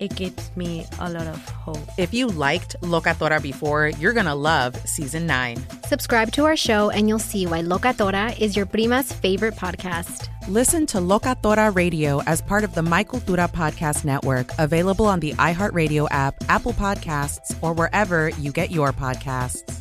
it 0.00 0.14
gives 0.16 0.50
me 0.56 0.86
a 0.98 1.10
lot 1.10 1.26
of 1.26 1.48
hope. 1.48 1.78
If 1.98 2.12
you 2.12 2.26
liked 2.26 2.76
Locatora 2.82 3.40
before, 3.42 3.88
you're 3.88 4.12
going 4.12 4.26
to 4.26 4.34
love 4.34 4.76
Season 4.86 5.26
9. 5.26 5.56
Subscribe 5.86 6.32
to 6.32 6.44
our 6.44 6.56
show, 6.56 6.90
and 6.90 7.08
you'll 7.08 7.18
see 7.18 7.46
why 7.46 7.62
Locatora 7.62 8.38
is 8.40 8.56
your 8.56 8.66
prima's 8.66 9.12
favorite 9.12 9.54
podcast. 9.54 10.28
Listen 10.48 10.84
to 10.86 10.98
Locatora 10.98 11.74
Radio 11.74 12.20
as 12.26 12.42
part 12.42 12.64
of 12.64 12.74
the 12.74 12.82
My 12.82 13.04
Cultura 13.04 13.50
Podcast 13.50 14.04
Network, 14.04 14.50
available 14.58 15.06
on 15.06 15.20
the 15.20 15.32
iHeartRadio 15.34 16.08
app, 16.10 16.34
Apple 16.48 16.74
Podcasts, 16.74 17.56
or 17.62 17.72
wherever 17.72 18.28
you 18.30 18.52
get 18.52 18.70
your 18.70 18.92
podcasts. 18.92 19.80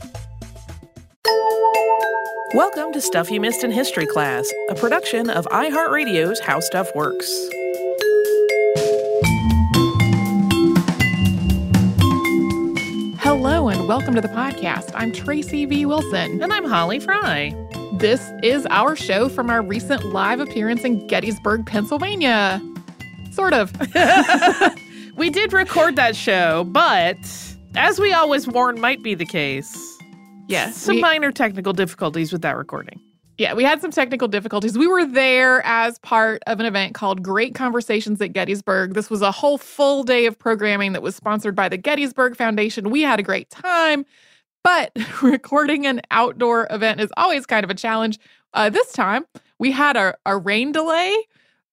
Welcome 2.54 2.94
to 2.94 3.02
Stuff 3.02 3.32
You 3.32 3.42
Missed 3.42 3.64
in 3.64 3.72
History 3.72 4.06
Class, 4.06 4.48
a 4.70 4.76
production 4.76 5.32
of 5.32 5.46
iHeartRadio's 5.48 6.40
How 6.40 6.60
Stuff 6.60 6.88
Works. 6.96 7.50
Hello 13.64 13.80
and 13.80 13.88
welcome 13.88 14.14
to 14.14 14.20
the 14.20 14.28
podcast. 14.28 14.92
I'm 14.94 15.14
Tracy 15.14 15.66
V. 15.66 15.86
Wilson. 15.86 16.44
And 16.44 16.52
I'm 16.52 16.66
Holly 16.66 17.00
Fry. 17.00 17.56
This 17.94 18.30
is 18.44 18.68
our 18.70 18.94
show 18.94 19.30
from 19.30 19.50
our 19.50 19.62
recent 19.62 20.04
live 20.08 20.42
appearance 20.42 20.84
in 20.84 21.08
Gettysburg, 21.08 21.66
Pennsylvania. 21.66 22.62
Sort 23.32 23.54
of. 23.54 23.72
we 25.16 25.30
did 25.30 25.54
record 25.54 25.96
that 25.96 26.14
show, 26.18 26.66
but 26.66 27.16
as 27.74 28.02
we 28.02 28.12
always 28.12 28.50
warn 28.50 28.82
might 28.82 29.02
be 29.02 29.16
the 29.16 29.26
case, 29.26 29.74
yes, 30.50 30.76
some 30.76 30.96
we, 30.96 31.02
minor 31.02 31.32
technical 31.32 31.72
difficulties 31.72 32.34
with 32.34 32.42
that 32.42 32.58
recording. 32.58 33.00
Yeah, 33.38 33.56
we 33.56 33.64
had 33.64 33.82
some 33.82 33.90
technical 33.90 34.28
difficulties. 34.28 34.78
We 34.78 34.86
were 34.88 35.06
there 35.06 35.66
as 35.66 35.98
part 36.00 36.44
of 36.46 36.60
an 36.60 36.68
event 36.68 36.94
called 36.94 37.24
Great 37.24 37.56
Conversations 37.56 38.22
at 38.22 38.32
Gettysburg. 38.34 38.94
This 38.94 39.10
was 39.10 39.24
a 39.24 39.32
whole 39.32 39.58
full 39.58 40.04
day 40.04 40.28
of 40.28 40.38
programming 40.38 40.94
that 40.94 41.02
was 41.02 41.16
sponsored 41.16 41.56
by 41.56 41.68
the 41.68 41.78
Gettysburg 41.78 42.36
Foundation. 42.36 42.92
We 42.92 43.02
had 43.02 43.20
a 43.20 43.24
great 43.24 43.50
time, 43.50 44.06
but 44.64 44.92
recording 45.24 45.88
an 45.88 46.02
outdoor 46.12 46.68
event 46.70 47.02
is 47.02 47.12
always 47.18 47.48
kind 47.48 47.64
of 47.64 47.72
a 47.72 47.76
challenge. 47.76 48.20
Uh, 48.54 48.70
this 48.70 48.92
time, 48.92 49.26
we 49.58 49.72
had 49.72 49.98
a, 49.98 50.16
a 50.28 50.38
rain 50.38 50.72
delay 50.72 51.16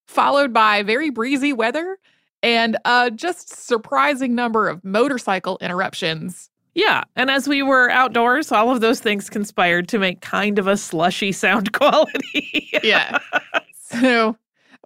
followed 0.06 0.54
by 0.54 0.82
very 0.82 1.10
breezy 1.10 1.52
weather 1.52 1.98
and 2.42 2.78
a 2.86 3.10
just 3.10 3.50
surprising 3.50 4.34
number 4.34 4.66
of 4.66 4.82
motorcycle 4.82 5.58
interruptions 5.60 6.48
yeah, 6.80 7.02
and 7.14 7.30
as 7.30 7.46
we 7.46 7.62
were 7.62 7.90
outdoors, 7.90 8.50
all 8.50 8.70
of 8.70 8.80
those 8.80 9.00
things 9.00 9.28
conspired 9.28 9.86
to 9.88 9.98
make 9.98 10.22
kind 10.22 10.58
of 10.58 10.66
a 10.66 10.78
slushy 10.78 11.30
sound 11.30 11.72
quality. 11.74 12.70
yeah. 12.82 13.18
So 13.74 14.34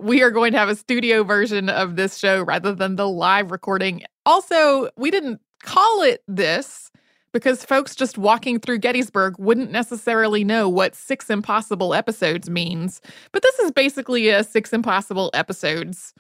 we 0.01 0.21
are 0.21 0.33
going 0.33 0.51
to 0.55 0.59
have 0.59 0.69
a 0.69 0.75
studio 0.75 1.23
version 1.23 1.69
of 1.69 1.95
this 1.95 2.19
show 2.19 2.43
rather 2.43 2.75
than 2.75 2.97
the 2.97 3.09
live 3.09 3.53
recording. 3.53 4.03
Also, 4.27 4.89
we 4.97 5.13
didn't 5.13 5.41
call 5.63 6.03
it 6.03 6.25
this 6.27 6.91
because 7.33 7.65
folks 7.65 7.95
just 7.95 8.19
walking 8.19 8.59
through 8.59 8.79
Gettysburg 8.79 9.37
wouldn't 9.39 9.71
necessarily 9.71 10.43
know 10.43 10.69
what 10.69 10.97
Six 10.97 11.31
Impossible 11.31 11.95
Episodes 11.95 12.51
means. 12.51 13.01
But 13.31 13.43
this 13.43 13.61
is 13.61 13.71
basically 13.71 14.31
a 14.31 14.43
Six 14.43 14.73
Impossible 14.73 15.31
Episodes 15.33 16.13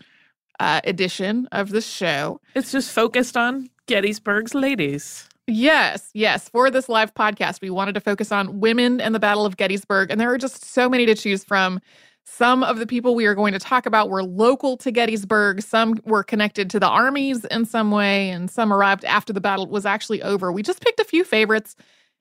uh, 0.60 0.82
edition 0.84 1.48
of 1.50 1.70
the 1.70 1.80
show. 1.80 2.40
It's 2.54 2.70
just 2.70 2.92
focused 2.92 3.36
on 3.36 3.70
Gettysburg's 3.88 4.54
ladies. 4.54 5.28
Yes, 5.46 6.10
yes. 6.14 6.48
For 6.48 6.70
this 6.70 6.88
live 6.88 7.12
podcast, 7.14 7.60
we 7.60 7.68
wanted 7.68 7.94
to 7.94 8.00
focus 8.00 8.32
on 8.32 8.60
women 8.60 9.00
and 9.00 9.14
the 9.14 9.18
Battle 9.20 9.44
of 9.44 9.56
Gettysburg. 9.56 10.10
And 10.10 10.18
there 10.20 10.32
are 10.32 10.38
just 10.38 10.64
so 10.64 10.88
many 10.88 11.04
to 11.06 11.14
choose 11.14 11.44
from. 11.44 11.80
Some 12.26 12.64
of 12.64 12.78
the 12.78 12.86
people 12.86 13.14
we 13.14 13.26
are 13.26 13.34
going 13.34 13.52
to 13.52 13.58
talk 13.58 13.84
about 13.84 14.08
were 14.08 14.22
local 14.24 14.78
to 14.78 14.90
Gettysburg. 14.90 15.60
Some 15.60 16.00
were 16.04 16.24
connected 16.24 16.70
to 16.70 16.80
the 16.80 16.88
armies 16.88 17.44
in 17.46 17.66
some 17.66 17.90
way, 17.90 18.30
and 18.30 18.50
some 18.50 18.72
arrived 18.72 19.04
after 19.04 19.34
the 19.34 19.42
battle 19.42 19.66
was 19.66 19.84
actually 19.84 20.22
over. 20.22 20.50
We 20.50 20.62
just 20.62 20.80
picked 20.80 21.00
a 21.00 21.04
few 21.04 21.22
favorites. 21.22 21.76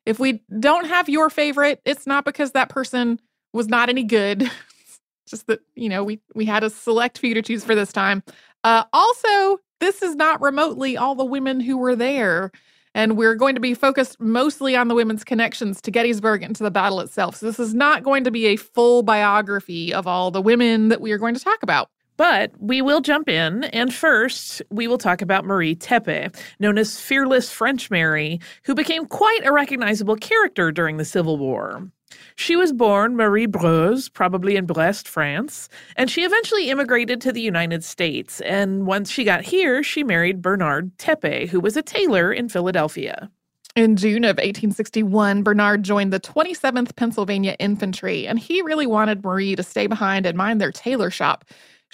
If 0.05 0.19
we 0.19 0.41
don't 0.59 0.85
have 0.87 1.07
your 1.07 1.29
favorite, 1.29 1.79
it's 1.85 2.05
not 2.05 2.25
because 2.25 2.51
that 2.51 2.67
person 2.67 3.21
was 3.53 3.69
not 3.69 3.87
any 3.87 4.03
good. 4.03 4.51
just 5.29 5.47
that, 5.47 5.61
you 5.75 5.87
know, 5.87 6.03
we 6.03 6.19
we 6.35 6.43
had 6.43 6.65
a 6.65 6.69
select 6.69 7.17
few 7.17 7.33
to 7.33 7.41
choose 7.41 7.63
for 7.63 7.73
this 7.73 7.93
time. 7.93 8.23
Uh, 8.65 8.83
also, 8.91 9.59
this 9.79 10.01
is 10.01 10.15
not 10.15 10.41
remotely 10.41 10.97
all 10.97 11.15
the 11.15 11.23
women 11.23 11.61
who 11.61 11.77
were 11.77 11.95
there. 11.95 12.51
And 12.95 13.17
we're 13.17 13.35
going 13.35 13.55
to 13.55 13.61
be 13.61 13.73
focused 13.73 14.19
mostly 14.19 14.75
on 14.75 14.87
the 14.87 14.95
women's 14.95 15.23
connections 15.23 15.81
to 15.81 15.91
Gettysburg 15.91 16.43
and 16.43 16.55
to 16.55 16.63
the 16.63 16.71
battle 16.71 16.99
itself. 16.99 17.37
So, 17.37 17.45
this 17.45 17.59
is 17.59 17.73
not 17.73 18.03
going 18.03 18.23
to 18.23 18.31
be 18.31 18.47
a 18.47 18.55
full 18.55 19.03
biography 19.03 19.93
of 19.93 20.07
all 20.07 20.31
the 20.31 20.41
women 20.41 20.89
that 20.89 21.01
we 21.01 21.11
are 21.11 21.17
going 21.17 21.33
to 21.33 21.43
talk 21.43 21.63
about. 21.63 21.89
But 22.15 22.51
we 22.59 22.81
will 22.81 23.01
jump 23.01 23.27
in, 23.27 23.63
and 23.65 23.91
first, 23.91 24.61
we 24.69 24.87
will 24.87 24.99
talk 24.99 25.23
about 25.23 25.45
Marie 25.45 25.73
Tepe, 25.73 26.29
known 26.59 26.77
as 26.77 26.99
Fearless 26.99 27.51
French 27.51 27.89
Mary, 27.89 28.39
who 28.65 28.75
became 28.75 29.07
quite 29.07 29.43
a 29.43 29.51
recognizable 29.51 30.15
character 30.15 30.71
during 30.71 30.97
the 30.97 31.05
Civil 31.05 31.37
War. 31.37 31.89
She 32.35 32.55
was 32.55 32.73
born 32.73 33.15
Marie 33.15 33.47
Breuse, 33.47 34.09
probably 34.11 34.55
in 34.55 34.65
Brest, 34.65 35.07
France, 35.07 35.69
and 35.95 36.09
she 36.09 36.23
eventually 36.23 36.69
immigrated 36.69 37.21
to 37.21 37.31
the 37.31 37.41
United 37.41 37.83
States. 37.83 38.41
And 38.41 38.85
once 38.85 39.11
she 39.11 39.23
got 39.23 39.43
here, 39.43 39.83
she 39.83 40.03
married 40.03 40.41
Bernard 40.41 40.97
Tepe, 40.97 41.49
who 41.49 41.59
was 41.59 41.77
a 41.77 41.81
tailor 41.81 42.31
in 42.31 42.49
Philadelphia. 42.49 43.29
In 43.75 43.95
June 43.95 44.23
of 44.23 44.37
1861, 44.37 45.41
Bernard 45.41 45.81
joined 45.81 46.13
the 46.13 46.19
27th 46.19 46.95
Pennsylvania 46.95 47.55
Infantry, 47.57 48.27
and 48.27 48.37
he 48.37 48.61
really 48.61 48.85
wanted 48.85 49.23
Marie 49.23 49.55
to 49.55 49.63
stay 49.63 49.87
behind 49.87 50.27
and 50.27 50.37
mind 50.37 50.61
their 50.61 50.71
tailor 50.71 51.09
shop. 51.09 51.43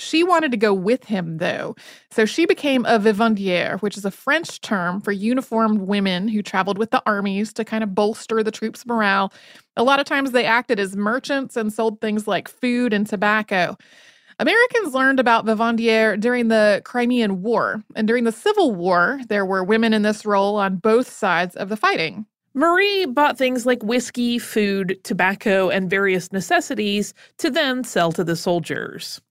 She 0.01 0.23
wanted 0.23 0.51
to 0.51 0.57
go 0.57 0.73
with 0.73 1.03
him, 1.03 1.39
though. 1.39 1.75
So 2.09 2.23
she 2.25 2.45
became 2.45 2.85
a 2.85 2.97
vivandière, 2.99 3.81
which 3.81 3.97
is 3.97 4.05
a 4.05 4.11
French 4.11 4.61
term 4.61 5.01
for 5.01 5.11
uniformed 5.11 5.81
women 5.81 6.29
who 6.29 6.41
traveled 6.41 6.77
with 6.77 6.91
the 6.91 7.03
armies 7.05 7.51
to 7.53 7.65
kind 7.65 7.83
of 7.83 7.93
bolster 7.93 8.41
the 8.41 8.49
troops' 8.49 8.85
morale. 8.85 9.33
A 9.75 9.83
lot 9.83 9.99
of 9.99 10.05
times 10.05 10.31
they 10.31 10.45
acted 10.45 10.79
as 10.79 10.95
merchants 10.95 11.57
and 11.57 11.73
sold 11.73 11.99
things 11.99 12.29
like 12.29 12.47
food 12.47 12.93
and 12.93 13.05
tobacco. 13.05 13.75
Americans 14.39 14.93
learned 14.93 15.19
about 15.19 15.45
vivandière 15.45 16.17
during 16.17 16.47
the 16.47 16.81
Crimean 16.85 17.41
War, 17.41 17.83
and 17.93 18.07
during 18.07 18.23
the 18.23 18.31
Civil 18.31 18.73
War, 18.73 19.19
there 19.27 19.45
were 19.45 19.65
women 19.65 19.91
in 19.93 20.03
this 20.03 20.25
role 20.25 20.55
on 20.55 20.77
both 20.77 21.09
sides 21.09 21.57
of 21.57 21.67
the 21.67 21.75
fighting. 21.75 22.25
Marie 22.55 23.05
bought 23.05 23.37
things 23.37 23.65
like 23.65 23.83
whiskey, 23.83 24.39
food, 24.39 24.99
tobacco, 25.03 25.69
and 25.69 25.89
various 25.89 26.31
necessities 26.31 27.13
to 27.37 27.51
then 27.51 27.83
sell 27.83 28.11
to 28.11 28.23
the 28.23 28.35
soldiers. 28.35 29.21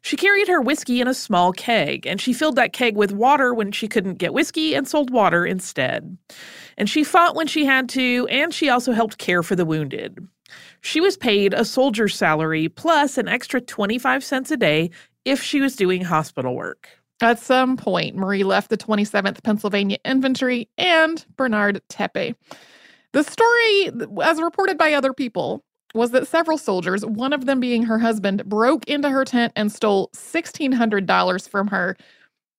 She 0.00 0.16
carried 0.16 0.46
her 0.46 0.60
whiskey 0.60 1.00
in 1.00 1.08
a 1.08 1.14
small 1.14 1.52
keg, 1.52 2.06
and 2.06 2.20
she 2.20 2.32
filled 2.32 2.56
that 2.56 2.72
keg 2.72 2.96
with 2.96 3.10
water 3.10 3.52
when 3.52 3.72
she 3.72 3.88
couldn't 3.88 4.14
get 4.14 4.32
whiskey 4.32 4.74
and 4.74 4.86
sold 4.86 5.10
water 5.10 5.44
instead. 5.44 6.16
And 6.76 6.88
she 6.88 7.02
fought 7.02 7.34
when 7.34 7.48
she 7.48 7.64
had 7.64 7.88
to, 7.90 8.28
and 8.30 8.54
she 8.54 8.68
also 8.68 8.92
helped 8.92 9.18
care 9.18 9.42
for 9.42 9.56
the 9.56 9.66
wounded. 9.66 10.28
She 10.80 11.00
was 11.00 11.16
paid 11.16 11.54
a 11.54 11.64
soldier's 11.64 12.16
salary 12.16 12.68
plus 12.68 13.18
an 13.18 13.26
extra 13.26 13.60
25 13.60 14.22
cents 14.22 14.50
a 14.52 14.56
day 14.56 14.90
if 15.24 15.42
she 15.42 15.60
was 15.60 15.74
doing 15.76 16.04
hospital 16.04 16.54
work. 16.54 16.97
At 17.20 17.40
some 17.40 17.76
point, 17.76 18.14
Marie 18.14 18.44
left 18.44 18.70
the 18.70 18.76
27th 18.76 19.42
Pennsylvania 19.42 19.98
Infantry 20.04 20.68
and 20.78 21.24
Bernard 21.36 21.82
Tepe. 21.88 22.36
The 23.12 23.24
story, 23.24 23.90
as 24.22 24.40
reported 24.40 24.78
by 24.78 24.92
other 24.92 25.12
people, 25.12 25.64
was 25.94 26.12
that 26.12 26.28
several 26.28 26.58
soldiers, 26.58 27.04
one 27.04 27.32
of 27.32 27.46
them 27.46 27.58
being 27.58 27.82
her 27.84 27.98
husband, 27.98 28.44
broke 28.44 28.86
into 28.86 29.10
her 29.10 29.24
tent 29.24 29.52
and 29.56 29.72
stole 29.72 30.10
$1,600 30.14 31.48
from 31.48 31.66
her. 31.68 31.96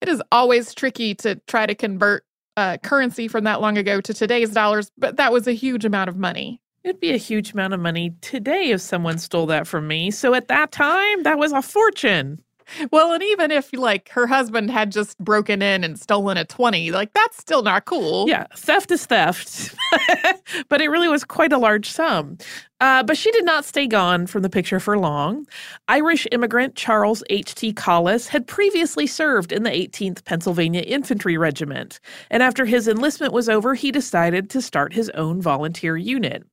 It 0.01 0.09
is 0.09 0.21
always 0.31 0.73
tricky 0.73 1.15
to 1.15 1.35
try 1.47 1.65
to 1.65 1.75
convert 1.75 2.25
uh, 2.57 2.77
currency 2.77 3.27
from 3.27 3.45
that 3.45 3.61
long 3.61 3.77
ago 3.77 4.01
to 4.01 4.13
today's 4.13 4.51
dollars, 4.51 4.91
but 4.97 5.15
that 5.17 5.31
was 5.31 5.47
a 5.47 5.53
huge 5.53 5.85
amount 5.85 6.09
of 6.09 6.17
money. 6.17 6.61
It'd 6.83 6.99
be 6.99 7.13
a 7.13 7.17
huge 7.17 7.53
amount 7.53 7.73
of 7.73 7.79
money 7.79 8.15
today 8.21 8.71
if 8.71 8.81
someone 8.81 9.17
stole 9.17 9.45
that 9.47 9.67
from 9.67 9.87
me. 9.87 10.11
So 10.11 10.33
at 10.33 10.47
that 10.47 10.71
time, 10.71 11.23
that 11.23 11.37
was 11.37 11.51
a 11.51 11.61
fortune. 11.61 12.41
Well, 12.91 13.13
and 13.13 13.23
even 13.23 13.51
if 13.51 13.71
like 13.73 14.09
her 14.09 14.27
husband 14.27 14.71
had 14.71 14.91
just 14.91 15.17
broken 15.19 15.61
in 15.61 15.83
and 15.83 15.99
stolen 15.99 16.37
a 16.37 16.45
20, 16.45 16.91
like 16.91 17.13
that's 17.13 17.37
still 17.37 17.61
not 17.61 17.85
cool. 17.85 18.27
Yeah, 18.27 18.45
theft 18.55 18.91
is 18.91 19.05
theft. 19.05 19.75
but 20.69 20.81
it 20.81 20.89
really 20.89 21.07
was 21.07 21.23
quite 21.23 21.53
a 21.53 21.57
large 21.57 21.89
sum. 21.89 22.37
Uh, 22.81 23.03
but 23.03 23.17
she 23.17 23.29
did 23.31 23.43
not 23.43 23.65
stay 23.65 23.87
gone 23.87 24.25
from 24.25 24.41
the 24.41 24.49
picture 24.49 24.79
for 24.79 24.97
long. 24.97 25.45
Irish 25.89 26.25
immigrant 26.31 26.75
Charles 26.75 27.21
H.T. 27.29 27.73
Collis 27.73 28.29
had 28.29 28.47
previously 28.47 29.05
served 29.05 29.51
in 29.51 29.63
the 29.63 29.69
18th 29.69 30.23
Pennsylvania 30.23 30.81
Infantry 30.81 31.37
Regiment, 31.37 31.99
and 32.29 32.41
after 32.41 32.65
his 32.65 32.87
enlistment 32.87 33.33
was 33.33 33.49
over, 33.49 33.73
he 33.75 33.91
decided 33.91 34.49
to 34.51 34.61
start 34.61 34.93
his 34.93 35.09
own 35.11 35.41
volunteer 35.41 35.97
unit. 35.97 36.45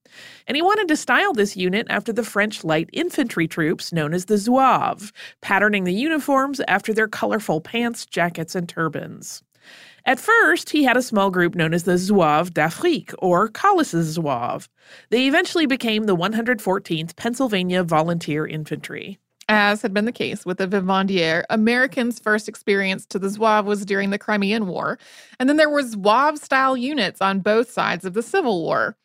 And 0.46 0.56
he 0.56 0.62
wanted 0.62 0.88
to 0.88 0.96
style 0.96 1.32
this 1.32 1.56
unit 1.56 1.86
after 1.90 2.12
the 2.12 2.24
French 2.24 2.64
light 2.64 2.90
infantry 2.92 3.48
troops 3.48 3.92
known 3.92 4.14
as 4.14 4.26
the 4.26 4.34
Zouaves, 4.34 5.12
patterning 5.40 5.84
the 5.84 5.92
uniforms 5.92 6.60
after 6.68 6.92
their 6.92 7.08
colorful 7.08 7.60
pants, 7.60 8.06
jackets, 8.06 8.54
and 8.54 8.68
turbans. 8.68 9.42
At 10.04 10.20
first, 10.20 10.70
he 10.70 10.84
had 10.84 10.96
a 10.96 11.02
small 11.02 11.30
group 11.30 11.56
known 11.56 11.74
as 11.74 11.82
the 11.82 11.98
Zouaves 11.98 12.52
d'Afrique, 12.54 13.12
or 13.18 13.48
Collis's 13.48 14.16
Zouaves. 14.16 14.68
They 15.10 15.26
eventually 15.26 15.66
became 15.66 16.04
the 16.04 16.16
114th 16.16 17.16
Pennsylvania 17.16 17.82
Volunteer 17.82 18.46
Infantry. 18.46 19.18
As 19.48 19.82
had 19.82 19.94
been 19.94 20.06
the 20.06 20.12
case 20.12 20.44
with 20.44 20.58
the 20.58 20.66
Vivandière, 20.66 21.44
Americans' 21.50 22.18
first 22.18 22.48
experience 22.48 23.06
to 23.06 23.18
the 23.18 23.28
Zouave 23.28 23.64
was 23.64 23.84
during 23.84 24.10
the 24.10 24.18
Crimean 24.18 24.66
War, 24.66 24.98
and 25.38 25.48
then 25.48 25.56
there 25.56 25.70
were 25.70 25.82
Zouave-style 25.82 26.76
units 26.76 27.20
on 27.20 27.40
both 27.40 27.70
sides 27.70 28.04
of 28.04 28.14
the 28.14 28.22
Civil 28.22 28.62
War. 28.62 28.96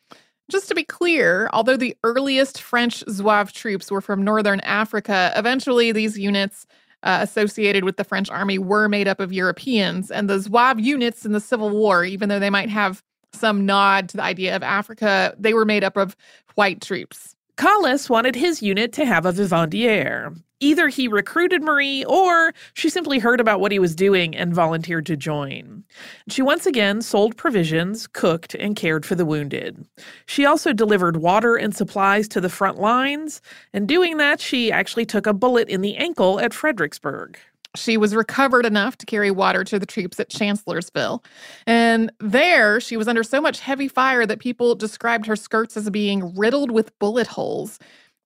Just 0.52 0.68
to 0.68 0.74
be 0.74 0.84
clear, 0.84 1.48
although 1.54 1.78
the 1.78 1.96
earliest 2.04 2.60
French 2.60 3.02
Zouave 3.06 3.52
troops 3.52 3.90
were 3.90 4.02
from 4.02 4.22
northern 4.22 4.60
Africa, 4.60 5.32
eventually 5.34 5.92
these 5.92 6.18
units 6.18 6.66
uh, 7.02 7.20
associated 7.22 7.84
with 7.84 7.96
the 7.96 8.04
French 8.04 8.28
army 8.28 8.58
were 8.58 8.86
made 8.86 9.08
up 9.08 9.18
of 9.18 9.32
Europeans. 9.32 10.10
And 10.10 10.28
the 10.28 10.36
Zouave 10.36 10.82
units 10.82 11.24
in 11.24 11.32
the 11.32 11.40
Civil 11.40 11.70
War, 11.70 12.04
even 12.04 12.28
though 12.28 12.38
they 12.38 12.50
might 12.50 12.68
have 12.68 13.02
some 13.32 13.64
nod 13.64 14.10
to 14.10 14.18
the 14.18 14.22
idea 14.22 14.54
of 14.54 14.62
Africa, 14.62 15.34
they 15.38 15.54
were 15.54 15.64
made 15.64 15.84
up 15.84 15.96
of 15.96 16.14
white 16.54 16.82
troops. 16.82 17.34
Collis 17.62 18.10
wanted 18.10 18.34
his 18.34 18.60
unit 18.60 18.92
to 18.94 19.04
have 19.04 19.24
a 19.24 19.32
vivandière. 19.32 20.36
Either 20.58 20.88
he 20.88 21.06
recruited 21.06 21.62
Marie 21.62 22.04
or 22.06 22.52
she 22.74 22.90
simply 22.90 23.20
heard 23.20 23.38
about 23.38 23.60
what 23.60 23.70
he 23.70 23.78
was 23.78 23.94
doing 23.94 24.34
and 24.34 24.52
volunteered 24.52 25.06
to 25.06 25.16
join. 25.16 25.84
She 26.28 26.42
once 26.42 26.66
again 26.66 27.02
sold 27.02 27.36
provisions, 27.36 28.08
cooked, 28.08 28.56
and 28.56 28.74
cared 28.74 29.06
for 29.06 29.14
the 29.14 29.24
wounded. 29.24 29.86
She 30.26 30.44
also 30.44 30.72
delivered 30.72 31.18
water 31.18 31.54
and 31.54 31.72
supplies 31.72 32.26
to 32.30 32.40
the 32.40 32.48
front 32.48 32.80
lines, 32.80 33.40
and 33.72 33.86
doing 33.86 34.16
that, 34.16 34.40
she 34.40 34.72
actually 34.72 35.06
took 35.06 35.28
a 35.28 35.32
bullet 35.32 35.68
in 35.68 35.82
the 35.82 35.94
ankle 35.94 36.40
at 36.40 36.52
Fredericksburg. 36.52 37.38
She 37.74 37.96
was 37.96 38.14
recovered 38.14 38.66
enough 38.66 38.98
to 38.98 39.06
carry 39.06 39.30
water 39.30 39.64
to 39.64 39.78
the 39.78 39.86
troops 39.86 40.20
at 40.20 40.28
Chancellorsville. 40.28 41.24
And 41.66 42.12
there, 42.20 42.80
she 42.80 42.96
was 42.96 43.08
under 43.08 43.22
so 43.22 43.40
much 43.40 43.60
heavy 43.60 43.88
fire 43.88 44.26
that 44.26 44.40
people 44.40 44.74
described 44.74 45.26
her 45.26 45.36
skirts 45.36 45.76
as 45.76 45.88
being 45.88 46.34
riddled 46.36 46.70
with 46.70 46.98
bullet 46.98 47.26
holes. 47.26 47.78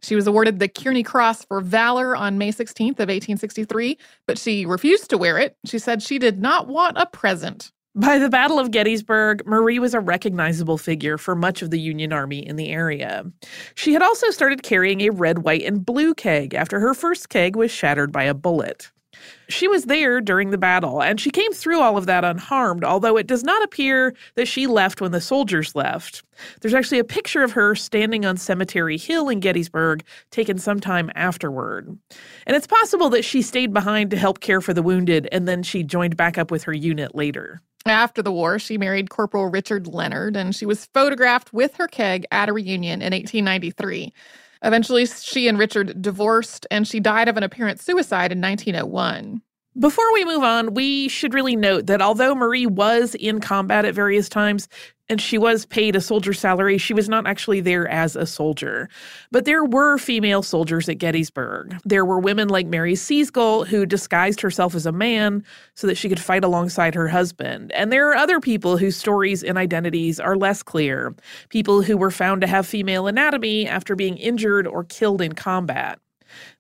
She 0.02 0.14
was 0.14 0.26
awarded 0.26 0.58
the 0.58 0.68
Kearny 0.68 1.04
Cross 1.04 1.44
for 1.44 1.60
Valor 1.60 2.16
on 2.16 2.38
May 2.38 2.50
16th 2.50 2.98
of 3.00 3.08
1863, 3.08 3.98
but 4.26 4.38
she 4.38 4.66
refused 4.66 5.10
to 5.10 5.18
wear 5.18 5.38
it. 5.38 5.56
She 5.64 5.78
said 5.78 6.02
she 6.02 6.18
did 6.18 6.40
not 6.40 6.68
want 6.68 6.98
a 6.98 7.06
present. 7.06 7.72
By 7.94 8.18
the 8.18 8.28
Battle 8.28 8.58
of 8.58 8.72
Gettysburg, 8.72 9.46
Marie 9.46 9.78
was 9.78 9.94
a 9.94 10.00
recognizable 10.00 10.76
figure 10.76 11.16
for 11.16 11.34
much 11.34 11.62
of 11.62 11.70
the 11.70 11.80
Union 11.80 12.12
Army 12.12 12.46
in 12.46 12.56
the 12.56 12.68
area. 12.68 13.24
She 13.74 13.94
had 13.94 14.02
also 14.02 14.28
started 14.30 14.62
carrying 14.62 15.00
a 15.00 15.08
red, 15.10 15.38
white, 15.38 15.62
and 15.62 15.84
blue 15.84 16.14
keg 16.14 16.52
after 16.52 16.78
her 16.78 16.92
first 16.92 17.30
keg 17.30 17.56
was 17.56 17.70
shattered 17.70 18.12
by 18.12 18.24
a 18.24 18.34
bullet. 18.34 18.90
She 19.48 19.68
was 19.68 19.84
there 19.84 20.20
during 20.20 20.50
the 20.50 20.58
battle, 20.58 21.02
and 21.02 21.20
she 21.20 21.30
came 21.30 21.52
through 21.52 21.80
all 21.80 21.96
of 21.96 22.06
that 22.06 22.24
unharmed, 22.24 22.84
although 22.84 23.16
it 23.16 23.26
does 23.26 23.44
not 23.44 23.62
appear 23.62 24.14
that 24.34 24.48
she 24.48 24.66
left 24.66 25.00
when 25.00 25.12
the 25.12 25.20
soldiers 25.20 25.74
left. 25.74 26.24
There's 26.60 26.74
actually 26.74 26.98
a 26.98 27.04
picture 27.04 27.42
of 27.42 27.52
her 27.52 27.74
standing 27.74 28.26
on 28.26 28.36
Cemetery 28.36 28.98
Hill 28.98 29.28
in 29.28 29.40
Gettysburg, 29.40 30.02
taken 30.30 30.58
sometime 30.58 31.10
afterward. 31.14 31.96
And 32.46 32.56
it's 32.56 32.66
possible 32.66 33.08
that 33.10 33.24
she 33.24 33.40
stayed 33.40 33.72
behind 33.72 34.10
to 34.10 34.16
help 34.16 34.40
care 34.40 34.60
for 34.60 34.74
the 34.74 34.82
wounded, 34.82 35.28
and 35.30 35.46
then 35.46 35.62
she 35.62 35.82
joined 35.82 36.16
back 36.16 36.38
up 36.38 36.50
with 36.50 36.64
her 36.64 36.74
unit 36.74 37.14
later. 37.14 37.60
After 37.86 38.20
the 38.20 38.32
war, 38.32 38.58
she 38.58 38.78
married 38.78 39.10
Corporal 39.10 39.46
Richard 39.46 39.86
Leonard, 39.86 40.36
and 40.36 40.54
she 40.56 40.66
was 40.66 40.86
photographed 40.86 41.52
with 41.52 41.76
her 41.76 41.86
keg 41.86 42.26
at 42.32 42.48
a 42.48 42.52
reunion 42.52 43.00
in 43.00 43.12
1893. 43.12 44.12
Eventually, 44.62 45.06
she 45.06 45.48
and 45.48 45.58
Richard 45.58 46.00
divorced, 46.00 46.66
and 46.70 46.86
she 46.86 47.00
died 47.00 47.28
of 47.28 47.36
an 47.36 47.42
apparent 47.42 47.80
suicide 47.80 48.32
in 48.32 48.40
1901. 48.40 49.42
Before 49.78 50.10
we 50.14 50.24
move 50.24 50.42
on, 50.42 50.72
we 50.72 51.08
should 51.08 51.34
really 51.34 51.54
note 51.54 51.86
that 51.86 52.00
although 52.00 52.34
Marie 52.34 52.66
was 52.66 53.14
in 53.14 53.40
combat 53.40 53.84
at 53.84 53.94
various 53.94 54.28
times 54.28 54.68
and 55.08 55.20
she 55.20 55.38
was 55.38 55.66
paid 55.66 55.94
a 55.94 56.00
soldier's 56.00 56.40
salary, 56.40 56.78
she 56.78 56.94
was 56.94 57.08
not 57.08 57.26
actually 57.26 57.60
there 57.60 57.86
as 57.88 58.16
a 58.16 58.26
soldier. 58.26 58.88
But 59.30 59.44
there 59.44 59.64
were 59.64 59.98
female 59.98 60.42
soldiers 60.42 60.88
at 60.88 60.98
Gettysburg. 60.98 61.76
There 61.84 62.04
were 62.04 62.18
women 62.18 62.48
like 62.48 62.66
Mary 62.66 62.94
Siezgle 62.94 63.66
who 63.66 63.86
disguised 63.86 64.40
herself 64.40 64.74
as 64.74 64.86
a 64.86 64.92
man 64.92 65.44
so 65.74 65.86
that 65.86 65.96
she 65.96 66.08
could 66.08 66.20
fight 66.20 66.44
alongside 66.44 66.94
her 66.94 67.08
husband. 67.08 67.72
And 67.72 67.92
there 67.92 68.10
are 68.10 68.16
other 68.16 68.40
people 68.40 68.76
whose 68.76 68.96
stories 68.96 69.42
and 69.42 69.56
identities 69.58 70.18
are 70.18 70.36
less 70.36 70.62
clear, 70.62 71.14
people 71.48 71.82
who 71.82 71.96
were 71.96 72.10
found 72.10 72.40
to 72.40 72.46
have 72.46 72.66
female 72.66 73.06
anatomy 73.06 73.68
after 73.68 73.94
being 73.94 74.16
injured 74.16 74.66
or 74.66 74.84
killed 74.84 75.20
in 75.20 75.34
combat. 75.34 76.00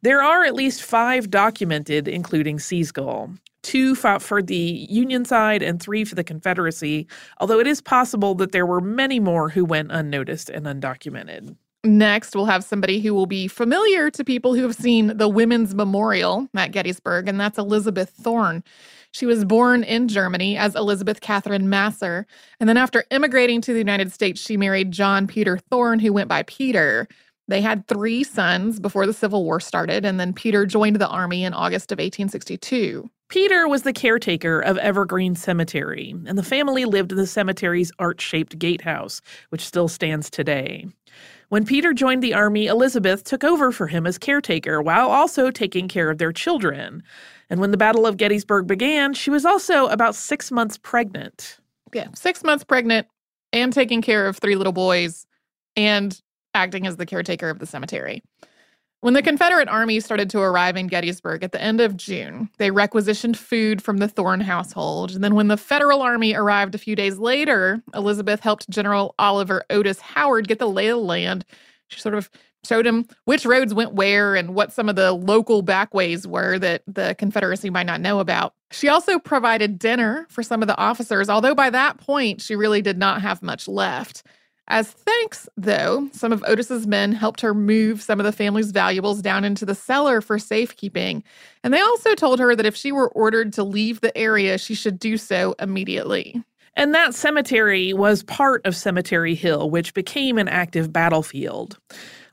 There 0.02 0.22
are 0.22 0.44
at 0.44 0.54
least 0.54 0.82
five 0.82 1.30
documented, 1.30 2.06
including 2.06 2.58
Siezgle. 2.58 3.36
Two 3.66 3.96
fought 3.96 4.22
for 4.22 4.40
the 4.40 4.86
Union 4.88 5.24
side 5.24 5.60
and 5.60 5.82
three 5.82 6.04
for 6.04 6.14
the 6.14 6.22
Confederacy, 6.22 7.08
although 7.40 7.58
it 7.58 7.66
is 7.66 7.80
possible 7.80 8.36
that 8.36 8.52
there 8.52 8.64
were 8.64 8.80
many 8.80 9.18
more 9.18 9.48
who 9.48 9.64
went 9.64 9.90
unnoticed 9.90 10.48
and 10.48 10.66
undocumented. 10.66 11.56
Next, 11.82 12.36
we'll 12.36 12.44
have 12.44 12.62
somebody 12.62 13.00
who 13.00 13.12
will 13.12 13.26
be 13.26 13.48
familiar 13.48 14.08
to 14.08 14.22
people 14.22 14.54
who 14.54 14.62
have 14.62 14.76
seen 14.76 15.16
the 15.16 15.28
Women's 15.28 15.74
Memorial 15.74 16.48
at 16.54 16.70
Gettysburg, 16.70 17.28
and 17.28 17.40
that's 17.40 17.58
Elizabeth 17.58 18.10
Thorne. 18.10 18.62
She 19.10 19.26
was 19.26 19.44
born 19.44 19.82
in 19.82 20.06
Germany 20.06 20.56
as 20.56 20.76
Elizabeth 20.76 21.20
Catherine 21.20 21.68
Masser. 21.68 22.24
And 22.60 22.68
then, 22.68 22.76
after 22.76 23.02
immigrating 23.10 23.60
to 23.62 23.72
the 23.72 23.80
United 23.80 24.12
States, 24.12 24.40
she 24.40 24.56
married 24.56 24.92
John 24.92 25.26
Peter 25.26 25.58
Thorne, 25.58 25.98
who 25.98 26.12
went 26.12 26.28
by 26.28 26.44
Peter. 26.44 27.08
They 27.48 27.62
had 27.62 27.88
three 27.88 28.22
sons 28.22 28.78
before 28.78 29.06
the 29.06 29.12
Civil 29.12 29.42
War 29.42 29.58
started, 29.58 30.04
and 30.04 30.20
then 30.20 30.32
Peter 30.32 30.66
joined 30.66 31.00
the 31.00 31.08
army 31.08 31.42
in 31.42 31.52
August 31.52 31.90
of 31.90 31.96
1862. 31.96 33.10
Peter 33.28 33.66
was 33.66 33.82
the 33.82 33.92
caretaker 33.92 34.60
of 34.60 34.78
Evergreen 34.78 35.34
Cemetery, 35.34 36.14
and 36.26 36.38
the 36.38 36.44
family 36.44 36.84
lived 36.84 37.10
in 37.10 37.18
the 37.18 37.26
cemetery's 37.26 37.90
arch 37.98 38.20
shaped 38.20 38.58
gatehouse, 38.58 39.20
which 39.48 39.64
still 39.64 39.88
stands 39.88 40.30
today. 40.30 40.86
When 41.48 41.64
Peter 41.64 41.92
joined 41.92 42.22
the 42.22 42.34
army, 42.34 42.66
Elizabeth 42.66 43.24
took 43.24 43.42
over 43.42 43.72
for 43.72 43.88
him 43.88 44.06
as 44.06 44.18
caretaker 44.18 44.80
while 44.80 45.08
also 45.08 45.50
taking 45.50 45.88
care 45.88 46.10
of 46.10 46.18
their 46.18 46.32
children. 46.32 47.02
And 47.50 47.60
when 47.60 47.72
the 47.72 47.76
Battle 47.76 48.06
of 48.06 48.16
Gettysburg 48.16 48.66
began, 48.66 49.14
she 49.14 49.30
was 49.30 49.44
also 49.44 49.86
about 49.86 50.14
six 50.14 50.50
months 50.50 50.78
pregnant. 50.78 51.58
Yeah, 51.92 52.08
six 52.14 52.42
months 52.42 52.64
pregnant 52.64 53.06
and 53.52 53.72
taking 53.72 54.02
care 54.02 54.26
of 54.26 54.38
three 54.38 54.56
little 54.56 54.72
boys 54.72 55.26
and 55.76 56.20
acting 56.54 56.86
as 56.86 56.96
the 56.96 57.06
caretaker 57.06 57.48
of 57.48 57.58
the 57.58 57.66
cemetery. 57.66 58.22
When 59.06 59.14
the 59.14 59.22
Confederate 59.22 59.68
Army 59.68 60.00
started 60.00 60.30
to 60.30 60.40
arrive 60.40 60.76
in 60.76 60.88
Gettysburg 60.88 61.44
at 61.44 61.52
the 61.52 61.62
end 61.62 61.80
of 61.80 61.96
June, 61.96 62.50
they 62.58 62.72
requisitioned 62.72 63.38
food 63.38 63.80
from 63.80 63.98
the 63.98 64.08
Thorne 64.08 64.40
household. 64.40 65.12
And 65.12 65.22
then 65.22 65.36
when 65.36 65.46
the 65.46 65.56
Federal 65.56 66.02
Army 66.02 66.34
arrived 66.34 66.74
a 66.74 66.78
few 66.78 66.96
days 66.96 67.16
later, 67.16 67.80
Elizabeth 67.94 68.40
helped 68.40 68.68
General 68.68 69.14
Oliver 69.16 69.62
Otis 69.70 70.00
Howard 70.00 70.48
get 70.48 70.58
the 70.58 70.66
lay 70.66 70.88
of 70.88 70.98
land. 70.98 71.44
She 71.86 72.00
sort 72.00 72.16
of 72.16 72.28
showed 72.64 72.84
him 72.84 73.06
which 73.26 73.46
roads 73.46 73.72
went 73.72 73.92
where 73.92 74.34
and 74.34 74.56
what 74.56 74.72
some 74.72 74.88
of 74.88 74.96
the 74.96 75.12
local 75.12 75.62
backways 75.62 76.26
were 76.26 76.58
that 76.58 76.82
the 76.88 77.14
Confederacy 77.16 77.70
might 77.70 77.86
not 77.86 78.00
know 78.00 78.18
about. 78.18 78.54
She 78.72 78.88
also 78.88 79.20
provided 79.20 79.78
dinner 79.78 80.26
for 80.30 80.42
some 80.42 80.62
of 80.62 80.66
the 80.66 80.76
officers, 80.76 81.28
although 81.28 81.54
by 81.54 81.70
that 81.70 81.98
point 81.98 82.40
she 82.40 82.56
really 82.56 82.82
did 82.82 82.98
not 82.98 83.22
have 83.22 83.40
much 83.40 83.68
left. 83.68 84.24
As 84.68 84.90
thanks, 84.90 85.48
though, 85.56 86.08
some 86.12 86.32
of 86.32 86.42
Otis's 86.44 86.86
men 86.86 87.12
helped 87.12 87.40
her 87.40 87.54
move 87.54 88.02
some 88.02 88.18
of 88.18 88.26
the 88.26 88.32
family's 88.32 88.72
valuables 88.72 89.22
down 89.22 89.44
into 89.44 89.64
the 89.64 89.76
cellar 89.76 90.20
for 90.20 90.38
safekeeping. 90.38 91.22
And 91.62 91.72
they 91.72 91.80
also 91.80 92.14
told 92.14 92.40
her 92.40 92.56
that 92.56 92.66
if 92.66 92.74
she 92.74 92.90
were 92.90 93.08
ordered 93.10 93.52
to 93.54 93.64
leave 93.64 94.00
the 94.00 94.16
area, 94.16 94.58
she 94.58 94.74
should 94.74 94.98
do 94.98 95.16
so 95.18 95.54
immediately. 95.60 96.42
And 96.74 96.94
that 96.94 97.14
cemetery 97.14 97.94
was 97.94 98.22
part 98.24 98.66
of 98.66 98.76
Cemetery 98.76 99.34
Hill, 99.34 99.70
which 99.70 99.94
became 99.94 100.36
an 100.36 100.48
active 100.48 100.92
battlefield. 100.92 101.78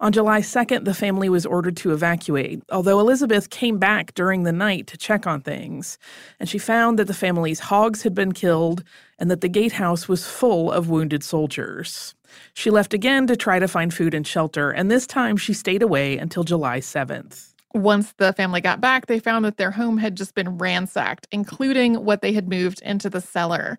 On 0.03 0.12
July 0.12 0.41
2nd, 0.41 0.83
the 0.83 0.93
family 0.93 1.29
was 1.29 1.45
ordered 1.45 1.77
to 1.77 1.93
evacuate, 1.93 2.62
although 2.69 3.00
Elizabeth 3.00 3.50
came 3.50 3.77
back 3.77 4.13
during 4.15 4.43
the 4.43 4.51
night 4.51 4.86
to 4.88 4.98
check 4.98 5.25
on 5.25 5.39
things. 5.39 5.98
And 6.41 6.50
she 6.50 6.57
found 6.57 7.00
that 7.00 7.07
the 7.07 7.13
family's 7.13 7.62
hogs 7.62 8.03
had 8.03 8.13
been 8.13 8.33
killed 8.33 8.83
and 9.17 9.31
that 9.31 9.39
the 9.39 9.48
gatehouse 9.48 10.10
was 10.10 10.27
full 10.27 10.74
of 10.74 10.89
wounded 10.89 11.24
soldiers. 11.24 12.15
She 12.53 12.69
left 12.69 12.93
again 12.93 13.27
to 13.27 13.38
try 13.38 13.60
to 13.60 13.67
find 13.69 13.93
food 13.93 14.13
and 14.13 14.27
shelter, 14.27 14.72
and 14.72 14.91
this 14.91 15.07
time 15.07 15.38
she 15.38 15.53
stayed 15.53 15.81
away 15.81 16.17
until 16.17 16.43
July 16.43 16.81
7th. 16.81 17.53
Once 17.74 18.12
the 18.17 18.33
family 18.33 18.60
got 18.60 18.81
back, 18.81 19.05
they 19.05 19.19
found 19.19 19.45
that 19.45 19.55
their 19.55 19.72
home 19.72 19.98
had 19.98 20.17
just 20.17 20.36
been 20.36 20.57
ransacked, 20.57 21.27
including 21.31 22.03
what 22.03 22.22
they 22.22 22.33
had 22.33 22.50
moved 22.50 22.81
into 22.81 23.10
the 23.10 23.22
cellar. 23.22 23.77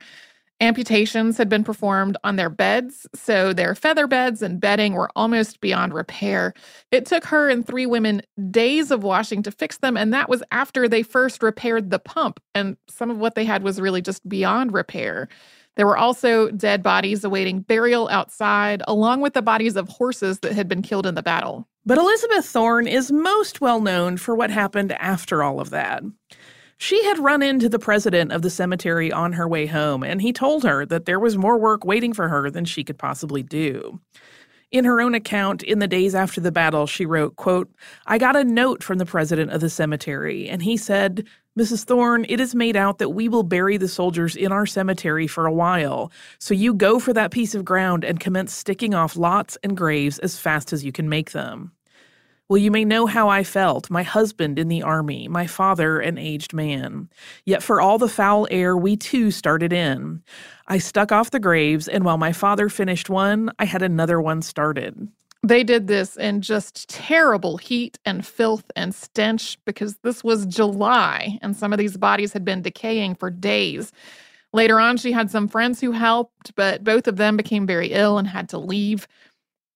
Amputations 0.60 1.36
had 1.36 1.48
been 1.48 1.64
performed 1.64 2.16
on 2.22 2.36
their 2.36 2.48
beds, 2.48 3.06
so 3.14 3.52
their 3.52 3.74
feather 3.74 4.06
beds 4.06 4.40
and 4.40 4.60
bedding 4.60 4.94
were 4.94 5.10
almost 5.16 5.60
beyond 5.60 5.92
repair. 5.92 6.54
It 6.92 7.06
took 7.06 7.24
her 7.24 7.50
and 7.50 7.66
three 7.66 7.86
women 7.86 8.22
days 8.50 8.90
of 8.90 9.02
washing 9.02 9.42
to 9.42 9.50
fix 9.50 9.78
them, 9.78 9.96
and 9.96 10.14
that 10.14 10.28
was 10.28 10.44
after 10.52 10.88
they 10.88 11.02
first 11.02 11.42
repaired 11.42 11.90
the 11.90 11.98
pump, 11.98 12.40
and 12.54 12.76
some 12.88 13.10
of 13.10 13.18
what 13.18 13.34
they 13.34 13.44
had 13.44 13.62
was 13.62 13.80
really 13.80 14.00
just 14.00 14.26
beyond 14.28 14.72
repair. 14.72 15.28
There 15.76 15.86
were 15.86 15.98
also 15.98 16.50
dead 16.52 16.84
bodies 16.84 17.24
awaiting 17.24 17.60
burial 17.60 18.08
outside, 18.08 18.82
along 18.86 19.22
with 19.22 19.34
the 19.34 19.42
bodies 19.42 19.74
of 19.74 19.88
horses 19.88 20.38
that 20.40 20.52
had 20.52 20.68
been 20.68 20.82
killed 20.82 21.04
in 21.04 21.16
the 21.16 21.22
battle. 21.22 21.66
But 21.84 21.98
Elizabeth 21.98 22.46
Thorne 22.46 22.86
is 22.86 23.10
most 23.10 23.60
well 23.60 23.80
known 23.80 24.16
for 24.16 24.34
what 24.34 24.50
happened 24.50 24.92
after 24.92 25.42
all 25.42 25.60
of 25.60 25.70
that. 25.70 26.02
She 26.78 27.02
had 27.04 27.18
run 27.18 27.42
into 27.42 27.68
the 27.68 27.78
president 27.78 28.32
of 28.32 28.42
the 28.42 28.50
cemetery 28.50 29.12
on 29.12 29.32
her 29.34 29.48
way 29.48 29.66
home, 29.66 30.02
and 30.02 30.20
he 30.20 30.32
told 30.32 30.64
her 30.64 30.84
that 30.86 31.04
there 31.04 31.20
was 31.20 31.38
more 31.38 31.58
work 31.58 31.84
waiting 31.84 32.12
for 32.12 32.28
her 32.28 32.50
than 32.50 32.64
she 32.64 32.84
could 32.84 32.98
possibly 32.98 33.42
do. 33.42 34.00
In 34.70 34.84
her 34.84 35.00
own 35.00 35.14
account, 35.14 35.62
in 35.62 35.78
the 35.78 35.86
days 35.86 36.16
after 36.16 36.40
the 36.40 36.50
battle, 36.50 36.86
she 36.88 37.06
wrote, 37.06 37.36
quote, 37.36 37.70
I 38.06 38.18
got 38.18 38.34
a 38.34 38.42
note 38.42 38.82
from 38.82 38.98
the 38.98 39.06
president 39.06 39.52
of 39.52 39.60
the 39.60 39.70
cemetery, 39.70 40.48
and 40.48 40.62
he 40.62 40.76
said, 40.76 41.24
Mrs. 41.56 41.84
Thorne, 41.84 42.26
it 42.28 42.40
is 42.40 42.56
made 42.56 42.74
out 42.74 42.98
that 42.98 43.10
we 43.10 43.28
will 43.28 43.44
bury 43.44 43.76
the 43.76 43.86
soldiers 43.86 44.34
in 44.34 44.50
our 44.50 44.66
cemetery 44.66 45.28
for 45.28 45.46
a 45.46 45.52
while. 45.52 46.10
So 46.40 46.54
you 46.54 46.74
go 46.74 46.98
for 46.98 47.12
that 47.12 47.30
piece 47.30 47.54
of 47.54 47.64
ground 47.64 48.02
and 48.02 48.18
commence 48.18 48.52
sticking 48.52 48.94
off 48.94 49.16
lots 49.16 49.56
and 49.62 49.76
graves 49.76 50.18
as 50.18 50.40
fast 50.40 50.72
as 50.72 50.84
you 50.84 50.90
can 50.90 51.08
make 51.08 51.30
them. 51.30 51.70
Well, 52.48 52.58
you 52.58 52.70
may 52.70 52.84
know 52.84 53.06
how 53.06 53.30
I 53.30 53.42
felt, 53.42 53.90
my 53.90 54.02
husband 54.02 54.58
in 54.58 54.68
the 54.68 54.82
army, 54.82 55.28
my 55.28 55.46
father 55.46 55.98
an 55.98 56.18
aged 56.18 56.52
man. 56.52 57.08
Yet 57.46 57.62
for 57.62 57.80
all 57.80 57.96
the 57.96 58.08
foul 58.08 58.46
air, 58.50 58.76
we 58.76 58.96
too 58.96 59.30
started 59.30 59.72
in. 59.72 60.22
I 60.68 60.76
stuck 60.76 61.10
off 61.10 61.30
the 61.30 61.40
graves, 61.40 61.88
and 61.88 62.04
while 62.04 62.18
my 62.18 62.32
father 62.32 62.68
finished 62.68 63.08
one, 63.08 63.50
I 63.58 63.64
had 63.64 63.80
another 63.80 64.20
one 64.20 64.42
started. 64.42 65.08
They 65.42 65.64
did 65.64 65.86
this 65.86 66.16
in 66.16 66.42
just 66.42 66.88
terrible 66.88 67.56
heat 67.56 67.98
and 68.04 68.26
filth 68.26 68.64
and 68.76 68.94
stench 68.94 69.58
because 69.64 69.96
this 70.02 70.22
was 70.22 70.46
July 70.46 71.38
and 71.42 71.56
some 71.56 71.72
of 71.72 71.78
these 71.78 71.96
bodies 71.98 72.32
had 72.32 72.44
been 72.44 72.62
decaying 72.62 73.16
for 73.16 73.30
days. 73.30 73.92
Later 74.54 74.80
on, 74.80 74.96
she 74.96 75.12
had 75.12 75.30
some 75.30 75.48
friends 75.48 75.80
who 75.80 75.92
helped, 75.92 76.54
but 76.54 76.84
both 76.84 77.08
of 77.08 77.16
them 77.16 77.36
became 77.36 77.66
very 77.66 77.88
ill 77.88 78.16
and 78.16 78.28
had 78.28 78.48
to 78.50 78.58
leave. 78.58 79.06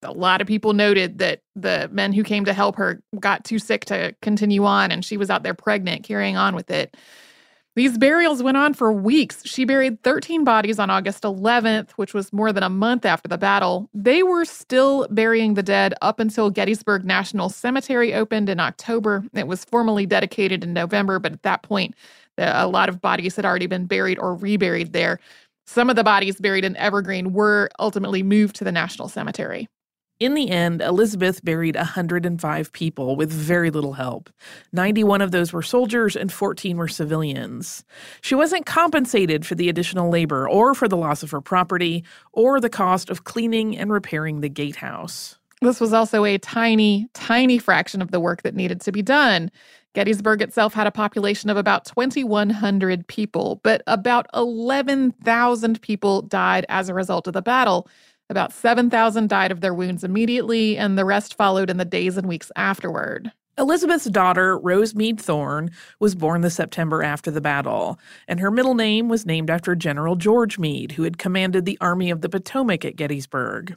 A 0.03 0.13
lot 0.13 0.41
of 0.41 0.47
people 0.47 0.73
noted 0.75 1.19
that 1.19 1.41
the 1.57 1.89
men 1.93 2.13
who 2.13 2.23
came 2.23 2.45
to 2.45 2.53
help 2.53 2.77
her 2.77 3.03
got 3.19 3.45
too 3.45 3.59
sick 3.59 3.85
to 3.87 4.15
continue 4.23 4.65
on, 4.65 4.93
and 4.93 5.05
she 5.05 5.17
was 5.17 5.31
out 5.31 5.43
there 5.43 5.55
pregnant, 5.55 6.05
carrying 6.05 6.37
on 6.37 6.55
with 6.55 6.71
it. 6.71 6.97
These 7.75 7.97
burials 7.97 8.43
went 8.43 8.57
on 8.57 8.75
for 8.75 8.93
weeks. 8.93 9.43
She 9.45 9.65
buried 9.65 10.03
13 10.03 10.43
bodies 10.43 10.81
on 10.81 10.91
August 10.91 11.23
11th, 11.23 11.91
which 11.93 12.13
was 12.13 12.33
more 12.33 12.53
than 12.53 12.65
a 12.65 12.69
month 12.69 13.05
after 13.05 13.29
the 13.29 13.39
battle. 13.39 13.89
They 13.95 14.25
were 14.25 14.45
still 14.45 15.07
burying 15.11 15.55
the 15.55 15.63
dead 15.63 15.95
up 16.03 16.19
until 16.19 16.51
Gettysburg 16.51 17.05
National 17.05 17.49
Cemetery 17.49 18.15
opened 18.15 18.49
in 18.49 18.59
October. 18.59 19.25
It 19.33 19.47
was 19.47 19.65
formally 19.65 20.07
dedicated 20.07 20.65
in 20.65 20.73
November, 20.73 21.21
but 21.21 21.33
at 21.33 21.43
that 21.45 21.63
point, 21.63 21.95
a 22.37 22.67
lot 22.67 22.89
of 22.89 23.01
bodies 23.01 23.37
had 23.37 23.45
already 23.45 23.67
been 23.67 23.87
buried 23.87 24.19
or 24.19 24.35
reburied 24.35 24.93
there. 24.93 25.21
Some 25.67 25.89
of 25.89 25.95
the 25.95 26.05
bodies 26.05 26.41
buried 26.41 26.65
in 26.65 26.77
Evergreen 26.77 27.33
were 27.33 27.69
ultimately 27.79 28.25
moved 28.25 28.57
to 28.57 28.65
the 28.65 28.73
National 28.73 29.09
Cemetery. 29.09 29.69
In 30.21 30.35
the 30.35 30.51
end, 30.51 30.83
Elizabeth 30.83 31.45
buried 31.45 31.77
105 31.77 32.73
people 32.73 33.15
with 33.15 33.31
very 33.31 33.71
little 33.71 33.93
help. 33.93 34.31
91 34.73 35.23
of 35.23 35.31
those 35.31 35.53
were 35.53 35.63
soldiers 35.63 36.17
and 36.17 36.33
14 36.33 36.77
were 36.77 36.89
civilians. 36.89 37.85
She 38.21 38.35
wasn't 38.35 38.67
compensated 38.67 39.47
for 39.47 39.55
the 39.55 39.69
additional 39.69 40.11
labor 40.11 40.49
or 40.49 40.75
for 40.75 40.89
the 40.89 40.97
loss 40.97 41.23
of 41.23 41.31
her 41.31 41.41
property 41.41 42.03
or 42.33 42.61
the 42.61 42.69
cost 42.69 43.11
of 43.11 43.23
cleaning 43.23 43.79
and 43.79 43.93
repairing 43.93 44.41
the 44.41 44.49
gatehouse. 44.49 45.39
This 45.61 45.81
was 45.81 45.93
also 45.93 46.25
a 46.25 46.39
tiny, 46.39 47.09
tiny 47.15 47.59
fraction 47.59 48.03
of 48.03 48.11
the 48.11 48.21
work 48.21 48.43
that 48.43 48.57
needed 48.57 48.81
to 48.83 48.93
be 48.93 49.03
done. 49.03 49.53
Gettysburg 49.95 50.43
itself 50.43 50.75
had 50.75 50.87
a 50.87 50.93
population 50.93 51.51
of 51.51 51.57
about 51.57 51.85
2,100 51.85 53.07
people, 53.07 53.61
but 53.65 53.83
about 53.87 54.27
11,000 54.35 55.83
people 55.83 56.23
died 56.23 56.67
as 56.69 56.89
a 56.89 56.95
result 56.95 57.27
of 57.27 57.33
the 57.33 57.43
battle. 57.43 57.89
About 58.31 58.53
7,000 58.53 59.29
died 59.29 59.51
of 59.51 59.61
their 59.61 59.73
wounds 59.73 60.05
immediately, 60.05 60.77
and 60.77 60.99
the 60.99 61.05
rest 61.05 61.35
followed 61.35 61.71
in 61.71 61.79
the 61.79 61.85
days 61.85 62.17
and 62.17 62.29
weeks 62.29 62.53
afterward. 62.57 63.33
Elizabeth's 63.57 64.05
daughter, 64.05 64.57
Rose 64.57 64.95
Meade 64.95 65.21
Thorne, 65.21 65.71
was 65.99 66.15
born 66.15 66.43
the 66.43 66.51
September 66.51 67.03
after 67.03 67.31
the 67.31 67.41
battle, 67.41 67.99
and 68.29 68.39
her 68.39 68.51
middle 68.51 68.75
name 68.75 69.09
was 69.09 69.27
named 69.27 69.51
after 69.51 69.75
General 69.75 70.15
George 70.15 70.59
Meade, 70.59 70.93
who 70.93 71.03
had 71.03 71.19
commanded 71.19 71.65
the 71.65 71.79
Army 71.81 72.11
of 72.11 72.21
the 72.21 72.29
Potomac 72.29 72.85
at 72.85 72.97
Gettysburg. 72.97 73.75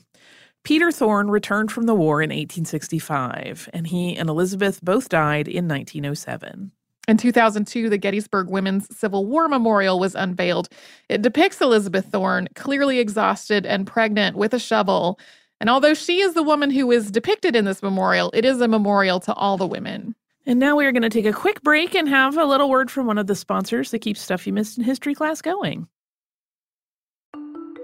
Peter 0.63 0.91
Thorne 0.91 1.31
returned 1.31 1.71
from 1.71 1.85
the 1.85 1.95
war 1.95 2.21
in 2.21 2.29
1865, 2.29 3.69
and 3.73 3.87
he 3.87 4.15
and 4.15 4.29
Elizabeth 4.29 4.79
both 4.83 5.09
died 5.09 5.47
in 5.47 5.67
1907. 5.67 6.71
In 7.11 7.17
2002, 7.17 7.89
the 7.89 7.97
Gettysburg 7.97 8.47
Women's 8.47 8.97
Civil 8.97 9.25
War 9.25 9.49
Memorial 9.49 9.99
was 9.99 10.15
unveiled. 10.15 10.69
It 11.09 11.21
depicts 11.21 11.59
Elizabeth 11.59 12.05
Thorne 12.05 12.47
clearly 12.55 12.99
exhausted 12.99 13.65
and 13.65 13.85
pregnant 13.85 14.37
with 14.37 14.53
a 14.53 14.59
shovel. 14.59 15.19
And 15.59 15.69
although 15.69 15.93
she 15.93 16.21
is 16.21 16.35
the 16.35 16.41
woman 16.41 16.71
who 16.71 16.89
is 16.89 17.11
depicted 17.11 17.53
in 17.53 17.65
this 17.65 17.83
memorial, 17.83 18.31
it 18.33 18.45
is 18.45 18.61
a 18.61 18.67
memorial 18.69 19.19
to 19.19 19.33
all 19.33 19.57
the 19.57 19.67
women. 19.67 20.15
And 20.45 20.57
now 20.57 20.77
we 20.77 20.85
are 20.85 20.93
going 20.93 21.01
to 21.01 21.09
take 21.09 21.25
a 21.25 21.33
quick 21.33 21.61
break 21.63 21.95
and 21.95 22.07
have 22.07 22.37
a 22.37 22.45
little 22.45 22.69
word 22.69 22.89
from 22.89 23.07
one 23.07 23.17
of 23.17 23.27
the 23.27 23.35
sponsors 23.35 23.91
that 23.91 23.99
keeps 23.99 24.21
Stuff 24.21 24.47
You 24.47 24.53
Missed 24.53 24.77
in 24.77 24.85
History 24.85 25.13
class 25.13 25.41
going. 25.41 25.89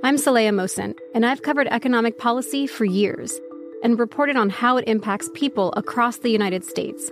I'm 0.05 0.15
Saleha 0.15 0.53
Mohsin, 0.53 0.98
and 1.13 1.25
I've 1.25 1.41
covered 1.41 1.67
economic 1.67 2.17
policy 2.17 2.65
for 2.65 2.86
years 2.86 3.41
and 3.84 4.00
reported 4.00 4.38
on 4.38 4.50
how 4.50 4.77
it 4.77 4.88
impacts 4.88 5.29
people 5.34 5.74
across 5.75 6.19
the 6.19 6.29
United 6.29 6.63
States. 6.63 7.12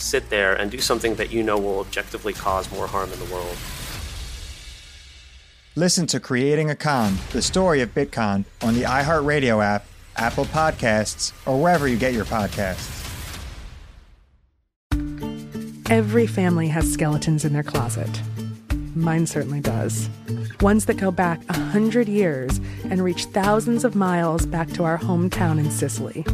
sit 0.00 0.30
there 0.30 0.54
and 0.54 0.70
do 0.70 0.78
something 0.78 1.14
that 1.16 1.30
you 1.32 1.42
know 1.42 1.58
will 1.58 1.80
objectively 1.80 2.32
cause 2.32 2.70
more 2.72 2.86
harm 2.86 3.12
in 3.12 3.18
the 3.18 3.32
world? 3.32 3.56
Listen 5.76 6.06
to 6.08 6.18
Creating 6.18 6.70
a 6.70 6.76
Con, 6.76 7.16
the 7.32 7.42
story 7.42 7.80
of 7.80 7.94
Bitcon, 7.94 8.44
on 8.62 8.74
the 8.74 8.82
iHeartRadio 8.82 9.64
app 9.64 9.86
Apple 10.16 10.44
Podcasts, 10.46 11.32
or 11.46 11.60
wherever 11.60 11.88
you 11.88 11.96
get 11.96 12.12
your 12.12 12.24
podcasts. 12.24 12.98
Every 15.88 16.26
family 16.26 16.68
has 16.68 16.92
skeletons 16.92 17.44
in 17.44 17.52
their 17.52 17.62
closet. 17.62 18.20
Mine 18.94 19.26
certainly 19.26 19.60
does. 19.60 20.08
Ones 20.60 20.84
that 20.86 20.98
go 20.98 21.10
back 21.10 21.40
a 21.48 21.58
hundred 21.58 22.08
years 22.08 22.58
and 22.84 23.02
reach 23.02 23.24
thousands 23.26 23.84
of 23.84 23.94
miles 23.94 24.46
back 24.46 24.68
to 24.72 24.84
our 24.84 24.98
hometown 24.98 25.58
in 25.58 25.70
Sicily. 25.70 26.24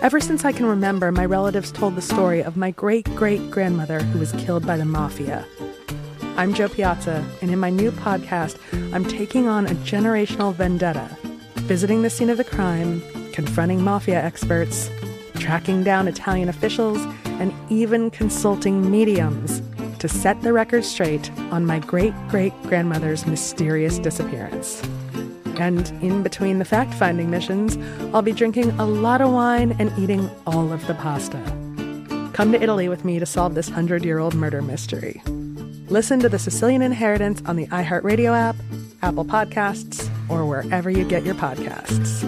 Ever 0.00 0.20
since 0.20 0.44
I 0.44 0.52
can 0.52 0.66
remember, 0.66 1.10
my 1.10 1.24
relatives 1.24 1.72
told 1.72 1.96
the 1.96 2.02
story 2.02 2.40
of 2.40 2.56
my 2.56 2.70
great 2.70 3.04
great 3.16 3.50
grandmother 3.50 3.98
who 3.98 4.20
was 4.20 4.30
killed 4.32 4.64
by 4.64 4.76
the 4.76 4.84
mafia. 4.84 5.44
I'm 6.36 6.54
Jo 6.54 6.68
Piazza, 6.68 7.28
and 7.42 7.50
in 7.50 7.58
my 7.58 7.68
new 7.68 7.90
podcast, 7.90 8.58
I'm 8.94 9.04
taking 9.04 9.48
on 9.48 9.66
a 9.66 9.74
generational 9.74 10.54
vendetta 10.54 11.08
visiting 11.66 12.02
the 12.02 12.10
scene 12.10 12.30
of 12.30 12.38
the 12.38 12.44
crime, 12.44 13.02
confronting 13.32 13.82
mafia 13.82 14.22
experts, 14.22 14.88
tracking 15.34 15.82
down 15.82 16.06
Italian 16.06 16.48
officials, 16.48 16.98
and 17.24 17.52
even 17.68 18.08
consulting 18.08 18.88
mediums 18.88 19.60
to 19.98 20.08
set 20.08 20.40
the 20.42 20.52
record 20.52 20.84
straight 20.84 21.28
on 21.50 21.66
my 21.66 21.80
great 21.80 22.14
great 22.28 22.52
grandmother's 22.62 23.26
mysterious 23.26 23.98
disappearance. 23.98 24.80
And 25.58 25.88
in 26.02 26.22
between 26.22 26.58
the 26.58 26.64
fact 26.64 26.94
finding 26.94 27.30
missions, 27.30 27.76
I'll 28.14 28.22
be 28.22 28.32
drinking 28.32 28.70
a 28.78 28.86
lot 28.86 29.20
of 29.20 29.32
wine 29.32 29.74
and 29.78 29.92
eating 29.98 30.30
all 30.46 30.72
of 30.72 30.86
the 30.86 30.94
pasta. 30.94 31.42
Come 32.32 32.52
to 32.52 32.62
Italy 32.62 32.88
with 32.88 33.04
me 33.04 33.18
to 33.18 33.26
solve 33.26 33.54
this 33.54 33.68
hundred 33.68 34.04
year 34.04 34.18
old 34.18 34.34
murder 34.34 34.62
mystery. 34.62 35.20
Listen 35.88 36.20
to 36.20 36.28
The 36.28 36.38
Sicilian 36.38 36.82
Inheritance 36.82 37.42
on 37.46 37.56
the 37.56 37.66
iHeartRadio 37.66 38.36
app, 38.36 38.56
Apple 39.02 39.24
Podcasts, 39.24 40.08
or 40.28 40.44
wherever 40.44 40.90
you 40.90 41.04
get 41.04 41.24
your 41.24 41.34
podcasts. 41.34 42.24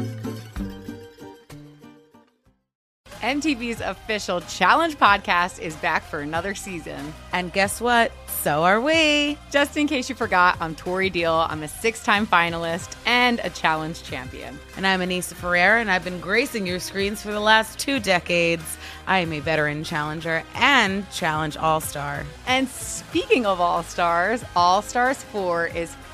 MTV's 3.20 3.82
official 3.82 4.40
Challenge 4.40 4.96
podcast 4.96 5.60
is 5.60 5.76
back 5.76 6.02
for 6.02 6.20
another 6.20 6.54
season. 6.54 7.12
And 7.32 7.52
guess 7.52 7.80
what? 7.80 8.12
So 8.42 8.64
are 8.64 8.80
we. 8.80 9.36
Just 9.50 9.76
in 9.76 9.86
case 9.86 10.08
you 10.08 10.14
forgot, 10.14 10.56
I'm 10.60 10.74
Tori 10.74 11.10
Deal. 11.10 11.30
I'm 11.30 11.62
a 11.62 11.68
six 11.68 12.02
time 12.02 12.26
finalist 12.26 12.96
and 13.04 13.38
a 13.44 13.50
challenge 13.50 14.02
champion. 14.02 14.58
And 14.78 14.86
I'm 14.86 15.00
Aneesa 15.00 15.34
Ferreira, 15.34 15.78
and 15.78 15.90
I've 15.90 16.04
been 16.04 16.20
gracing 16.20 16.66
your 16.66 16.78
screens 16.78 17.20
for 17.20 17.32
the 17.32 17.40
last 17.40 17.78
two 17.78 18.00
decades. 18.00 18.78
I 19.06 19.18
am 19.18 19.34
a 19.34 19.40
veteran 19.40 19.84
challenger 19.84 20.42
and 20.54 21.08
challenge 21.10 21.58
all 21.58 21.82
star. 21.82 22.24
And 22.46 22.66
speaking 22.66 23.44
of 23.44 23.60
all 23.60 23.82
stars, 23.82 24.42
All 24.56 24.80
Stars 24.80 25.22
4 25.22 25.66
is 25.66 25.94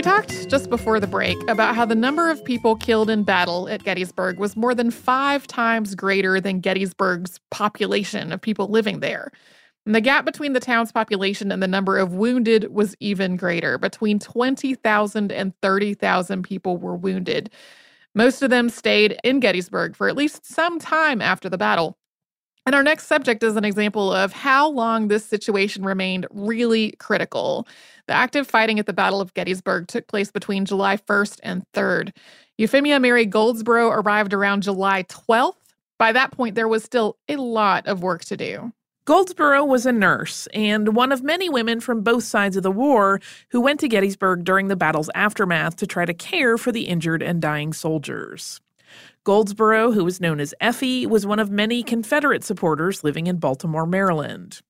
We 0.00 0.04
talked 0.04 0.48
just 0.48 0.70
before 0.70 0.98
the 0.98 1.06
break 1.06 1.36
about 1.46 1.74
how 1.74 1.84
the 1.84 1.94
number 1.94 2.30
of 2.30 2.42
people 2.42 2.74
killed 2.74 3.10
in 3.10 3.22
battle 3.22 3.68
at 3.68 3.84
Gettysburg 3.84 4.38
was 4.38 4.56
more 4.56 4.74
than 4.74 4.90
five 4.90 5.46
times 5.46 5.94
greater 5.94 6.40
than 6.40 6.60
Gettysburg's 6.60 7.38
population 7.50 8.32
of 8.32 8.40
people 8.40 8.68
living 8.68 9.00
there. 9.00 9.30
And 9.84 9.94
the 9.94 10.00
gap 10.00 10.24
between 10.24 10.54
the 10.54 10.58
town's 10.58 10.90
population 10.90 11.52
and 11.52 11.62
the 11.62 11.68
number 11.68 11.98
of 11.98 12.14
wounded 12.14 12.72
was 12.72 12.96
even 13.00 13.36
greater. 13.36 13.76
Between 13.76 14.18
20,000 14.18 15.32
and 15.32 15.52
30,000 15.60 16.42
people 16.44 16.78
were 16.78 16.96
wounded. 16.96 17.50
Most 18.14 18.40
of 18.40 18.48
them 18.48 18.70
stayed 18.70 19.18
in 19.22 19.38
Gettysburg 19.38 19.94
for 19.94 20.08
at 20.08 20.16
least 20.16 20.46
some 20.46 20.78
time 20.78 21.20
after 21.20 21.50
the 21.50 21.58
battle. 21.58 21.98
And 22.66 22.74
our 22.74 22.82
next 22.82 23.06
subject 23.06 23.42
is 23.42 23.56
an 23.56 23.64
example 23.64 24.12
of 24.12 24.32
how 24.32 24.68
long 24.68 25.08
this 25.08 25.24
situation 25.24 25.82
remained 25.82 26.26
really 26.30 26.92
critical. 26.98 27.66
The 28.06 28.12
active 28.12 28.46
fighting 28.46 28.78
at 28.78 28.86
the 28.86 28.92
Battle 28.92 29.20
of 29.20 29.34
Gettysburg 29.34 29.88
took 29.88 30.06
place 30.06 30.30
between 30.30 30.66
July 30.66 30.96
1st 30.96 31.40
and 31.42 31.64
3rd. 31.74 32.12
Euphemia 32.58 33.00
Mary 33.00 33.26
Goldsborough 33.26 33.90
arrived 33.90 34.34
around 34.34 34.62
July 34.62 35.04
12th. 35.04 35.54
By 35.98 36.12
that 36.12 36.32
point, 36.32 36.54
there 36.54 36.68
was 36.68 36.84
still 36.84 37.16
a 37.28 37.36
lot 37.36 37.86
of 37.86 38.02
work 38.02 38.24
to 38.26 38.36
do. 38.36 38.72
Goldsborough 39.06 39.66
was 39.66 39.86
a 39.86 39.92
nurse 39.92 40.46
and 40.52 40.94
one 40.94 41.10
of 41.10 41.22
many 41.22 41.48
women 41.48 41.80
from 41.80 42.02
both 42.02 42.22
sides 42.22 42.56
of 42.56 42.62
the 42.62 42.70
war 42.70 43.20
who 43.50 43.60
went 43.60 43.80
to 43.80 43.88
Gettysburg 43.88 44.44
during 44.44 44.68
the 44.68 44.76
battle's 44.76 45.10
aftermath 45.14 45.76
to 45.76 45.86
try 45.86 46.04
to 46.04 46.14
care 46.14 46.58
for 46.58 46.70
the 46.70 46.82
injured 46.82 47.22
and 47.22 47.40
dying 47.40 47.72
soldiers. 47.72 48.60
Goldsborough, 49.26 49.92
who 49.92 50.02
was 50.02 50.20
known 50.20 50.40
as 50.40 50.54
Effie, 50.62 51.06
was 51.06 51.26
one 51.26 51.38
of 51.38 51.50
many 51.50 51.82
Confederate 51.82 52.42
supporters 52.42 53.04
living 53.04 53.26
in 53.26 53.36
Baltimore, 53.36 53.86
Maryland. 53.86 54.60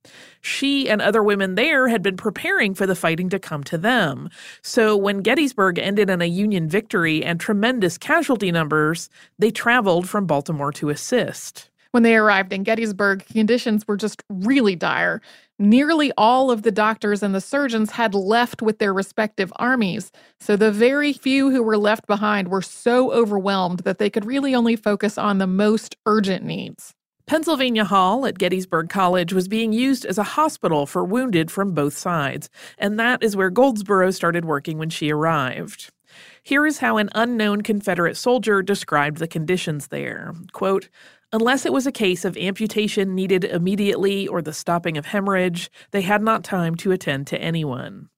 She 0.40 0.88
and 0.88 1.00
other 1.00 1.22
women 1.22 1.54
there 1.54 1.86
had 1.86 2.02
been 2.02 2.16
preparing 2.16 2.74
for 2.74 2.84
the 2.84 2.96
fighting 2.96 3.28
to 3.28 3.38
come 3.38 3.62
to 3.64 3.78
them. 3.78 4.28
So 4.62 4.96
when 4.96 5.18
Gettysburg 5.18 5.78
ended 5.78 6.10
in 6.10 6.20
a 6.20 6.26
Union 6.26 6.68
victory 6.68 7.24
and 7.24 7.38
tremendous 7.38 7.96
casualty 7.96 8.50
numbers, 8.50 9.08
they 9.38 9.52
traveled 9.52 10.08
from 10.08 10.26
Baltimore 10.26 10.72
to 10.72 10.90
assist. 10.90 11.69
When 11.92 12.04
they 12.04 12.16
arrived 12.16 12.52
in 12.52 12.62
Gettysburg, 12.62 13.26
conditions 13.26 13.86
were 13.88 13.96
just 13.96 14.22
really 14.28 14.76
dire. 14.76 15.20
Nearly 15.58 16.12
all 16.16 16.50
of 16.50 16.62
the 16.62 16.70
doctors 16.70 17.22
and 17.22 17.34
the 17.34 17.40
surgeons 17.40 17.90
had 17.90 18.14
left 18.14 18.62
with 18.62 18.78
their 18.78 18.94
respective 18.94 19.52
armies, 19.56 20.12
so 20.38 20.56
the 20.56 20.70
very 20.70 21.12
few 21.12 21.50
who 21.50 21.62
were 21.62 21.76
left 21.76 22.06
behind 22.06 22.48
were 22.48 22.62
so 22.62 23.12
overwhelmed 23.12 23.80
that 23.80 23.98
they 23.98 24.08
could 24.08 24.24
really 24.24 24.54
only 24.54 24.76
focus 24.76 25.18
on 25.18 25.38
the 25.38 25.46
most 25.48 25.96
urgent 26.06 26.44
needs. 26.44 26.94
Pennsylvania 27.26 27.84
Hall 27.84 28.24
at 28.24 28.38
Gettysburg 28.38 28.88
College 28.88 29.32
was 29.32 29.48
being 29.48 29.72
used 29.72 30.04
as 30.04 30.18
a 30.18 30.22
hospital 30.22 30.86
for 30.86 31.04
wounded 31.04 31.50
from 31.50 31.74
both 31.74 31.96
sides, 31.96 32.48
and 32.78 32.98
that 32.98 33.22
is 33.22 33.36
where 33.36 33.50
Goldsborough 33.50 34.14
started 34.14 34.44
working 34.44 34.78
when 34.78 34.90
she 34.90 35.12
arrived. 35.12 35.90
Here 36.42 36.66
is 36.66 36.78
how 36.78 36.96
an 36.96 37.10
unknown 37.14 37.62
Confederate 37.62 38.16
soldier 38.16 38.62
described 38.62 39.18
the 39.18 39.28
conditions 39.28 39.88
there. 39.88 40.34
Quote, 40.52 40.88
Unless 41.32 41.64
it 41.64 41.72
was 41.72 41.86
a 41.86 41.92
case 41.92 42.24
of 42.24 42.36
amputation 42.36 43.14
needed 43.14 43.44
immediately 43.44 44.26
or 44.26 44.42
the 44.42 44.52
stopping 44.52 44.98
of 44.98 45.06
hemorrhage, 45.06 45.70
they 45.92 46.02
had 46.02 46.22
not 46.22 46.42
time 46.42 46.74
to 46.74 46.90
attend 46.90 47.28
to 47.28 47.40
anyone. 47.40 48.08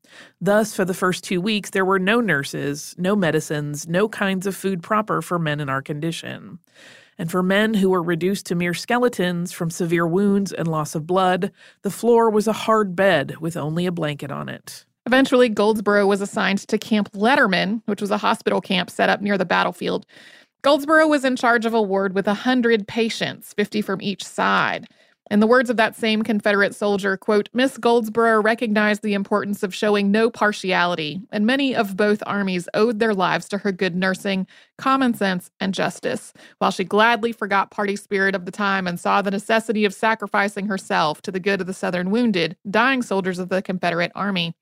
Thus, 0.40 0.74
for 0.74 0.86
the 0.86 0.94
first 0.94 1.22
two 1.22 1.38
weeks, 1.38 1.70
there 1.70 1.84
were 1.84 1.98
no 1.98 2.20
nurses, 2.20 2.94
no 2.96 3.14
medicines, 3.14 3.86
no 3.86 4.08
kinds 4.08 4.46
of 4.46 4.56
food 4.56 4.82
proper 4.82 5.20
for 5.20 5.38
men 5.38 5.60
in 5.60 5.68
our 5.68 5.82
condition. 5.82 6.58
And 7.18 7.30
for 7.30 7.42
men 7.42 7.74
who 7.74 7.90
were 7.90 8.02
reduced 8.02 8.46
to 8.46 8.54
mere 8.54 8.72
skeletons 8.72 9.52
from 9.52 9.68
severe 9.68 10.06
wounds 10.06 10.50
and 10.50 10.66
loss 10.66 10.94
of 10.94 11.06
blood, 11.06 11.52
the 11.82 11.90
floor 11.90 12.30
was 12.30 12.46
a 12.46 12.52
hard 12.54 12.96
bed 12.96 13.36
with 13.40 13.58
only 13.58 13.84
a 13.84 13.92
blanket 13.92 14.32
on 14.32 14.48
it. 14.48 14.86
Eventually, 15.04 15.50
Goldsborough 15.50 16.06
was 16.06 16.20
assigned 16.20 16.60
to 16.68 16.78
Camp 16.78 17.12
Letterman, 17.12 17.82
which 17.86 18.00
was 18.00 18.10
a 18.10 18.18
hospital 18.18 18.60
camp 18.60 18.88
set 18.88 19.10
up 19.10 19.20
near 19.20 19.36
the 19.36 19.44
battlefield. 19.44 20.06
Goldsborough 20.62 21.08
was 21.08 21.24
in 21.24 21.34
charge 21.34 21.66
of 21.66 21.74
a 21.74 21.82
ward 21.82 22.14
with 22.14 22.28
100 22.28 22.86
patients, 22.86 23.52
50 23.52 23.82
from 23.82 24.00
each 24.00 24.24
side. 24.24 24.86
In 25.28 25.40
the 25.40 25.46
words 25.48 25.70
of 25.70 25.76
that 25.78 25.96
same 25.96 26.22
Confederate 26.22 26.72
soldier, 26.72 27.16
quote, 27.16 27.48
Miss 27.52 27.78
Goldsborough 27.78 28.44
recognized 28.44 29.02
the 29.02 29.14
importance 29.14 29.64
of 29.64 29.74
showing 29.74 30.12
no 30.12 30.30
partiality, 30.30 31.20
and 31.32 31.44
many 31.44 31.74
of 31.74 31.96
both 31.96 32.22
armies 32.26 32.68
owed 32.74 33.00
their 33.00 33.14
lives 33.14 33.48
to 33.48 33.58
her 33.58 33.72
good 33.72 33.96
nursing, 33.96 34.46
common 34.78 35.14
sense, 35.14 35.50
and 35.58 35.74
justice, 35.74 36.32
while 36.58 36.70
she 36.70 36.84
gladly 36.84 37.32
forgot 37.32 37.72
party 37.72 37.96
spirit 37.96 38.36
of 38.36 38.44
the 38.44 38.52
time 38.52 38.86
and 38.86 39.00
saw 39.00 39.20
the 39.20 39.32
necessity 39.32 39.84
of 39.84 39.94
sacrificing 39.94 40.66
herself 40.66 41.22
to 41.22 41.32
the 41.32 41.40
good 41.40 41.60
of 41.60 41.66
the 41.66 41.74
Southern 41.74 42.12
wounded, 42.12 42.56
dying 42.70 43.02
soldiers 43.02 43.40
of 43.40 43.48
the 43.48 43.62
Confederate 43.62 44.12
Army. 44.14 44.54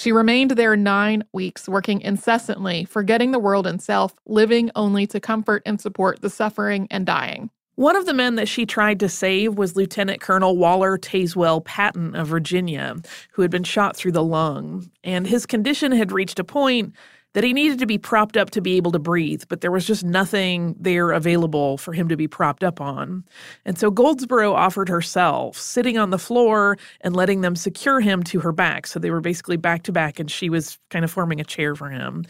She 0.00 0.12
remained 0.12 0.52
there 0.52 0.76
nine 0.76 1.24
weeks, 1.34 1.68
working 1.68 2.00
incessantly, 2.00 2.86
forgetting 2.86 3.32
the 3.32 3.38
world 3.38 3.66
and 3.66 3.82
self, 3.82 4.14
living 4.24 4.70
only 4.74 5.06
to 5.08 5.20
comfort 5.20 5.62
and 5.66 5.78
support 5.78 6.22
the 6.22 6.30
suffering 6.30 6.88
and 6.90 7.04
dying. 7.04 7.50
One 7.74 7.96
of 7.96 8.06
the 8.06 8.14
men 8.14 8.36
that 8.36 8.48
she 8.48 8.64
tried 8.64 8.98
to 9.00 9.10
save 9.10 9.58
was 9.58 9.76
Lieutenant 9.76 10.22
Colonel 10.22 10.56
Waller 10.56 10.96
Tazewell 10.96 11.62
Patton 11.66 12.16
of 12.16 12.28
Virginia, 12.28 12.96
who 13.32 13.42
had 13.42 13.50
been 13.50 13.62
shot 13.62 13.94
through 13.94 14.12
the 14.12 14.24
lung. 14.24 14.90
And 15.04 15.26
his 15.26 15.44
condition 15.44 15.92
had 15.92 16.12
reached 16.12 16.38
a 16.38 16.44
point 16.44 16.94
that 17.32 17.44
he 17.44 17.52
needed 17.52 17.78
to 17.78 17.86
be 17.86 17.98
propped 17.98 18.36
up 18.36 18.50
to 18.50 18.60
be 18.60 18.76
able 18.76 18.92
to 18.92 18.98
breathe, 18.98 19.44
but 19.48 19.60
there 19.60 19.70
was 19.70 19.86
just 19.86 20.04
nothing 20.04 20.74
there 20.78 21.10
available 21.10 21.78
for 21.78 21.92
him 21.92 22.08
to 22.08 22.16
be 22.16 22.26
propped 22.26 22.64
up 22.64 22.80
on. 22.80 23.24
And 23.64 23.78
so 23.78 23.90
Goldsborough 23.90 24.52
offered 24.52 24.88
herself, 24.88 25.56
sitting 25.56 25.96
on 25.96 26.10
the 26.10 26.18
floor 26.18 26.76
and 27.02 27.14
letting 27.14 27.40
them 27.40 27.54
secure 27.54 28.00
him 28.00 28.22
to 28.24 28.40
her 28.40 28.52
back. 28.52 28.86
So 28.86 28.98
they 28.98 29.10
were 29.10 29.20
basically 29.20 29.56
back 29.56 29.84
to 29.84 29.92
back, 29.92 30.18
and 30.18 30.30
she 30.30 30.50
was 30.50 30.78
kind 30.90 31.04
of 31.04 31.10
forming 31.10 31.40
a 31.40 31.44
chair 31.44 31.76
for 31.76 31.88
him. 31.88 32.24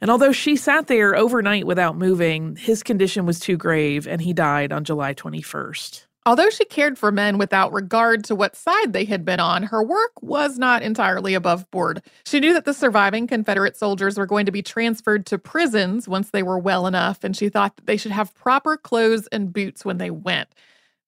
And 0.00 0.10
although 0.10 0.32
she 0.32 0.56
sat 0.56 0.86
there 0.86 1.14
overnight 1.14 1.66
without 1.66 1.96
moving, 1.96 2.56
his 2.56 2.82
condition 2.82 3.26
was 3.26 3.38
too 3.38 3.56
grave, 3.56 4.08
and 4.08 4.20
he 4.20 4.32
died 4.32 4.72
on 4.72 4.84
July 4.84 5.14
21st. 5.14 6.06
Although 6.26 6.50
she 6.50 6.66
cared 6.66 6.98
for 6.98 7.10
men 7.10 7.38
without 7.38 7.72
regard 7.72 8.24
to 8.24 8.34
what 8.34 8.54
side 8.54 8.92
they 8.92 9.06
had 9.06 9.24
been 9.24 9.40
on, 9.40 9.62
her 9.64 9.82
work 9.82 10.22
was 10.22 10.58
not 10.58 10.82
entirely 10.82 11.32
above 11.32 11.70
board. 11.70 12.02
She 12.26 12.40
knew 12.40 12.52
that 12.52 12.66
the 12.66 12.74
surviving 12.74 13.26
Confederate 13.26 13.76
soldiers 13.76 14.18
were 14.18 14.26
going 14.26 14.44
to 14.44 14.52
be 14.52 14.62
transferred 14.62 15.24
to 15.26 15.38
prisons 15.38 16.06
once 16.06 16.30
they 16.30 16.42
were 16.42 16.58
well 16.58 16.86
enough, 16.86 17.24
and 17.24 17.34
she 17.34 17.48
thought 17.48 17.74
that 17.76 17.86
they 17.86 17.96
should 17.96 18.12
have 18.12 18.34
proper 18.34 18.76
clothes 18.76 19.28
and 19.28 19.52
boots 19.52 19.82
when 19.82 19.96
they 19.96 20.10
went. 20.10 20.48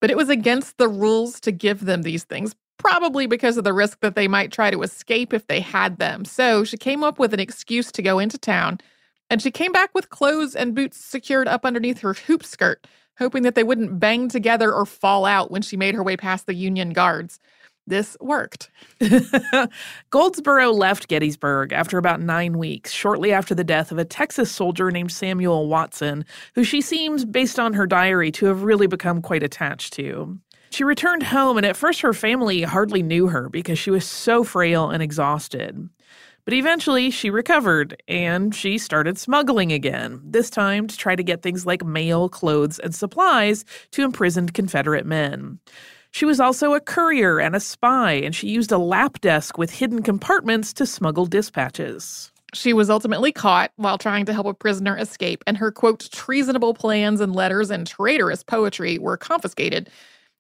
But 0.00 0.10
it 0.10 0.16
was 0.16 0.30
against 0.30 0.78
the 0.78 0.88
rules 0.88 1.40
to 1.40 1.52
give 1.52 1.84
them 1.84 2.02
these 2.02 2.24
things, 2.24 2.56
probably 2.78 3.26
because 3.26 3.58
of 3.58 3.64
the 3.64 3.74
risk 3.74 4.00
that 4.00 4.14
they 4.14 4.28
might 4.28 4.50
try 4.50 4.70
to 4.70 4.82
escape 4.82 5.34
if 5.34 5.46
they 5.46 5.60
had 5.60 5.98
them. 5.98 6.24
So 6.24 6.64
she 6.64 6.78
came 6.78 7.04
up 7.04 7.18
with 7.18 7.34
an 7.34 7.38
excuse 7.40 7.92
to 7.92 8.02
go 8.02 8.18
into 8.18 8.38
town, 8.38 8.80
and 9.32 9.42
she 9.42 9.50
came 9.50 9.72
back 9.72 9.90
with 9.94 10.10
clothes 10.10 10.54
and 10.54 10.74
boots 10.74 10.98
secured 10.98 11.48
up 11.48 11.64
underneath 11.64 12.00
her 12.00 12.14
hoop 12.14 12.44
skirt 12.44 12.86
hoping 13.18 13.42
that 13.42 13.54
they 13.54 13.62
wouldn't 13.62 14.00
bang 14.00 14.28
together 14.28 14.72
or 14.72 14.86
fall 14.86 15.24
out 15.24 15.50
when 15.50 15.62
she 15.62 15.76
made 15.76 15.94
her 15.94 16.02
way 16.02 16.16
past 16.16 16.46
the 16.46 16.54
Union 16.54 16.90
guards. 16.90 17.38
This 17.86 18.16
worked. 18.20 18.70
Goldsborough 20.10 20.72
left 20.72 21.08
Gettysburg 21.08 21.72
after 21.72 21.98
about 21.98 22.20
nine 22.20 22.56
weeks, 22.56 22.92
shortly 22.92 23.32
after 23.32 23.56
the 23.56 23.64
death 23.64 23.90
of 23.90 23.98
a 23.98 24.04
Texas 24.04 24.52
soldier 24.52 24.90
named 24.92 25.10
Samuel 25.10 25.68
Watson, 25.68 26.24
who 26.54 26.62
she 26.62 26.80
seems, 26.80 27.24
based 27.24 27.58
on 27.58 27.74
her 27.74 27.86
diary, 27.86 28.30
to 28.32 28.46
have 28.46 28.62
really 28.62 28.86
become 28.86 29.20
quite 29.20 29.42
attached 29.42 29.92
to. 29.94 30.38
She 30.70 30.84
returned 30.84 31.24
home, 31.24 31.56
and 31.56 31.66
at 31.66 31.76
first 31.76 32.00
her 32.02 32.12
family 32.12 32.62
hardly 32.62 33.02
knew 33.02 33.26
her 33.26 33.48
because 33.48 33.80
she 33.80 33.90
was 33.90 34.08
so 34.08 34.44
frail 34.44 34.88
and 34.88 35.02
exhausted. 35.02 35.88
But 36.44 36.54
eventually 36.54 37.10
she 37.10 37.30
recovered 37.30 38.02
and 38.08 38.54
she 38.54 38.76
started 38.76 39.16
smuggling 39.16 39.72
again, 39.72 40.20
this 40.24 40.50
time 40.50 40.88
to 40.88 40.96
try 40.96 41.14
to 41.14 41.22
get 41.22 41.42
things 41.42 41.66
like 41.66 41.84
mail, 41.84 42.28
clothes, 42.28 42.80
and 42.80 42.94
supplies 42.94 43.64
to 43.92 44.02
imprisoned 44.02 44.52
Confederate 44.52 45.06
men. 45.06 45.60
She 46.10 46.24
was 46.24 46.40
also 46.40 46.74
a 46.74 46.80
courier 46.80 47.38
and 47.38 47.56
a 47.56 47.60
spy, 47.60 48.12
and 48.12 48.34
she 48.34 48.48
used 48.48 48.72
a 48.72 48.78
lap 48.78 49.20
desk 49.20 49.56
with 49.56 49.70
hidden 49.70 50.02
compartments 50.02 50.72
to 50.74 50.84
smuggle 50.84 51.26
dispatches. 51.26 52.32
She 52.54 52.74
was 52.74 52.90
ultimately 52.90 53.32
caught 53.32 53.72
while 53.76 53.96
trying 53.96 54.26
to 54.26 54.34
help 54.34 54.46
a 54.46 54.52
prisoner 54.52 54.98
escape, 54.98 55.42
and 55.46 55.56
her 55.56 55.70
quote, 55.70 56.10
treasonable 56.12 56.74
plans 56.74 57.20
and 57.20 57.34
letters 57.34 57.70
and 57.70 57.86
traitorous 57.86 58.42
poetry 58.42 58.98
were 58.98 59.16
confiscated. 59.16 59.88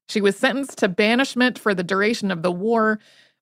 She 0.08 0.20
was 0.20 0.36
sentenced 0.36 0.76
to 0.78 0.88
banishment 0.88 1.58
for 1.58 1.74
the 1.74 1.84
duration 1.84 2.30
of 2.30 2.42
the 2.42 2.52
war, 2.52 2.98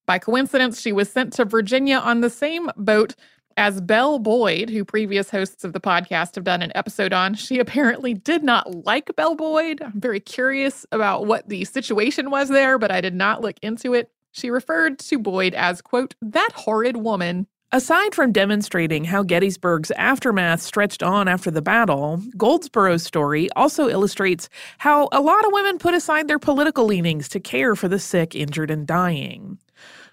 by 0.06 0.18
coincidence, 0.18 0.80
she 0.80 0.92
was 0.92 1.10
sent 1.10 1.32
to 1.34 1.44
Virginia 1.44 1.98
on 1.98 2.20
the 2.20 2.30
same 2.30 2.70
boat 2.76 3.14
as 3.56 3.80
Belle 3.80 4.18
Boyd, 4.18 4.70
who 4.70 4.84
previous 4.84 5.30
hosts 5.30 5.64
of 5.64 5.72
the 5.72 5.80
podcast 5.80 6.34
have 6.34 6.44
done 6.44 6.62
an 6.62 6.72
episode 6.74 7.12
on. 7.12 7.34
She 7.34 7.58
apparently 7.58 8.14
did 8.14 8.42
not 8.42 8.86
like 8.86 9.14
Belle 9.16 9.34
Boyd. 9.34 9.82
I'm 9.82 10.00
very 10.00 10.20
curious 10.20 10.86
about 10.92 11.26
what 11.26 11.48
the 11.48 11.64
situation 11.64 12.30
was 12.30 12.48
there, 12.48 12.78
but 12.78 12.90
I 12.90 13.00
did 13.00 13.14
not 13.14 13.42
look 13.42 13.56
into 13.62 13.94
it. 13.94 14.10
She 14.32 14.50
referred 14.50 14.98
to 15.00 15.18
Boyd 15.18 15.54
as, 15.54 15.82
quote, 15.82 16.14
that 16.22 16.50
horrid 16.54 16.96
woman. 16.96 17.46
Aside 17.72 18.16
from 18.16 18.32
demonstrating 18.32 19.04
how 19.04 19.22
Gettysburg's 19.22 19.92
aftermath 19.92 20.60
stretched 20.60 21.04
on 21.04 21.28
after 21.28 21.52
the 21.52 21.62
battle, 21.62 22.20
Goldsborough's 22.36 23.04
story 23.04 23.48
also 23.54 23.88
illustrates 23.88 24.48
how 24.78 25.08
a 25.12 25.20
lot 25.20 25.44
of 25.44 25.52
women 25.52 25.78
put 25.78 25.94
aside 25.94 26.26
their 26.26 26.40
political 26.40 26.84
leanings 26.84 27.28
to 27.28 27.38
care 27.38 27.76
for 27.76 27.86
the 27.86 28.00
sick, 28.00 28.34
injured, 28.34 28.72
and 28.72 28.88
dying. 28.88 29.58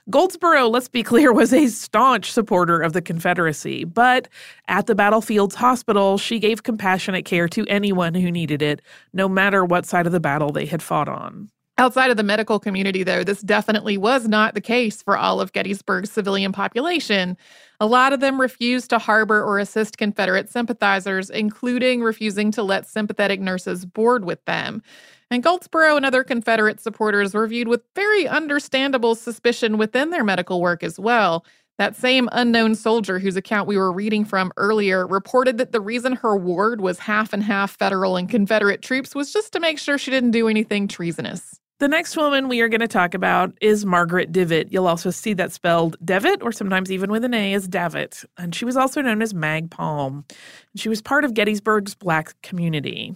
Goldsborough, 0.09 0.71
let's 0.71 0.87
be 0.87 1.03
clear, 1.03 1.33
was 1.33 1.51
a 1.51 1.67
staunch 1.67 2.31
supporter 2.31 2.79
of 2.79 2.93
the 2.93 3.01
Confederacy, 3.01 3.83
but 3.83 4.29
at 4.69 4.87
the 4.87 4.95
battlefield's 4.95 5.55
hospital, 5.55 6.17
she 6.17 6.39
gave 6.39 6.63
compassionate 6.63 7.25
care 7.25 7.49
to 7.49 7.65
anyone 7.67 8.13
who 8.13 8.31
needed 8.31 8.61
it, 8.61 8.81
no 9.11 9.27
matter 9.27 9.65
what 9.65 9.85
side 9.85 10.05
of 10.05 10.13
the 10.13 10.21
battle 10.21 10.53
they 10.53 10.65
had 10.65 10.81
fought 10.81 11.09
on. 11.09 11.49
Outside 11.77 12.09
of 12.09 12.15
the 12.15 12.23
medical 12.23 12.57
community, 12.57 13.03
though, 13.03 13.23
this 13.23 13.41
definitely 13.41 13.97
was 13.97 14.29
not 14.29 14.53
the 14.53 14.61
case 14.61 15.03
for 15.03 15.17
all 15.17 15.41
of 15.41 15.51
Gettysburg's 15.51 16.09
civilian 16.09 16.53
population. 16.53 17.37
A 17.79 17.85
lot 17.85 18.13
of 18.13 18.21
them 18.21 18.41
refused 18.41 18.89
to 18.91 18.99
harbor 18.99 19.43
or 19.43 19.59
assist 19.59 19.97
Confederate 19.97 20.49
sympathizers, 20.49 21.29
including 21.29 22.01
refusing 22.01 22.49
to 22.53 22.63
let 22.63 22.87
sympathetic 22.87 23.41
nurses 23.41 23.85
board 23.85 24.25
with 24.25 24.43
them. 24.45 24.81
And 25.29 25.43
Goldsborough 25.43 25.97
and 25.97 26.05
other 26.05 26.23
Confederate 26.23 26.79
supporters 26.79 27.33
were 27.33 27.47
viewed 27.47 27.67
with 27.67 27.83
very 27.95 28.27
understandable 28.27 29.13
suspicion 29.13 29.77
within 29.77 30.09
their 30.09 30.23
medical 30.23 30.61
work 30.61 30.83
as 30.83 30.97
well. 30.97 31.45
That 31.77 31.95
same 31.95 32.29
unknown 32.31 32.75
soldier 32.75 33.19
whose 33.19 33.35
account 33.35 33.67
we 33.67 33.77
were 33.77 33.91
reading 33.91 34.25
from 34.25 34.51
earlier 34.57 35.05
reported 35.05 35.57
that 35.57 35.73
the 35.73 35.81
reason 35.81 36.13
her 36.13 36.35
ward 36.35 36.81
was 36.81 36.97
half 36.99 37.33
and 37.33 37.43
half 37.43 37.77
Federal 37.77 38.15
and 38.15 38.29
Confederate 38.29 38.81
troops 38.81 39.13
was 39.13 39.31
just 39.31 39.53
to 39.53 39.59
make 39.59 39.77
sure 39.77 39.97
she 39.97 40.11
didn't 40.11 40.31
do 40.31 40.47
anything 40.47 40.87
treasonous. 40.87 41.59
The 41.79 41.87
next 41.87 42.17
woman 42.17 42.47
we 42.47 42.61
are 42.61 42.69
going 42.69 42.81
to 42.81 42.87
talk 42.87 43.13
about 43.13 43.55
is 43.61 43.85
Margaret 43.85 44.31
Divitt. 44.31 44.71
You'll 44.71 44.87
also 44.87 45.11
see 45.11 45.33
that 45.35 45.51
spelled 45.51 45.95
Devitt, 46.03 46.41
or 46.41 46.51
sometimes 46.51 46.91
even 46.91 47.11
with 47.11 47.23
an 47.23 47.35
A, 47.35 47.53
as 47.53 47.67
Davitt. 47.67 48.25
And 48.35 48.55
she 48.55 48.65
was 48.65 48.75
also 48.75 48.99
known 48.99 49.21
as 49.21 49.31
Mag 49.31 49.69
Palm. 49.69 50.25
She 50.75 50.89
was 50.89 51.03
part 51.03 51.23
of 51.23 51.35
Gettysburg's 51.35 51.93
black 51.93 52.33
community. 52.41 53.15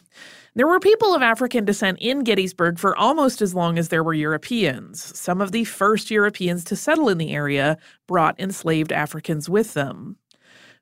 There 0.54 0.68
were 0.68 0.80
people 0.80 1.16
of 1.16 1.24
African 1.24 1.66
descent 1.66 1.98
in 2.02 2.24
Gettysburg 2.24 2.78
for 2.78 2.96
almost 2.96 3.42
as 3.42 3.56
long 3.56 3.80
as 3.80 3.88
there 3.88 4.04
were 4.04 4.14
Europeans. 4.14 5.18
Some 5.18 5.42
of 5.42 5.52
the 5.52 5.64
first 5.64 6.12
Europeans 6.12 6.64
to 6.66 6.76
settle 6.76 7.10
in 7.10 7.18
the 7.18 7.34
area 7.34 7.80
brought 8.06 8.40
enslaved 8.40 8.92
Africans 8.92 9.50
with 9.50 9.74
them. 9.74 10.18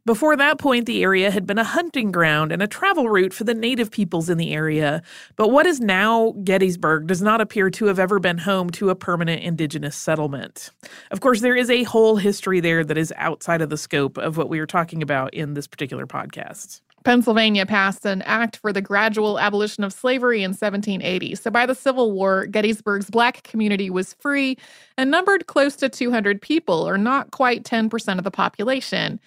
Before 0.10 0.36
that 0.38 0.58
point, 0.58 0.88
the 0.88 1.04
area 1.04 1.30
had 1.30 1.45
been 1.45 1.60
a 1.60 1.63
hunting 1.63 2.12
ground 2.12 2.52
and 2.52 2.63
a 2.63 2.67
travel 2.67 3.10
route 3.10 3.32
for 3.32 3.43
the 3.43 3.54
native 3.54 3.91
peoples 3.91 4.28
in 4.28 4.39
the 4.39 4.56
area. 4.56 5.04
But 5.36 5.52
what 5.52 5.67
is 5.67 5.80
now 5.80 6.34
Gettysburg 6.43 7.06
does 7.06 7.22
not 7.22 7.41
appear 7.41 7.69
to 7.69 7.86
have 7.86 8.00
ever 8.00 8.17
been 8.17 8.39
home 8.39 8.72
to 8.72 8.89
a 8.89 8.95
permanent 8.95 9.43
indigenous 9.43 9.95
settlement. 9.95 10.72
Of 11.12 11.22
course, 11.22 11.41
there 11.41 11.56
is 11.56 11.69
a 11.69 11.84
whole 11.84 12.15
history 12.15 12.60
there 12.60 12.84
that 12.84 12.98
is 12.98 13.13
outside 13.17 13.62
of 13.62 13.69
the 13.69 13.78
scope 13.78 14.17
of 14.17 14.36
what 14.36 14.50
we 14.50 14.58
are 14.58 14.65
talking 14.65 15.04
about 15.04 15.32
in 15.36 15.54
this 15.54 15.67
particular 15.67 16.08
podcast. 16.08 16.82
Pennsylvania 17.04 17.67
passed 17.67 18.04
an 18.04 18.24
act 18.24 18.58
for 18.58 18.74
the 18.74 18.82
gradual 18.82 19.39
abolition 19.39 19.84
of 19.84 19.93
slavery 19.93 20.39
in 20.43 20.50
1780. 20.50 21.36
So 21.36 21.52
by 21.52 21.65
the 21.65 21.76
Civil 21.76 22.12
War, 22.12 22.48
Gettysburg's 22.48 23.10
black 23.10 23.43
community 23.43 23.89
was 23.89 24.13
free 24.15 24.58
and 24.98 25.10
numbered 25.12 25.45
close 25.45 25.76
to 25.78 25.88
200 25.88 26.41
people, 26.41 26.88
or 26.88 26.98
not 26.98 27.32
quite 27.32 27.63
10% 27.63 28.17
of 28.17 28.24
the 28.24 28.32
population. 28.32 29.19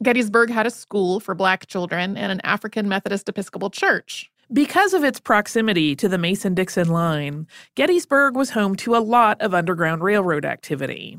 Gettysburg 0.00 0.50
had 0.50 0.66
a 0.66 0.70
school 0.70 1.18
for 1.18 1.34
black 1.34 1.66
children 1.66 2.16
and 2.16 2.30
an 2.30 2.40
African 2.44 2.88
Methodist 2.88 3.28
Episcopal 3.28 3.68
church. 3.68 4.30
Because 4.52 4.94
of 4.94 5.02
its 5.02 5.18
proximity 5.18 5.96
to 5.96 6.08
the 6.08 6.18
Mason 6.18 6.54
Dixon 6.54 6.88
line, 6.88 7.48
Gettysburg 7.74 8.36
was 8.36 8.50
home 8.50 8.76
to 8.76 8.94
a 8.94 8.98
lot 8.98 9.40
of 9.40 9.54
Underground 9.54 10.02
Railroad 10.02 10.44
activity. 10.44 11.18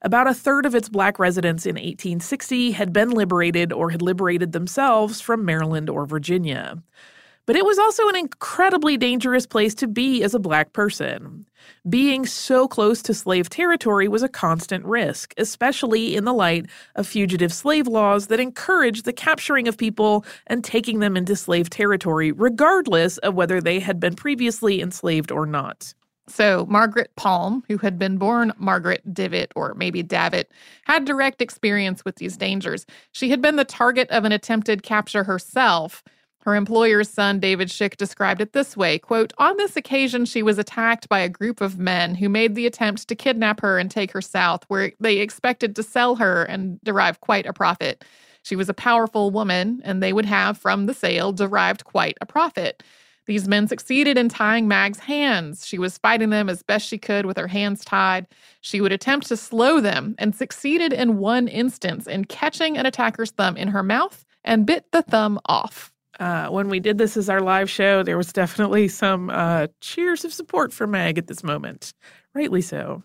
About 0.00 0.26
a 0.26 0.34
third 0.34 0.64
of 0.64 0.74
its 0.74 0.88
black 0.88 1.18
residents 1.18 1.66
in 1.66 1.74
1860 1.74 2.72
had 2.72 2.94
been 2.94 3.10
liberated 3.10 3.72
or 3.72 3.90
had 3.90 4.02
liberated 4.02 4.52
themselves 4.52 5.20
from 5.20 5.44
Maryland 5.44 5.90
or 5.90 6.06
Virginia. 6.06 6.82
But 7.46 7.56
it 7.56 7.66
was 7.66 7.78
also 7.78 8.08
an 8.08 8.16
incredibly 8.16 8.96
dangerous 8.96 9.46
place 9.46 9.74
to 9.76 9.86
be 9.86 10.22
as 10.22 10.34
a 10.34 10.38
black 10.38 10.72
person. 10.72 11.44
Being 11.88 12.24
so 12.24 12.66
close 12.66 13.02
to 13.02 13.12
slave 13.12 13.50
territory 13.50 14.08
was 14.08 14.22
a 14.22 14.28
constant 14.28 14.84
risk, 14.86 15.34
especially 15.36 16.16
in 16.16 16.24
the 16.24 16.32
light 16.32 16.66
of 16.96 17.06
fugitive 17.06 17.52
slave 17.52 17.86
laws 17.86 18.28
that 18.28 18.40
encouraged 18.40 19.04
the 19.04 19.12
capturing 19.12 19.68
of 19.68 19.76
people 19.76 20.24
and 20.46 20.64
taking 20.64 21.00
them 21.00 21.16
into 21.16 21.36
slave 21.36 21.68
territory, 21.68 22.32
regardless 22.32 23.18
of 23.18 23.34
whether 23.34 23.60
they 23.60 23.78
had 23.78 24.00
been 24.00 24.14
previously 24.14 24.80
enslaved 24.80 25.30
or 25.30 25.44
not. 25.44 25.92
So, 26.26 26.64
Margaret 26.70 27.10
Palm, 27.16 27.62
who 27.68 27.76
had 27.76 27.98
been 27.98 28.16
born 28.16 28.54
Margaret 28.56 29.12
Divitt 29.12 29.52
or 29.54 29.74
maybe 29.74 30.02
Davitt, 30.02 30.50
had 30.84 31.04
direct 31.04 31.42
experience 31.42 32.02
with 32.02 32.16
these 32.16 32.38
dangers. 32.38 32.86
She 33.12 33.28
had 33.28 33.42
been 33.42 33.56
the 33.56 33.64
target 33.64 34.08
of 34.08 34.24
an 34.24 34.32
attempted 34.32 34.82
capture 34.82 35.24
herself. 35.24 36.02
Her 36.44 36.54
employer's 36.54 37.08
son, 37.08 37.40
David 37.40 37.68
Schick, 37.68 37.96
described 37.96 38.42
it 38.42 38.52
this 38.52 38.76
way 38.76 38.98
quote, 38.98 39.32
On 39.38 39.56
this 39.56 39.76
occasion, 39.76 40.26
she 40.26 40.42
was 40.42 40.58
attacked 40.58 41.08
by 41.08 41.20
a 41.20 41.28
group 41.28 41.62
of 41.62 41.78
men 41.78 42.14
who 42.14 42.28
made 42.28 42.54
the 42.54 42.66
attempt 42.66 43.08
to 43.08 43.14
kidnap 43.14 43.60
her 43.60 43.78
and 43.78 43.90
take 43.90 44.12
her 44.12 44.20
south, 44.20 44.64
where 44.68 44.92
they 45.00 45.18
expected 45.18 45.74
to 45.74 45.82
sell 45.82 46.16
her 46.16 46.42
and 46.44 46.78
derive 46.82 47.22
quite 47.22 47.46
a 47.46 47.54
profit. 47.54 48.04
She 48.42 48.56
was 48.56 48.68
a 48.68 48.74
powerful 48.74 49.30
woman, 49.30 49.80
and 49.84 50.02
they 50.02 50.12
would 50.12 50.26
have, 50.26 50.58
from 50.58 50.84
the 50.84 50.92
sale, 50.92 51.32
derived 51.32 51.84
quite 51.84 52.18
a 52.20 52.26
profit. 52.26 52.82
These 53.24 53.48
men 53.48 53.66
succeeded 53.66 54.18
in 54.18 54.28
tying 54.28 54.68
Mag's 54.68 54.98
hands. 54.98 55.66
She 55.66 55.78
was 55.78 55.96
fighting 55.96 56.28
them 56.28 56.50
as 56.50 56.62
best 56.62 56.86
she 56.86 56.98
could 56.98 57.24
with 57.24 57.38
her 57.38 57.48
hands 57.48 57.86
tied. 57.86 58.26
She 58.60 58.82
would 58.82 58.92
attempt 58.92 59.28
to 59.28 59.38
slow 59.38 59.80
them 59.80 60.14
and 60.18 60.34
succeeded 60.34 60.92
in 60.92 61.16
one 61.16 61.48
instance 61.48 62.06
in 62.06 62.26
catching 62.26 62.76
an 62.76 62.84
attacker's 62.84 63.30
thumb 63.30 63.56
in 63.56 63.68
her 63.68 63.82
mouth 63.82 64.26
and 64.44 64.66
bit 64.66 64.92
the 64.92 65.00
thumb 65.00 65.40
off. 65.46 65.90
Uh, 66.20 66.48
when 66.48 66.68
we 66.68 66.80
did 66.80 66.98
this 66.98 67.16
as 67.16 67.28
our 67.28 67.40
live 67.40 67.68
show, 67.68 68.02
there 68.02 68.16
was 68.16 68.32
definitely 68.32 68.88
some 68.88 69.30
uh, 69.30 69.66
cheers 69.80 70.24
of 70.24 70.32
support 70.32 70.72
for 70.72 70.86
Meg 70.86 71.18
at 71.18 71.26
this 71.26 71.42
moment. 71.42 71.92
Rightly 72.34 72.62
so. 72.62 73.02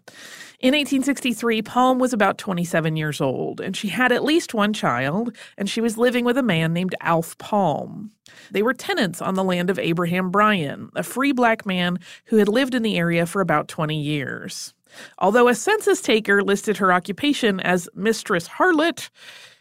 In 0.60 0.74
1863, 0.74 1.62
Palm 1.62 2.00
was 2.00 2.14
about 2.14 2.38
27 2.38 2.98
years 2.98 3.22
old, 3.22 3.62
and 3.62 3.78
she 3.78 3.88
had 3.88 4.12
at 4.12 4.24
least 4.24 4.54
one 4.54 4.74
child, 4.74 5.36
and 5.58 5.70
she 5.70 5.82
was 5.82 5.98
living 5.98 6.26
with 6.26 6.38
a 6.38 6.44
man 6.44 6.74
named 6.74 6.96
Alf 7.02 7.38
Palm. 7.38 8.12
They 8.52 8.62
were 8.62 8.74
tenants 8.74 9.22
on 9.22 9.36
the 9.36 9.44
land 9.44 9.70
of 9.70 9.80
Abraham 9.80 10.32
Bryan, 10.32 10.90
a 10.96 11.04
free 11.04 11.32
black 11.32 11.66
man 11.66 12.00
who 12.26 12.38
had 12.38 12.50
lived 12.50 12.76
in 12.76 12.84
the 12.84 12.98
area 12.98 13.26
for 13.26 13.42
about 13.42 13.68
20 13.68 14.00
years. 14.00 14.74
Although 15.20 15.48
a 15.48 15.56
census 15.56 16.02
taker 16.02 16.44
listed 16.44 16.78
her 16.78 16.92
occupation 16.92 17.60
as 17.60 17.90
Mistress 17.96 18.48
Harlot, 18.48 19.10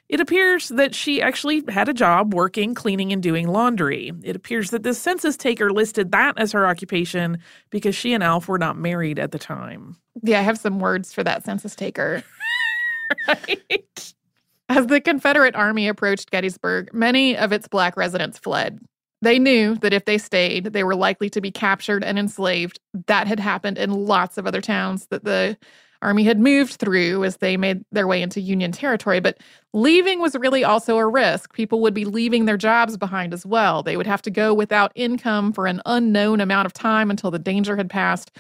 it 0.08 0.20
appears 0.20 0.68
that 0.70 0.94
she 0.94 1.20
actually 1.20 1.62
had 1.68 1.88
a 1.88 1.94
job 1.94 2.32
working, 2.32 2.74
cleaning, 2.74 3.12
and 3.12 3.22
doing 3.22 3.46
laundry. 3.46 4.12
It 4.22 4.36
appears 4.36 4.70
that 4.70 4.82
this 4.82 4.98
census 4.98 5.36
taker 5.36 5.70
listed 5.70 6.12
that 6.12 6.38
as 6.38 6.52
her 6.52 6.66
occupation 6.66 7.38
because 7.70 7.94
she 7.94 8.14
and 8.14 8.24
Alf 8.24 8.48
were 8.48 8.58
not 8.58 8.78
married 8.78 9.18
at 9.18 9.32
the 9.32 9.38
time. 9.38 9.96
Yeah, 10.22 10.40
I 10.40 10.42
have 10.42 10.58
some 10.58 10.80
words 10.80 11.12
for 11.12 11.22
that 11.24 11.44
census 11.44 11.74
taker. 11.74 12.22
right. 13.28 14.14
As 14.70 14.86
the 14.86 15.00
Confederate 15.00 15.54
Army 15.54 15.88
approached 15.88 16.30
Gettysburg, 16.30 16.92
many 16.92 17.36
of 17.36 17.52
its 17.52 17.68
black 17.68 17.96
residents 17.96 18.38
fled. 18.38 18.80
They 19.20 19.38
knew 19.38 19.74
that 19.76 19.92
if 19.92 20.04
they 20.04 20.18
stayed, 20.18 20.66
they 20.66 20.84
were 20.84 20.94
likely 20.94 21.28
to 21.30 21.40
be 21.40 21.50
captured 21.50 22.04
and 22.04 22.18
enslaved. 22.18 22.78
That 23.06 23.26
had 23.26 23.40
happened 23.40 23.76
in 23.76 23.90
lots 23.90 24.38
of 24.38 24.46
other 24.46 24.60
towns 24.60 25.06
that 25.06 25.24
the 25.24 25.56
army 26.02 26.24
had 26.24 26.38
moved 26.38 26.74
through 26.74 27.24
as 27.24 27.38
they 27.38 27.56
made 27.56 27.84
their 27.92 28.06
way 28.06 28.22
into 28.22 28.40
Union 28.40 28.72
territory. 28.72 29.20
But 29.20 29.38
leaving 29.72 30.20
was 30.20 30.34
really 30.36 30.64
also 30.64 30.96
a 30.96 31.06
risk. 31.06 31.52
People 31.54 31.80
would 31.80 31.94
be 31.94 32.04
leaving 32.04 32.44
their 32.44 32.56
jobs 32.56 32.96
behind 32.96 33.34
as 33.34 33.44
well. 33.44 33.82
They 33.82 33.96
would 33.96 34.06
have 34.06 34.22
to 34.22 34.30
go 34.30 34.54
without 34.54 34.92
income 34.94 35.52
for 35.52 35.66
an 35.66 35.82
unknown 35.86 36.40
amount 36.40 36.66
of 36.66 36.72
time 36.72 37.10
until 37.10 37.30
the 37.30 37.38
danger 37.38 37.76
had 37.76 37.90
passed. 37.90 38.36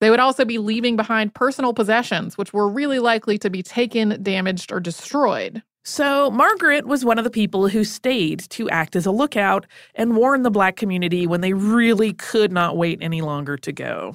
They 0.00 0.10
would 0.10 0.20
also 0.20 0.44
be 0.44 0.58
leaving 0.58 0.96
behind 0.96 1.34
personal 1.34 1.74
possessions, 1.74 2.38
which 2.38 2.52
were 2.52 2.68
really 2.68 2.98
likely 2.98 3.38
to 3.38 3.50
be 3.50 3.62
taken, 3.62 4.22
damaged, 4.22 4.72
or 4.72 4.80
destroyed. 4.80 5.62
So, 5.82 6.30
Margaret 6.30 6.86
was 6.86 7.06
one 7.06 7.16
of 7.16 7.24
the 7.24 7.30
people 7.30 7.68
who 7.68 7.84
stayed 7.84 8.40
to 8.50 8.68
act 8.68 8.96
as 8.96 9.06
a 9.06 9.10
lookout 9.10 9.66
and 9.94 10.14
warn 10.14 10.42
the 10.42 10.50
black 10.50 10.76
community 10.76 11.26
when 11.26 11.40
they 11.40 11.54
really 11.54 12.12
could 12.12 12.52
not 12.52 12.76
wait 12.76 12.98
any 13.00 13.22
longer 13.22 13.56
to 13.56 13.72
go. 13.72 14.14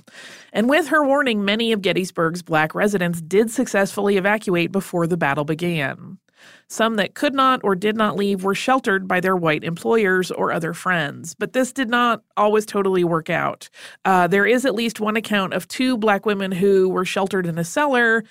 And 0.54 0.70
with 0.70 0.88
her 0.90 1.04
warning, 1.04 1.44
many 1.44 1.72
of 1.72 1.82
Gettysburg's 1.82 2.44
black 2.44 2.76
residents 2.76 3.20
did 3.20 3.50
successfully 3.50 4.16
evacuate 4.16 4.72
before 4.72 5.08
the 5.08 5.18
battle 5.18 5.44
began. 5.44 6.20
Some 6.68 6.96
that 6.96 7.14
could 7.14 7.34
not 7.34 7.62
or 7.64 7.76
did 7.76 7.96
not 7.96 8.16
leave 8.16 8.44
were 8.44 8.56
sheltered 8.56 9.08
by 9.08 9.20
their 9.20 9.36
white 9.36 9.64
employers 9.64 10.32
or 10.32 10.52
other 10.52 10.74
friends, 10.74 11.36
but 11.36 11.54
this 11.54 11.72
did 11.72 11.90
not 11.90 12.22
always 12.38 12.66
totally 12.66 13.04
work 13.04 13.30
out. 13.30 13.70
Uh, 14.04 14.28
there 14.28 14.46
is 14.46 14.66
at 14.66 14.76
least 14.76 15.00
one 15.00 15.16
account 15.16 15.54
of 15.54 15.68
two 15.68 15.98
black 15.98 16.26
women 16.26 16.52
who 16.52 16.90
were 16.90 17.06
sheltered 17.06 17.46
in 17.46 17.58
a 17.58 17.64
cellar 17.64 18.24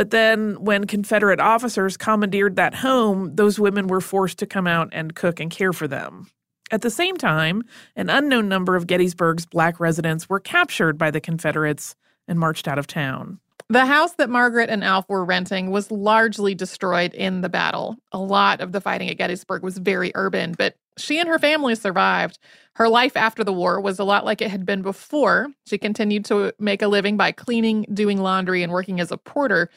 but 0.00 0.08
then, 0.08 0.54
when 0.54 0.86
Confederate 0.86 1.40
officers 1.40 1.98
commandeered 1.98 2.56
that 2.56 2.76
home, 2.76 3.36
those 3.36 3.60
women 3.60 3.86
were 3.86 4.00
forced 4.00 4.38
to 4.38 4.46
come 4.46 4.66
out 4.66 4.88
and 4.92 5.14
cook 5.14 5.40
and 5.40 5.50
care 5.50 5.74
for 5.74 5.86
them. 5.86 6.26
At 6.70 6.80
the 6.80 6.88
same 6.88 7.18
time, 7.18 7.64
an 7.96 8.08
unknown 8.08 8.48
number 8.48 8.76
of 8.76 8.86
Gettysburg's 8.86 9.44
black 9.44 9.78
residents 9.78 10.26
were 10.26 10.40
captured 10.40 10.96
by 10.96 11.10
the 11.10 11.20
Confederates 11.20 11.96
and 12.26 12.38
marched 12.38 12.66
out 12.66 12.78
of 12.78 12.86
town. 12.86 13.40
The 13.70 13.86
house 13.86 14.14
that 14.14 14.28
Margaret 14.28 14.68
and 14.68 14.82
Alf 14.82 15.08
were 15.08 15.24
renting 15.24 15.70
was 15.70 15.92
largely 15.92 16.56
destroyed 16.56 17.14
in 17.14 17.40
the 17.40 17.48
battle. 17.48 17.96
A 18.10 18.18
lot 18.18 18.60
of 18.60 18.72
the 18.72 18.80
fighting 18.80 19.08
at 19.08 19.16
Gettysburg 19.16 19.62
was 19.62 19.78
very 19.78 20.10
urban, 20.16 20.56
but 20.58 20.74
she 20.98 21.20
and 21.20 21.28
her 21.28 21.38
family 21.38 21.76
survived. 21.76 22.40
Her 22.74 22.88
life 22.88 23.16
after 23.16 23.44
the 23.44 23.52
war 23.52 23.80
was 23.80 24.00
a 24.00 24.04
lot 24.04 24.24
like 24.24 24.42
it 24.42 24.50
had 24.50 24.66
been 24.66 24.82
before. 24.82 25.50
She 25.68 25.78
continued 25.78 26.24
to 26.24 26.52
make 26.58 26.82
a 26.82 26.88
living 26.88 27.16
by 27.16 27.30
cleaning, 27.30 27.86
doing 27.94 28.18
laundry, 28.18 28.64
and 28.64 28.72
working 28.72 28.98
as 28.98 29.12
a 29.12 29.16
porter. 29.16 29.70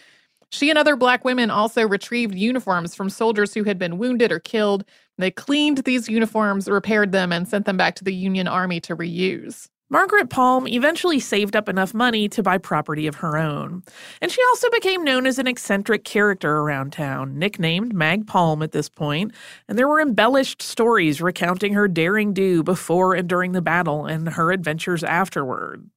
She 0.49 0.71
and 0.71 0.79
other 0.79 0.95
black 0.95 1.23
women 1.23 1.51
also 1.51 1.87
retrieved 1.87 2.33
uniforms 2.33 2.95
from 2.95 3.11
soldiers 3.11 3.53
who 3.53 3.63
had 3.63 3.77
been 3.77 3.99
wounded 3.99 4.31
or 4.31 4.39
killed. 4.39 4.85
They 5.19 5.29
cleaned 5.29 5.79
these 5.79 6.09
uniforms, 6.09 6.67
repaired 6.67 7.11
them, 7.11 7.31
and 7.31 7.47
sent 7.47 7.67
them 7.67 7.77
back 7.77 7.93
to 7.97 8.03
the 8.03 8.13
Union 8.13 8.47
Army 8.47 8.79
to 8.81 8.95
reuse. 8.95 9.69
Margaret 9.93 10.31
Palm 10.31 10.67
eventually 10.67 11.19
saved 11.19 11.55
up 11.55 11.69
enough 11.69 11.93
money 11.93 12.27
to 12.29 12.41
buy 12.41 12.57
property 12.57 13.05
of 13.05 13.13
her 13.17 13.37
own. 13.37 13.83
And 14.23 14.31
she 14.31 14.41
also 14.49 14.67
became 14.71 15.03
known 15.03 15.27
as 15.27 15.37
an 15.37 15.45
eccentric 15.45 16.03
character 16.03 16.49
around 16.49 16.93
town, 16.93 17.37
nicknamed 17.37 17.93
Mag 17.93 18.25
Palm 18.25 18.63
at 18.63 18.71
this 18.71 18.89
point, 18.89 19.33
and 19.67 19.77
there 19.77 19.87
were 19.87 20.01
embellished 20.01 20.63
stories 20.63 21.21
recounting 21.21 21.73
her 21.73 21.87
daring 21.87 22.33
do 22.33 22.63
before 22.63 23.13
and 23.13 23.29
during 23.29 23.51
the 23.51 23.61
battle 23.61 24.07
and 24.07 24.29
her 24.29 24.51
adventures 24.51 25.03
afterward. 25.03 25.87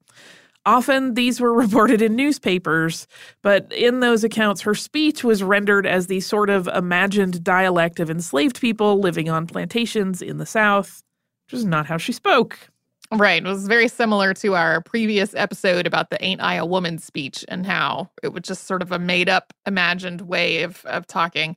Often 0.67 1.15
these 1.15 1.41
were 1.41 1.55
reported 1.59 2.03
in 2.03 2.17
newspapers, 2.17 3.07
but 3.41 3.73
in 3.73 4.01
those 4.01 4.25
accounts, 4.25 4.61
her 4.61 4.75
speech 4.75 5.25
was 5.25 5.43
rendered 5.43 5.87
as 5.87 6.07
the 6.07 6.21
sort 6.21 6.51
of 6.51 6.69
imagined 6.69 7.43
dialect 7.43 7.99
of 7.99 8.11
enslaved 8.11 8.61
people 8.61 9.01
living 9.01 9.31
on 9.31 9.47
plantations 9.47 10.21
in 10.21 10.37
the 10.37 10.45
South, 10.45 11.03
which 11.47 11.59
is 11.59 11.65
not 11.65 11.87
how 11.87 11.97
she 11.97 12.13
spoke. 12.13 12.69
Right. 13.13 13.45
It 13.45 13.49
was 13.49 13.69
very 13.69 13.87
similar 13.89 14.35
to 14.35 14.57
our 14.57 14.81
previous 14.81 15.33
episode 15.35 15.87
about 15.87 16.11
the 16.11 16.23
Ain't 16.25 16.41
I 16.41 16.55
a 16.55 16.67
Woman 16.67 16.99
speech 16.99 17.45
and 17.49 17.65
how 17.65 18.11
it 18.23 18.33
was 18.33 18.43
just 18.43 18.67
sort 18.67 18.83
of 18.83 18.91
a 18.91 18.99
made 18.99 19.29
up, 19.29 19.53
imagined 19.65 20.23
way 20.23 20.63
of, 20.63 20.85
of 20.87 21.07
talking. 21.07 21.57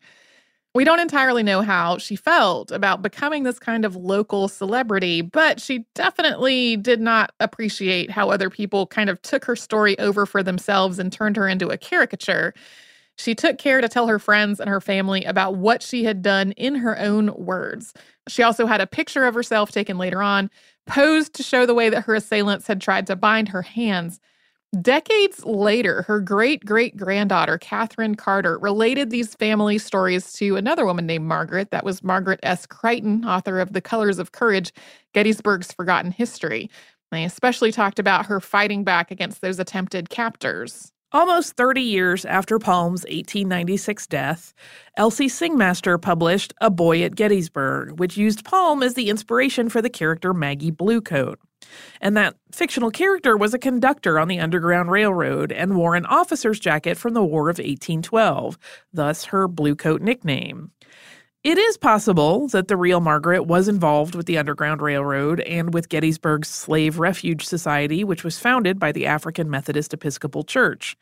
We 0.76 0.84
don't 0.84 1.00
entirely 1.00 1.44
know 1.44 1.62
how 1.62 1.98
she 1.98 2.16
felt 2.16 2.72
about 2.72 3.02
becoming 3.02 3.44
this 3.44 3.60
kind 3.60 3.86
of 3.86 3.96
local 3.96 4.48
celebrity, 4.48 5.22
but 5.22 5.60
she 5.62 5.86
definitely 5.96 6.78
did 6.78 7.02
not 7.02 7.32
appreciate 7.40 8.12
how 8.12 8.30
other 8.30 8.50
people 8.50 8.88
kind 8.88 9.10
of 9.10 9.22
took 9.24 9.46
her 9.46 9.56
story 9.56 9.98
over 10.00 10.26
for 10.26 10.44
themselves 10.44 11.00
and 11.00 11.12
turned 11.12 11.38
her 11.38 11.48
into 11.48 11.70
a 11.70 11.78
caricature. 11.78 12.54
She 13.18 13.36
took 13.36 13.58
care 13.58 13.82
to 13.82 13.90
tell 13.90 14.08
her 14.08 14.20
friends 14.20 14.60
and 14.60 14.70
her 14.70 14.80
family 14.80 15.26
about 15.26 15.56
what 15.56 15.84
she 15.84 16.06
had 16.06 16.22
done 16.22 16.54
in 16.54 16.76
her 16.76 16.98
own 16.98 17.34
words. 17.36 17.94
She 18.30 18.44
also 18.44 18.66
had 18.66 18.80
a 18.80 18.88
picture 18.88 19.26
of 19.26 19.34
herself 19.34 19.72
taken 19.72 19.98
later 19.98 20.22
on, 20.24 20.50
posed 20.90 21.34
to 21.36 21.44
show 21.44 21.66
the 21.66 21.74
way 21.74 21.90
that 21.90 22.06
her 22.06 22.16
assailants 22.16 22.68
had 22.68 22.82
tried 22.82 23.08
to 23.08 23.16
bind 23.16 23.50
her 23.50 23.62
hands. 23.62 24.20
Decades 24.82 25.44
later, 25.46 26.04
her 26.04 26.20
great 26.20 26.64
great 26.64 26.96
granddaughter, 26.96 27.58
Catherine 27.58 28.16
Carter, 28.16 28.60
related 28.60 29.10
these 29.10 29.34
family 29.36 29.80
stories 29.80 30.32
to 30.34 30.58
another 30.58 30.86
woman 30.86 31.08
named 31.08 31.26
Margaret. 31.26 31.72
That 31.72 31.84
was 31.84 32.04
Margaret 32.04 32.40
S. 32.44 32.68
Creighton, 32.68 33.26
author 33.26 33.60
of 33.60 33.74
The 33.74 33.82
Colors 33.82 34.20
of 34.20 34.32
Courage 34.32 34.72
Gettysburg's 35.14 35.72
Forgotten 35.72 36.12
History. 36.12 36.70
They 37.12 37.24
especially 37.24 37.72
talked 37.72 37.98
about 37.98 38.28
her 38.28 38.40
fighting 38.40 38.84
back 38.84 39.10
against 39.10 39.42
those 39.42 39.60
attempted 39.60 40.10
captors. 40.12 40.92
Almost 41.12 41.58
30 41.58 41.82
years 41.82 42.24
after 42.24 42.60
Palm's 42.60 43.02
1896 43.02 44.06
death, 44.06 44.54
Elsie 44.96 45.28
Singmaster 45.28 46.00
published 46.00 46.54
A 46.62 46.70
Boy 46.70 47.02
at 47.02 47.16
Gettysburg, 47.16 48.00
which 48.00 48.16
used 48.16 48.46
Palm 48.46 48.84
as 48.84 48.94
the 48.94 49.10
inspiration 49.10 49.70
for 49.70 49.82
the 49.82 49.90
character 49.90 50.36
Maggie 50.36 50.72
Bluecoat. 50.72 51.38
And 52.00 52.16
that 52.16 52.36
fictional 52.52 52.92
character 52.92 53.36
was 53.36 53.56
a 53.56 53.60
conductor 53.60 54.20
on 54.20 54.28
the 54.28 54.40
Underground 54.40 54.92
Railroad 54.92 55.52
and 55.52 55.76
wore 55.76 55.96
an 55.96 56.06
officer's 56.06 56.60
jacket 56.60 56.96
from 56.96 57.16
the 57.16 57.24
War 57.24 57.50
of 57.50 57.58
1812, 57.58 58.60
thus 58.94 59.26
her 59.26 59.48
Bluecoat 59.48 60.02
nickname. 60.02 60.70
It 61.42 61.58
is 61.58 61.78
possible 61.78 62.50
that 62.50 62.68
the 62.68 62.76
real 62.76 63.00
Margaret 63.00 63.44
was 63.44 63.70
involved 63.70 64.14
with 64.14 64.26
the 64.26 64.38
Underground 64.38 64.82
Railroad 64.82 65.40
and 65.40 65.74
with 65.74 65.88
Gettysburg's 65.88 66.50
Slave 66.50 67.00
Refuge 67.00 67.46
Society, 67.46 68.04
which 68.04 68.26
was 68.26 68.38
founded 68.38 68.78
by 68.78 68.92
the 68.92 69.06
African 69.06 69.50
Methodist 69.50 69.94
Episcopal 69.94 70.44
Church. 70.44 70.98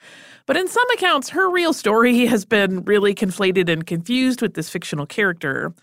But 0.45 0.56
in 0.56 0.67
some 0.67 0.88
accounts, 0.91 1.30
her 1.30 1.50
real 1.50 1.73
story 1.73 2.26
has 2.28 2.45
been 2.45 2.84
really 2.84 3.15
conflated 3.15 3.67
and 3.67 3.88
confused 3.88 4.43
with 4.43 4.54
this 4.54 4.69
fictional 4.69 5.08
character. 5.08 5.73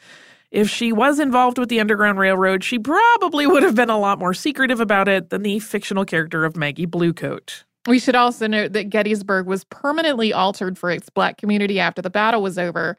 If 0.53 0.71
she 0.71 0.93
was 0.93 1.19
involved 1.19 1.59
with 1.59 1.69
the 1.69 1.81
Underground 1.81 2.21
Railroad, 2.21 2.63
she 2.63 2.79
probably 2.79 3.49
would 3.49 3.65
have 3.65 3.75
been 3.75 3.91
a 3.91 3.99
lot 3.99 4.21
more 4.21 4.35
secretive 4.35 4.79
about 4.79 5.09
it 5.09 5.31
than 5.31 5.43
the 5.43 5.59
fictional 5.59 6.05
character 6.05 6.45
of 6.45 6.57
Maggie 6.57 6.87
Bluecoat. 6.87 7.65
We 7.89 7.99
should 7.99 8.15
also 8.15 8.47
note 8.47 8.73
that 8.75 8.89
Gettysburg 8.89 9.47
was 9.47 9.65
permanently 9.65 10.33
altered 10.33 10.79
for 10.79 10.93
its 10.93 11.11
black 11.11 11.39
community 11.39 11.81
after 11.81 12.01
the 12.01 12.09
battle 12.09 12.41
was 12.41 12.57
over. 12.57 12.97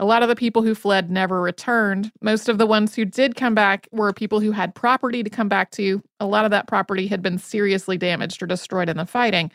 A 0.00 0.06
lot 0.06 0.22
of 0.22 0.30
the 0.30 0.34
people 0.34 0.62
who 0.62 0.74
fled 0.74 1.10
never 1.10 1.42
returned. 1.42 2.10
Most 2.22 2.48
of 2.48 2.56
the 2.56 2.64
ones 2.64 2.94
who 2.96 3.04
did 3.04 3.36
come 3.36 3.54
back 3.54 3.86
were 3.92 4.14
people 4.14 4.40
who 4.40 4.50
had 4.50 4.74
property 4.74 5.22
to 5.22 5.28
come 5.28 5.46
back 5.46 5.70
to. 5.72 6.02
A 6.20 6.26
lot 6.26 6.46
of 6.46 6.50
that 6.52 6.66
property 6.66 7.06
had 7.06 7.20
been 7.20 7.36
seriously 7.36 7.98
damaged 7.98 8.42
or 8.42 8.46
destroyed 8.46 8.88
in 8.88 8.96
the 8.96 9.04
fighting. 9.04 9.52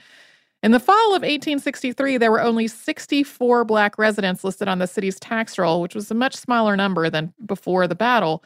In 0.61 0.71
the 0.71 0.79
fall 0.79 1.15
of 1.15 1.23
1863, 1.23 2.17
there 2.17 2.31
were 2.31 2.41
only 2.41 2.67
64 2.67 3.65
black 3.65 3.97
residents 3.97 4.43
listed 4.43 4.67
on 4.67 4.77
the 4.77 4.85
city's 4.85 5.19
tax 5.19 5.57
roll, 5.57 5.81
which 5.81 5.95
was 5.95 6.11
a 6.11 6.15
much 6.15 6.35
smaller 6.35 6.77
number 6.77 7.09
than 7.09 7.33
before 7.43 7.87
the 7.87 7.95
battle. 7.95 8.43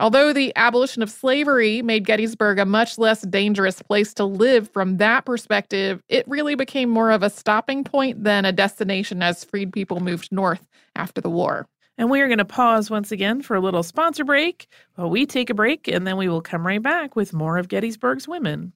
Although 0.00 0.32
the 0.32 0.52
abolition 0.54 1.02
of 1.02 1.10
slavery 1.10 1.82
made 1.82 2.06
Gettysburg 2.06 2.60
a 2.60 2.64
much 2.64 2.98
less 2.98 3.22
dangerous 3.22 3.82
place 3.82 4.14
to 4.14 4.24
live 4.24 4.70
from 4.70 4.98
that 4.98 5.24
perspective, 5.24 6.00
it 6.08 6.26
really 6.28 6.54
became 6.54 6.88
more 6.88 7.10
of 7.10 7.24
a 7.24 7.30
stopping 7.30 7.82
point 7.82 8.22
than 8.22 8.44
a 8.44 8.52
destination 8.52 9.24
as 9.24 9.42
freed 9.42 9.72
people 9.72 9.98
moved 9.98 10.30
north 10.30 10.68
after 10.94 11.20
the 11.20 11.28
war. 11.28 11.66
And 11.96 12.12
we 12.12 12.20
are 12.20 12.28
going 12.28 12.38
to 12.38 12.44
pause 12.44 12.90
once 12.90 13.10
again 13.10 13.42
for 13.42 13.56
a 13.56 13.60
little 13.60 13.82
sponsor 13.82 14.24
break 14.24 14.68
while 14.94 15.10
we 15.10 15.26
take 15.26 15.50
a 15.50 15.54
break, 15.54 15.88
and 15.88 16.06
then 16.06 16.16
we 16.16 16.28
will 16.28 16.42
come 16.42 16.64
right 16.64 16.80
back 16.80 17.16
with 17.16 17.32
more 17.32 17.58
of 17.58 17.66
Gettysburg's 17.66 18.28
women. 18.28 18.72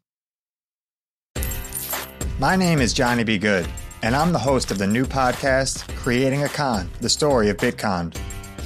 My 2.40 2.56
name 2.56 2.80
is 2.80 2.92
Johnny 2.92 3.22
B. 3.22 3.38
Good, 3.38 3.68
and 4.02 4.16
I'm 4.16 4.32
the 4.32 4.40
host 4.40 4.72
of 4.72 4.78
the 4.78 4.88
new 4.88 5.04
podcast, 5.04 5.88
Creating 5.94 6.42
a 6.42 6.48
Con 6.48 6.90
The 7.00 7.08
Story 7.08 7.48
of 7.48 7.58
Bitcon. 7.58 8.12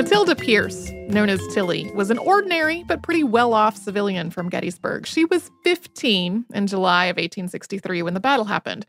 Matilda 0.00 0.34
Pierce, 0.34 0.90
known 1.10 1.28
as 1.28 1.46
Tilly, 1.48 1.92
was 1.92 2.10
an 2.10 2.16
ordinary 2.16 2.84
but 2.84 3.02
pretty 3.02 3.22
well 3.22 3.52
off 3.52 3.76
civilian 3.76 4.30
from 4.30 4.48
Gettysburg. 4.48 5.06
She 5.06 5.26
was 5.26 5.50
15 5.62 6.46
in 6.54 6.66
July 6.66 7.04
of 7.04 7.16
1863 7.16 8.02
when 8.02 8.14
the 8.14 8.18
battle 8.18 8.46
happened. 8.46 8.86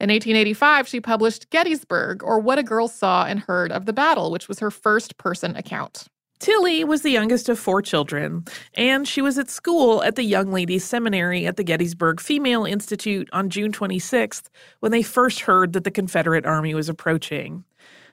In 0.00 0.08
1885, 0.08 0.88
she 0.88 1.02
published 1.02 1.50
Gettysburg, 1.50 2.24
or 2.24 2.40
What 2.40 2.58
a 2.58 2.62
Girl 2.62 2.88
Saw 2.88 3.26
and 3.26 3.40
Heard 3.40 3.72
of 3.72 3.84
the 3.84 3.92
Battle, 3.92 4.30
which 4.30 4.48
was 4.48 4.58
her 4.60 4.70
first 4.70 5.18
person 5.18 5.54
account. 5.54 6.06
Tilly 6.38 6.82
was 6.82 7.02
the 7.02 7.10
youngest 7.10 7.50
of 7.50 7.58
four 7.58 7.82
children, 7.82 8.46
and 8.72 9.06
she 9.06 9.20
was 9.20 9.36
at 9.36 9.50
school 9.50 10.02
at 10.02 10.16
the 10.16 10.24
Young 10.24 10.50
Ladies 10.50 10.84
Seminary 10.84 11.46
at 11.46 11.58
the 11.58 11.64
Gettysburg 11.64 12.20
Female 12.20 12.64
Institute 12.64 13.28
on 13.34 13.50
June 13.50 13.70
26th 13.70 14.44
when 14.80 14.92
they 14.92 15.02
first 15.02 15.40
heard 15.40 15.74
that 15.74 15.84
the 15.84 15.90
Confederate 15.90 16.46
Army 16.46 16.72
was 16.72 16.88
approaching. 16.88 17.64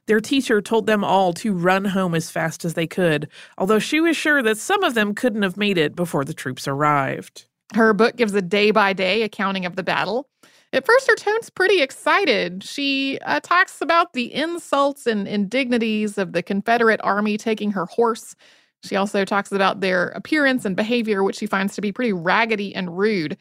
Their 0.08 0.20
teacher 0.20 0.62
told 0.62 0.88
them 0.88 1.04
all 1.04 1.34
to 1.34 1.54
run 1.54 1.86
home 1.86 2.16
as 2.16 2.30
fast 2.30 2.66
as 2.66 2.74
they 2.74 2.88
could, 2.88 3.28
although 3.58 3.80
she 3.80 3.99
was 3.99 4.18
sure 4.18 4.41
that 4.43 4.58
some 4.58 4.84
of 4.84 4.93
them 4.93 5.14
couldn't 5.14 5.43
have 5.43 5.58
made 5.58 5.78
it 5.78 5.95
before 5.95 6.26
the 6.26 6.34
troops 6.34 6.68
arrived. 6.68 7.45
Her 7.74 7.93
book 7.93 8.18
gives 8.18 8.34
a 8.34 8.41
day 8.41 8.72
by 8.72 8.93
day 8.93 9.22
accounting 9.22 9.66
of 9.66 9.76
the 9.76 9.84
battle. 9.84 10.28
At 10.74 10.86
first, 10.86 11.08
her 11.08 11.16
tone's 11.16 11.49
pretty 11.49 11.82
excited. 11.82 12.64
She 12.64 13.20
uh, 13.26 13.41
talks 13.41 13.82
about 13.82 14.14
the 14.14 14.34
insults 14.34 15.06
and 15.06 15.28
indignities 15.28 16.18
of 16.18 16.32
the 16.32 16.41
Confederate 16.41 17.02
Army 17.04 17.38
taking 17.38 17.72
her 17.72 17.86
horse. 17.86 18.36
She 18.84 18.95
also 18.95 19.26
talks 19.26 19.52
about 19.52 19.82
their 19.82 20.08
appearance 20.10 20.66
and 20.66 20.76
behavior, 20.76 21.24
which 21.24 21.38
she 21.38 21.45
finds 21.45 21.76
to 21.76 21.82
be 21.82 21.91
pretty 21.91 22.14
raggedy 22.14 22.74
and 22.74 22.97
rude. 22.97 23.38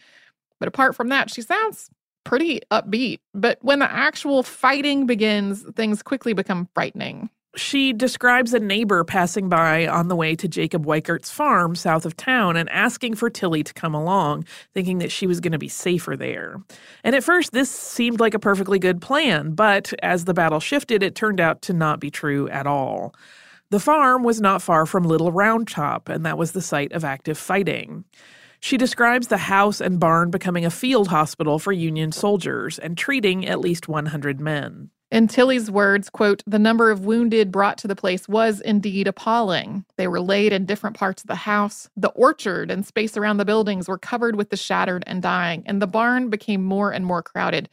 But 0.59 0.69
apart 0.69 0.95
from 0.95 1.09
that, 1.09 1.31
she 1.31 1.41
sounds 1.41 1.89
pretty 2.25 2.61
upbeat. 2.71 3.18
But 3.35 3.59
when 3.62 3.79
the 3.79 3.91
actual 3.91 4.43
fighting 4.43 5.07
begins, 5.07 5.64
things 5.75 6.03
quickly 6.03 6.33
become 6.33 6.68
frightening. 6.75 7.31
She 7.57 7.93
describes 7.93 8.55
a 8.55 8.61
neighbor 8.61 9.03
passing 9.03 9.49
by 9.49 9.89
on 9.89 10.07
the 10.07 10.14
way 10.14 10.37
to 10.37 10.47
Jacob 10.47 10.87
Weikert's 10.87 11.31
farm 11.31 11.75
south 11.75 12.07
of 12.07 12.16
town 12.16 12.57
and 12.57 12.71
asking 12.71 13.16
for 13.16 13.29
Tilly 13.29 13.64
to 13.64 13.75
come 13.75 13.93
along, 13.93 14.45
thinking 14.73 14.99
that 14.99 15.11
she 15.11 15.27
was 15.27 15.41
going 15.41 15.51
to 15.53 15.59
be 15.59 15.68
safer 15.68 16.16
there. 16.16 16.62
And 17.03 17.16
at 17.16 17.25
first, 17.25 17.51
this 17.51 17.68
seemed 17.68 18.21
like 18.21 18.35
a 18.35 18.39
perfectly 18.39 18.79
good 18.79 19.01
plan, 19.01 19.51
but 19.53 19.93
as 20.01 20.27
the 20.27 20.35
battle 20.35 20.61
shifted, 20.61 21.03
it 21.03 21.16
turned 21.16 21.41
out 21.41 21.61
to 21.62 21.73
not 21.73 21.99
be 21.99 22.11
true 22.11 22.49
at 22.51 22.68
all. 22.68 23.14
The 23.71 23.81
farm 23.81 24.23
was 24.23 24.41
not 24.41 24.62
far 24.62 24.87
from 24.87 25.03
Little 25.03 25.33
Round 25.33 25.66
Top, 25.66 26.09
and 26.09 26.25
that 26.27 26.39
was 26.39 26.53
the 26.53 26.62
site 26.62 26.93
of 26.93 27.05
active 27.05 27.39
fighting. 27.39 28.05
She 28.61 28.77
describes 28.77 29.29
the 29.29 29.39
house 29.39 29.81
and 29.81 29.99
barn 29.99 30.31
becoming 30.31 30.65
a 30.65 30.71
field 30.71 31.09
hospital 31.09 31.59
for 31.59 31.73
Union 31.73 32.13
soldiers 32.13 32.79
and 32.79 32.97
treating 32.97 33.47
at 33.47 33.61
least 33.61 33.89
100 33.89 34.39
men. 34.39 34.91
In 35.11 35.27
Tilly's 35.27 35.69
words, 35.69 36.09
quote, 36.09 36.45
the 36.47 36.59
number 36.59 36.93
of 36.93 37.05
wounded 37.05 37.51
brought 37.51 37.79
to 37.79 37.89
the 37.89 37.97
place 37.97 38.29
was 38.29 38.61
indeed 38.61 39.09
appalling. 39.09 39.85
They 39.97 40.07
were 40.07 40.21
laid 40.21 40.53
in 40.53 40.67
different 40.67 40.97
parts 40.97 41.25
of 41.25 41.27
the 41.27 41.35
house. 41.35 41.91
The 41.97 42.11
orchard 42.11 42.71
and 42.71 42.87
space 42.87 43.17
around 43.17 43.39
the 43.39 43.45
buildings 43.45 43.89
were 43.89 43.99
covered 43.99 44.37
with 44.37 44.51
the 44.51 44.57
shattered 44.57 45.03
and 45.09 45.21
dying, 45.21 45.65
and 45.67 45.83
the 45.83 45.89
barn 45.89 46.31
became 46.31 46.63
more 46.63 46.93
and 46.93 47.05
more 47.05 47.25
crowded. 47.25 47.69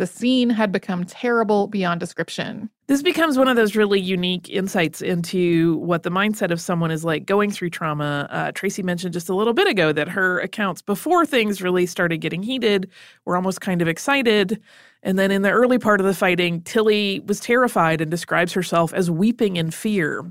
The 0.00 0.06
scene 0.06 0.48
had 0.48 0.72
become 0.72 1.04
terrible 1.04 1.66
beyond 1.66 2.00
description. 2.00 2.70
This 2.86 3.02
becomes 3.02 3.36
one 3.36 3.48
of 3.48 3.56
those 3.56 3.76
really 3.76 4.00
unique 4.00 4.48
insights 4.48 5.02
into 5.02 5.76
what 5.76 6.04
the 6.04 6.10
mindset 6.10 6.50
of 6.50 6.58
someone 6.58 6.90
is 6.90 7.04
like 7.04 7.26
going 7.26 7.50
through 7.50 7.68
trauma. 7.68 8.26
Uh, 8.30 8.50
Tracy 8.52 8.82
mentioned 8.82 9.12
just 9.12 9.28
a 9.28 9.34
little 9.34 9.52
bit 9.52 9.68
ago 9.68 9.92
that 9.92 10.08
her 10.08 10.40
accounts 10.40 10.80
before 10.80 11.26
things 11.26 11.60
really 11.60 11.84
started 11.84 12.22
getting 12.22 12.42
heated 12.42 12.88
were 13.26 13.36
almost 13.36 13.60
kind 13.60 13.82
of 13.82 13.88
excited. 13.88 14.58
And 15.02 15.18
then 15.18 15.30
in 15.30 15.42
the 15.42 15.50
early 15.50 15.78
part 15.78 16.00
of 16.00 16.06
the 16.06 16.14
fighting, 16.14 16.62
Tilly 16.62 17.20
was 17.26 17.38
terrified 17.38 18.00
and 18.00 18.10
describes 18.10 18.54
herself 18.54 18.94
as 18.94 19.10
weeping 19.10 19.56
in 19.56 19.70
fear. 19.70 20.24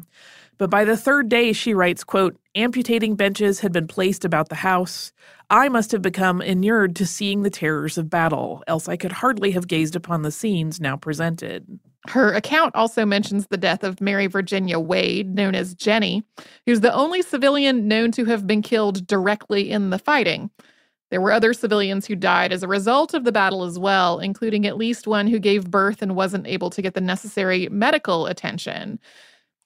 But 0.60 0.70
by 0.70 0.84
the 0.84 0.98
third 0.98 1.30
day, 1.30 1.54
she 1.54 1.74
writes, 1.74 2.04
quote, 2.04 2.38
amputating 2.54 3.16
benches 3.16 3.62
had 3.62 3.72
been 3.72 3.88
placed 3.88 4.26
about 4.26 4.50
the 4.50 4.56
house. 4.56 5.14
I 5.50 5.70
must 5.70 5.92
have 5.94 6.02
become 6.02 6.42
inured 6.42 6.98
to 6.98 7.08
seeing 7.08 7.42
the 7.42 7.50
terrors 7.50 7.98
of 7.98 8.10
battle, 8.10 8.62
else 8.68 8.90
I 8.90 8.98
could 8.98 9.14
hardly 9.14 9.52
have 9.52 9.70
gazed 9.70 9.96
upon 9.96 10.22
the 10.22 10.32
scenes 10.32 10.82
now 10.82 10.98
presented. 10.98 11.80
Her 12.10 12.34
account 12.34 12.76
also 12.76 13.06
mentions 13.06 13.48
the 13.48 13.58
death 13.58 13.84
of 13.84 14.02
Mary 14.02 14.28
Virginia 14.28 14.80
Wade, 14.80 15.34
known 15.34 15.56
as 15.56 15.74
Jenny, 15.76 16.24
who's 16.66 16.82
the 16.82 16.94
only 16.94 17.22
civilian 17.22 17.88
known 17.88 18.12
to 18.12 18.26
have 18.26 18.46
been 18.46 18.62
killed 18.62 19.08
directly 19.08 19.72
in 19.72 19.92
the 19.92 20.00
fighting. 20.00 20.50
There 21.10 21.22
were 21.22 21.32
other 21.32 21.54
civilians 21.54 22.06
who 22.06 22.16
died 22.16 22.52
as 22.52 22.64
a 22.64 22.68
result 22.68 23.14
of 23.14 23.24
the 23.24 23.32
battle 23.32 23.64
as 23.64 23.80
well, 23.80 24.20
including 24.20 24.68
at 24.68 24.78
least 24.78 25.08
one 25.08 25.28
who 25.28 25.40
gave 25.40 25.72
birth 25.72 26.02
and 26.02 26.16
wasn't 26.16 26.48
able 26.48 26.70
to 26.70 26.82
get 26.82 26.94
the 26.94 27.02
necessary 27.02 27.68
medical 27.70 28.28
attention. 28.28 29.00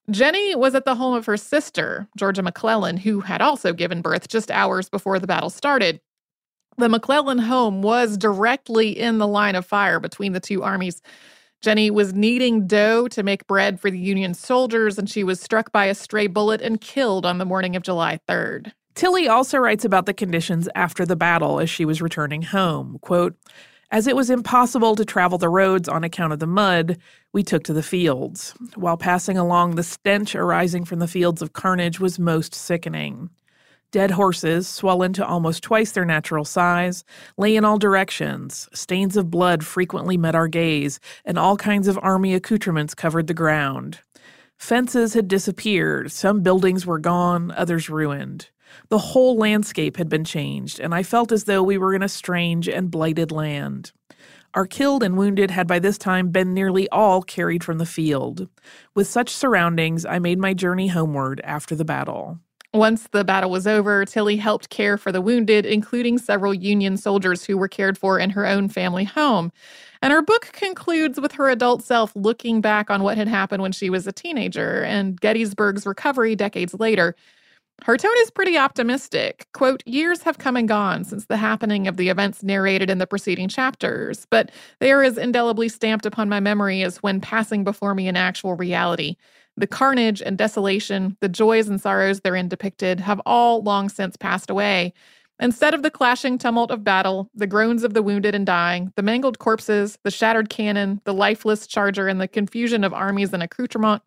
Jenny 0.10 0.56
was 0.56 0.76
at 0.76 0.86
the 0.86 0.96
home 0.96 1.16
of 1.16 1.26
her 1.26 1.38
sister, 1.38 2.08
Georgia 2.18 2.44
McClellan, 2.44 2.98
who 2.98 3.22
had 3.22 3.42
also 3.42 3.72
given 3.72 4.02
birth 4.02 4.28
just 4.28 4.52
hours 4.52 4.90
before 4.90 5.18
the 5.18 5.28
battle 5.28 5.50
started. 5.50 6.02
The 6.78 6.90
McClellan 6.90 7.38
home 7.40 7.82
was 7.82 8.18
directly 8.18 8.90
in 8.90 9.20
the 9.20 9.28
line 9.28 9.56
of 9.56 9.66
fire 9.66 10.00
between 10.00 10.34
the 10.34 10.40
two 10.40 10.64
armies. 10.64 11.02
Jenny 11.62 11.90
was 11.90 12.14
kneading 12.14 12.68
dough 12.68 13.08
to 13.10 13.24
make 13.24 13.48
bread 13.48 13.80
for 13.80 13.90
the 13.90 14.00
Union 14.00 14.34
soldiers, 14.34 14.98
and 14.98 15.10
she 15.10 15.24
was 15.24 15.40
struck 15.40 15.72
by 15.72 15.86
a 15.86 15.96
stray 15.96 16.28
bullet 16.28 16.62
and 16.62 16.82
killed 16.82 17.26
on 17.26 17.38
the 17.38 17.46
morning 17.46 17.76
of 17.76 17.84
July 17.84 18.20
3rd. 18.28 18.74
Tilly 18.96 19.28
also 19.28 19.58
writes 19.58 19.86
about 19.86 20.06
the 20.06 20.14
conditions 20.14 20.68
after 20.76 21.06
the 21.06 21.16
battle 21.16 21.60
as 21.60 21.70
she 21.70 21.86
was 21.86 22.02
returning 22.02 22.42
home. 22.42 23.00
Quote, 23.02 23.36
as 23.94 24.08
it 24.08 24.16
was 24.16 24.32
impossible 24.32 24.96
to 24.96 25.06
travel 25.06 25.38
the 25.38 25.48
roads 25.48 25.88
on 25.88 26.04
account 26.04 26.34
of 26.34 26.40
the 26.40 26.48
mud, 26.48 26.98
we 27.32 27.44
took 27.44 27.64
to 27.64 27.74
the 27.74 27.84
fields. 27.84 28.56
While 28.74 28.98
passing 28.98 29.38
along, 29.38 29.76
the 29.76 29.84
stench 29.84 30.36
arising 30.36 30.84
from 30.84 30.98
the 30.98 31.08
fields 31.08 31.44
of 31.44 31.54
carnage 31.54 32.00
was 32.00 32.18
most 32.18 32.56
sickening. 32.56 33.30
Dead 33.92 34.10
horses, 34.10 34.68
swollen 34.68 35.14
to 35.14 35.24
almost 35.24 35.62
twice 35.62 35.92
their 35.92 36.06
natural 36.06 36.44
size, 36.44 37.04
lay 37.38 37.56
in 37.56 37.64
all 37.64 37.78
directions. 37.78 38.68
Stains 38.74 39.16
of 39.16 39.30
blood 39.30 39.64
frequently 39.64 40.18
met 40.18 40.34
our 40.34 40.48
gaze, 40.48 41.00
and 41.24 41.38
all 41.38 41.56
kinds 41.56 41.88
of 41.88 42.00
army 42.02 42.34
accoutrements 42.34 42.96
covered 42.96 43.28
the 43.28 43.36
ground. 43.36 44.00
Fences 44.58 45.14
had 45.14 45.28
disappeared, 45.28 46.12
some 46.12 46.42
buildings 46.42 46.84
were 46.88 46.98
gone, 46.98 47.52
others 47.52 47.92
ruined. 47.92 48.50
The 48.90 48.98
whole 48.98 49.38
landscape 49.38 49.98
had 49.98 50.10
been 50.10 50.24
changed, 50.24 50.80
and 50.80 50.94
I 50.94 51.04
felt 51.04 51.32
as 51.32 51.46
though 51.46 51.64
we 51.64 51.78
were 51.78 51.94
in 51.94 52.04
a 52.04 52.10
strange 52.10 52.68
and 52.68 52.92
blighted 52.92 53.32
land. 53.32 53.92
Our 54.54 54.68
killed 54.68 55.02
and 55.02 55.18
wounded 55.18 55.50
had 55.50 55.68
by 55.68 55.80
this 55.80 55.98
time 55.98 56.30
been 56.30 56.54
nearly 56.54 56.88
all 56.90 57.24
carried 57.24 57.64
from 57.64 57.80
the 57.80 57.86
field. 57.86 58.48
With 58.94 59.08
such 59.08 59.32
surroundings, 59.32 60.06
I 60.06 60.20
made 60.20 60.38
my 60.38 60.54
journey 60.54 60.88
homeward 60.88 61.42
after 61.44 61.76
the 61.76 61.86
battle. 61.86 62.40
Once 62.74 63.08
the 63.12 63.24
battle 63.24 63.52
was 63.52 63.68
over, 63.68 64.04
Tilly 64.04 64.38
helped 64.38 64.70
care 64.70 64.98
for 64.98 65.12
the 65.12 65.22
wounded, 65.22 65.64
including 65.64 66.18
several 66.18 66.56
Union 66.56 66.98
soldiers 66.98 67.46
who 67.46 67.56
were 67.56 67.68
cared 67.68 68.00
for 68.00 68.18
in 68.18 68.32
her 68.32 68.48
own 68.48 68.68
family 68.68 69.04
home. 69.04 69.52
And 70.02 70.12
her 70.12 70.24
book 70.24 70.50
concludes 70.54 71.20
with 71.20 71.34
her 71.34 71.50
adult 71.50 71.84
self 71.84 72.16
looking 72.16 72.62
back 72.62 72.90
on 72.90 73.04
what 73.04 73.18
had 73.18 73.28
happened 73.28 73.62
when 73.62 73.72
she 73.72 73.92
was 73.92 74.08
a 74.08 74.12
teenager 74.12 74.84
and 74.84 75.22
Gettysburg's 75.22 75.86
recovery 75.86 76.36
decades 76.36 76.74
later. 76.74 77.16
Her 77.84 77.98
tone 77.98 78.16
is 78.20 78.32
pretty 78.32 78.58
optimistic. 78.58 79.46
Quote, 79.52 79.84
years 79.86 80.22
have 80.22 80.38
come 80.38 80.56
and 80.56 80.70
gone 80.70 81.04
since 81.04 81.26
the 81.26 81.36
happening 81.36 81.86
of 81.86 81.98
the 81.98 82.08
events 82.08 82.42
narrated 82.42 82.90
in 82.90 82.98
the 82.98 83.06
preceding 83.06 83.50
chapters, 83.50 84.26
but 84.30 84.52
they 84.80 84.90
are 84.94 85.04
as 85.04 85.18
indelibly 85.18 85.68
stamped 85.68 86.06
upon 86.06 86.30
my 86.30 86.40
memory 86.40 86.82
as 86.82 87.04
when 87.04 87.20
passing 87.20 87.66
before 87.66 87.94
me 87.94 88.08
in 88.08 88.16
actual 88.16 88.56
reality. 88.56 89.18
The 89.58 89.68
carnage 89.68 90.22
and 90.22 90.38
desolation, 90.38 91.18
the 91.20 91.28
joys 91.28 91.68
and 91.68 91.82
sorrows 91.82 92.22
therein 92.22 92.48
depicted, 92.48 93.02
have 93.02 93.22
all 93.26 93.62
long 93.62 93.90
since 93.90 94.16
passed 94.16 94.50
away. 94.50 94.94
Instead 95.42 95.74
of 95.74 95.84
the 95.84 95.92
clashing 95.92 96.38
tumult 96.38 96.72
of 96.72 96.86
battle, 96.86 97.30
the 97.36 97.48
groans 97.48 97.84
of 97.84 97.94
the 97.94 98.02
wounded 98.02 98.34
and 98.34 98.46
dying, 98.46 98.94
the 98.96 99.04
mangled 99.04 99.40
corpses, 99.40 100.00
the 100.04 100.12
shattered 100.12 100.50
cannon, 100.50 101.02
the 101.04 101.14
lifeless 101.14 101.68
charger, 101.68 102.08
and 102.08 102.22
the 102.22 102.30
confusion 102.30 102.86
of 102.86 102.94
armies 102.94 103.34
and 103.34 103.44
accoutrement, 103.44 104.02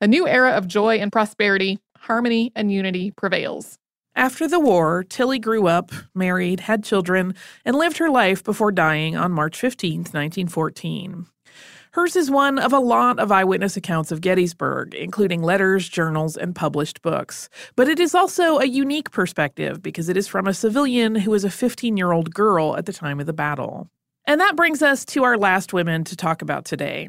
a 0.00 0.06
new 0.06 0.26
era 0.26 0.52
of 0.52 0.66
joy 0.66 0.96
and 0.96 1.12
prosperity, 1.12 1.78
harmony 2.00 2.52
and 2.54 2.72
unity 2.72 3.10
prevails. 3.10 3.78
After 4.16 4.48
the 4.48 4.58
war, 4.58 5.04
Tilly 5.08 5.38
grew 5.38 5.68
up, 5.68 5.92
married, 6.14 6.60
had 6.60 6.82
children, 6.82 7.34
and 7.64 7.76
lived 7.76 7.98
her 7.98 8.10
life 8.10 8.42
before 8.42 8.72
dying 8.72 9.16
on 9.16 9.32
March 9.32 9.58
15, 9.58 10.00
1914. 10.00 11.26
Hers 11.92 12.14
is 12.14 12.30
one 12.30 12.58
of 12.58 12.72
a 12.72 12.78
lot 12.78 13.18
of 13.18 13.32
eyewitness 13.32 13.76
accounts 13.76 14.12
of 14.12 14.20
Gettysburg, 14.20 14.94
including 14.94 15.42
letters, 15.42 15.88
journals, 15.88 16.36
and 16.36 16.54
published 16.54 17.02
books. 17.02 17.48
But 17.74 17.88
it 17.88 17.98
is 17.98 18.14
also 18.14 18.58
a 18.58 18.66
unique 18.66 19.10
perspective 19.10 19.82
because 19.82 20.08
it 20.08 20.16
is 20.16 20.28
from 20.28 20.46
a 20.46 20.54
civilian 20.54 21.16
who 21.16 21.32
was 21.32 21.44
a 21.44 21.50
15 21.50 21.96
year 21.96 22.12
old 22.12 22.32
girl 22.32 22.76
at 22.76 22.86
the 22.86 22.92
time 22.92 23.18
of 23.18 23.26
the 23.26 23.32
battle. 23.32 23.88
And 24.24 24.40
that 24.40 24.54
brings 24.54 24.82
us 24.82 25.04
to 25.06 25.24
our 25.24 25.36
last 25.36 25.72
women 25.72 26.04
to 26.04 26.14
talk 26.14 26.42
about 26.42 26.64
today. 26.64 27.08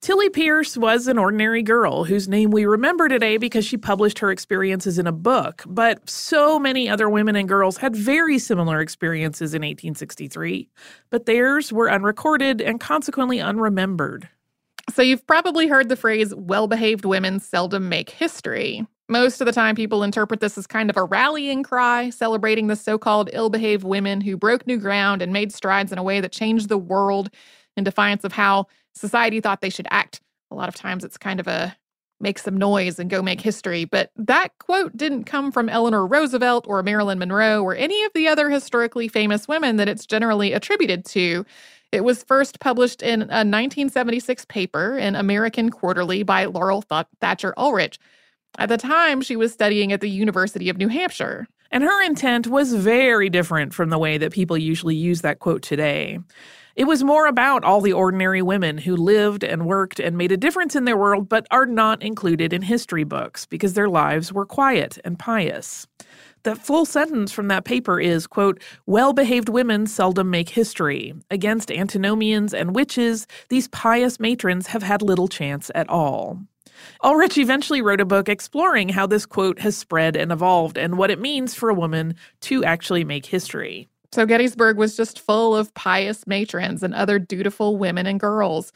Tilly 0.00 0.28
Pierce 0.28 0.76
was 0.76 1.06
an 1.08 1.16
ordinary 1.16 1.62
girl 1.62 2.04
whose 2.04 2.28
name 2.28 2.50
we 2.50 2.66
remember 2.66 3.08
today 3.08 3.38
because 3.38 3.64
she 3.64 3.78
published 3.78 4.18
her 4.18 4.30
experiences 4.30 4.98
in 4.98 5.06
a 5.06 5.12
book, 5.12 5.62
but 5.66 6.08
so 6.10 6.58
many 6.58 6.88
other 6.90 7.08
women 7.08 7.36
and 7.36 7.48
girls 7.48 7.78
had 7.78 7.96
very 7.96 8.38
similar 8.38 8.80
experiences 8.80 9.54
in 9.54 9.62
1863, 9.62 10.68
but 11.08 11.24
theirs 11.24 11.72
were 11.72 11.90
unrecorded 11.90 12.60
and 12.60 12.80
consequently 12.80 13.38
unremembered. 13.38 14.28
So, 14.92 15.00
you've 15.00 15.26
probably 15.26 15.68
heard 15.68 15.88
the 15.88 15.96
phrase, 15.96 16.34
well 16.34 16.66
behaved 16.66 17.06
women 17.06 17.40
seldom 17.40 17.88
make 17.88 18.10
history. 18.10 18.86
Most 19.08 19.40
of 19.40 19.46
the 19.46 19.52
time, 19.52 19.74
people 19.74 20.02
interpret 20.02 20.40
this 20.40 20.56
as 20.58 20.66
kind 20.66 20.90
of 20.90 20.96
a 20.96 21.04
rallying 21.04 21.62
cry, 21.62 22.10
celebrating 22.10 22.66
the 22.66 22.76
so 22.76 22.98
called 22.98 23.30
ill 23.32 23.50
behaved 23.50 23.84
women 23.84 24.20
who 24.20 24.36
broke 24.36 24.66
new 24.66 24.78
ground 24.78 25.22
and 25.22 25.32
made 25.32 25.52
strides 25.52 25.92
in 25.92 25.98
a 25.98 26.02
way 26.02 26.20
that 26.20 26.32
changed 26.32 26.68
the 26.68 26.78
world 26.78 27.30
in 27.76 27.84
defiance 27.84 28.24
of 28.24 28.32
how 28.32 28.66
society 28.94 29.40
thought 29.40 29.60
they 29.60 29.70
should 29.70 29.88
act. 29.90 30.20
A 30.50 30.54
lot 30.54 30.68
of 30.68 30.74
times 30.74 31.04
it's 31.04 31.18
kind 31.18 31.40
of 31.40 31.46
a 31.46 31.76
make 32.20 32.38
some 32.38 32.56
noise 32.56 32.98
and 32.98 33.10
go 33.10 33.22
make 33.22 33.40
history. 33.40 33.84
But 33.84 34.10
that 34.16 34.48
quote 34.58 34.96
didn't 34.96 35.24
come 35.24 35.52
from 35.52 35.68
Eleanor 35.68 36.06
Roosevelt 36.06 36.66
or 36.66 36.82
Marilyn 36.82 37.18
Monroe 37.18 37.62
or 37.62 37.74
any 37.74 38.02
of 38.04 38.12
the 38.14 38.28
other 38.28 38.50
historically 38.50 39.08
famous 39.08 39.46
women 39.48 39.76
that 39.76 39.88
it's 39.88 40.06
generally 40.06 40.52
attributed 40.52 41.04
to. 41.06 41.44
It 41.92 42.02
was 42.02 42.24
first 42.24 42.58
published 42.60 43.02
in 43.02 43.22
a 43.22 43.44
1976 43.44 44.44
paper 44.46 44.98
in 44.98 45.14
American 45.14 45.70
Quarterly 45.70 46.24
by 46.24 46.46
Laurel 46.46 46.82
Th- 46.82 47.06
Thatcher 47.20 47.54
Ulrich. 47.56 48.00
At 48.58 48.68
the 48.68 48.76
time, 48.76 49.20
she 49.20 49.36
was 49.36 49.52
studying 49.52 49.92
at 49.92 50.00
the 50.00 50.10
University 50.10 50.68
of 50.68 50.76
New 50.76 50.88
Hampshire. 50.88 51.46
And 51.70 51.82
her 51.84 52.02
intent 52.04 52.46
was 52.46 52.72
very 52.72 53.28
different 53.28 53.74
from 53.74 53.90
the 53.90 53.98
way 53.98 54.18
that 54.18 54.32
people 54.32 54.56
usually 54.56 54.94
use 54.94 55.22
that 55.22 55.40
quote 55.40 55.62
today. 55.62 56.18
It 56.76 56.88
was 56.88 57.04
more 57.04 57.28
about 57.28 57.62
all 57.62 57.80
the 57.80 57.92
ordinary 57.92 58.42
women 58.42 58.78
who 58.78 58.96
lived 58.96 59.44
and 59.44 59.64
worked 59.64 60.00
and 60.00 60.18
made 60.18 60.32
a 60.32 60.36
difference 60.36 60.74
in 60.74 60.84
their 60.84 60.96
world, 60.96 61.28
but 61.28 61.46
are 61.52 61.66
not 61.66 62.02
included 62.02 62.52
in 62.52 62.62
history 62.62 63.04
books 63.04 63.46
because 63.46 63.74
their 63.74 63.88
lives 63.88 64.32
were 64.32 64.44
quiet 64.44 64.98
and 65.04 65.16
pious. 65.16 65.86
The 66.42 66.56
full 66.56 66.84
sentence 66.84 67.30
from 67.30 67.46
that 67.46 67.64
paper 67.64 68.00
is, 68.00 68.26
quote, 68.26 68.60
well-behaved 68.86 69.48
women 69.48 69.86
seldom 69.86 70.30
make 70.30 70.48
history. 70.48 71.14
Against 71.30 71.70
antinomians 71.70 72.52
and 72.52 72.74
witches, 72.74 73.28
these 73.50 73.68
pious 73.68 74.18
matrons 74.18 74.66
have 74.66 74.82
had 74.82 75.00
little 75.00 75.28
chance 75.28 75.70
at 75.76 75.88
all. 75.88 76.40
Ulrich 77.04 77.38
eventually 77.38 77.82
wrote 77.82 78.00
a 78.00 78.04
book 78.04 78.28
exploring 78.28 78.88
how 78.88 79.06
this 79.06 79.26
quote 79.26 79.60
has 79.60 79.76
spread 79.76 80.16
and 80.16 80.32
evolved 80.32 80.76
and 80.76 80.98
what 80.98 81.12
it 81.12 81.20
means 81.20 81.54
for 81.54 81.68
a 81.70 81.74
woman 81.74 82.16
to 82.40 82.64
actually 82.64 83.04
make 83.04 83.26
history. 83.26 83.88
So 84.14 84.26
Gettysburg 84.26 84.76
was 84.76 84.96
just 84.96 85.18
full 85.18 85.56
of 85.56 85.74
pious 85.74 86.24
matrons 86.24 86.84
and 86.84 86.94
other 86.94 87.18
dutiful 87.18 87.76
women 87.78 88.06
and 88.06 88.20
girls. 88.20 88.72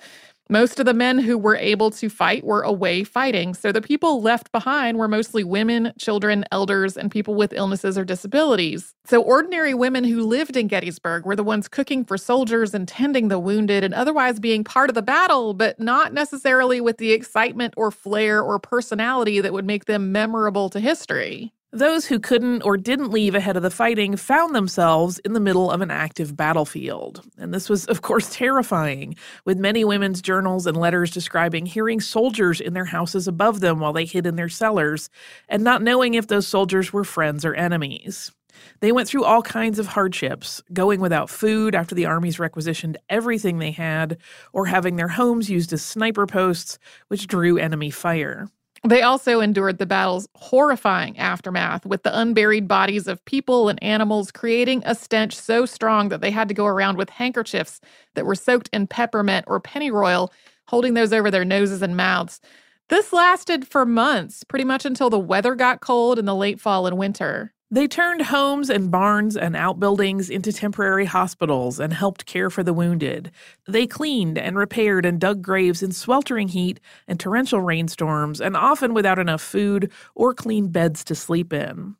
Most 0.50 0.80
of 0.80 0.84
the 0.86 0.92
men 0.92 1.20
who 1.20 1.38
were 1.38 1.54
able 1.54 1.92
to 1.92 2.10
fight 2.10 2.42
were 2.42 2.62
away 2.62 3.04
fighting, 3.04 3.54
so 3.54 3.70
the 3.70 3.80
people 3.80 4.20
left 4.20 4.50
behind 4.50 4.98
were 4.98 5.06
mostly 5.06 5.44
women, 5.44 5.92
children, 5.96 6.44
elders, 6.50 6.96
and 6.96 7.08
people 7.08 7.36
with 7.36 7.52
illnesses 7.52 7.96
or 7.96 8.04
disabilities. 8.04 8.96
So, 9.06 9.22
ordinary 9.22 9.74
women 9.74 10.02
who 10.02 10.26
lived 10.26 10.56
in 10.56 10.66
Gettysburg 10.66 11.24
were 11.24 11.36
the 11.36 11.44
ones 11.44 11.68
cooking 11.68 12.04
for 12.04 12.18
soldiers 12.18 12.74
and 12.74 12.88
tending 12.88 13.28
the 13.28 13.38
wounded 13.38 13.84
and 13.84 13.94
otherwise 13.94 14.40
being 14.40 14.64
part 14.64 14.90
of 14.90 14.96
the 14.96 15.02
battle, 15.02 15.54
but 15.54 15.78
not 15.78 16.12
necessarily 16.12 16.80
with 16.80 16.96
the 16.98 17.12
excitement 17.12 17.74
or 17.76 17.92
flair 17.92 18.42
or 18.42 18.58
personality 18.58 19.40
that 19.40 19.52
would 19.52 19.66
make 19.66 19.84
them 19.84 20.10
memorable 20.10 20.68
to 20.70 20.80
history. 20.80 21.52
Those 21.72 22.06
who 22.06 22.18
couldn't 22.18 22.62
or 22.62 22.78
didn't 22.78 23.10
leave 23.10 23.34
ahead 23.34 23.58
of 23.58 23.62
the 23.62 23.70
fighting 23.70 24.16
found 24.16 24.54
themselves 24.54 25.18
in 25.18 25.34
the 25.34 25.40
middle 25.40 25.70
of 25.70 25.82
an 25.82 25.90
active 25.90 26.34
battlefield. 26.34 27.22
And 27.36 27.52
this 27.52 27.68
was, 27.68 27.84
of 27.88 28.00
course, 28.00 28.34
terrifying, 28.34 29.16
with 29.44 29.58
many 29.58 29.84
women's 29.84 30.22
journals 30.22 30.66
and 30.66 30.78
letters 30.78 31.10
describing 31.10 31.66
hearing 31.66 32.00
soldiers 32.00 32.62
in 32.62 32.72
their 32.72 32.86
houses 32.86 33.28
above 33.28 33.60
them 33.60 33.80
while 33.80 33.92
they 33.92 34.06
hid 34.06 34.26
in 34.26 34.36
their 34.36 34.48
cellars, 34.48 35.10
and 35.46 35.62
not 35.62 35.82
knowing 35.82 36.14
if 36.14 36.28
those 36.28 36.48
soldiers 36.48 36.90
were 36.90 37.04
friends 37.04 37.44
or 37.44 37.54
enemies. 37.54 38.32
They 38.80 38.90
went 38.90 39.06
through 39.06 39.24
all 39.24 39.42
kinds 39.42 39.78
of 39.78 39.88
hardships, 39.88 40.62
going 40.72 41.00
without 41.00 41.28
food 41.28 41.74
after 41.74 41.94
the 41.94 42.06
armies 42.06 42.40
requisitioned 42.40 42.96
everything 43.10 43.58
they 43.58 43.72
had, 43.72 44.16
or 44.54 44.66
having 44.66 44.96
their 44.96 45.08
homes 45.08 45.50
used 45.50 45.74
as 45.74 45.82
sniper 45.82 46.26
posts, 46.26 46.78
which 47.08 47.26
drew 47.26 47.58
enemy 47.58 47.90
fire. 47.90 48.48
They 48.86 49.02
also 49.02 49.40
endured 49.40 49.78
the 49.78 49.86
battle's 49.86 50.28
horrifying 50.34 51.18
aftermath 51.18 51.84
with 51.84 52.02
the 52.04 52.16
unburied 52.16 52.68
bodies 52.68 53.08
of 53.08 53.24
people 53.24 53.68
and 53.68 53.82
animals 53.82 54.30
creating 54.30 54.82
a 54.86 54.94
stench 54.94 55.34
so 55.34 55.66
strong 55.66 56.08
that 56.10 56.20
they 56.20 56.30
had 56.30 56.48
to 56.48 56.54
go 56.54 56.66
around 56.66 56.96
with 56.96 57.10
handkerchiefs 57.10 57.80
that 58.14 58.26
were 58.26 58.34
soaked 58.34 58.70
in 58.72 58.86
peppermint 58.86 59.44
or 59.48 59.60
pennyroyal, 59.60 60.32
holding 60.68 60.94
those 60.94 61.12
over 61.12 61.30
their 61.30 61.44
noses 61.44 61.82
and 61.82 61.96
mouths. 61.96 62.40
This 62.88 63.12
lasted 63.12 63.66
for 63.66 63.84
months, 63.84 64.44
pretty 64.44 64.64
much 64.64 64.86
until 64.86 65.10
the 65.10 65.18
weather 65.18 65.54
got 65.54 65.80
cold 65.80 66.18
in 66.18 66.24
the 66.24 66.34
late 66.34 66.60
fall 66.60 66.86
and 66.86 66.96
winter. 66.96 67.52
They 67.70 67.86
turned 67.86 68.22
homes 68.22 68.70
and 68.70 68.90
barns 68.90 69.36
and 69.36 69.54
outbuildings 69.54 70.30
into 70.30 70.54
temporary 70.54 71.04
hospitals 71.04 71.78
and 71.78 71.92
helped 71.92 72.24
care 72.24 72.48
for 72.48 72.62
the 72.62 72.72
wounded. 72.72 73.30
They 73.66 73.86
cleaned 73.86 74.38
and 74.38 74.56
repaired 74.56 75.04
and 75.04 75.20
dug 75.20 75.42
graves 75.42 75.82
in 75.82 75.92
sweltering 75.92 76.48
heat 76.48 76.80
and 77.06 77.20
torrential 77.20 77.60
rainstorms, 77.60 78.40
and 78.40 78.56
often 78.56 78.94
without 78.94 79.18
enough 79.18 79.42
food 79.42 79.92
or 80.14 80.32
clean 80.32 80.68
beds 80.68 81.04
to 81.04 81.14
sleep 81.14 81.52
in. 81.52 81.96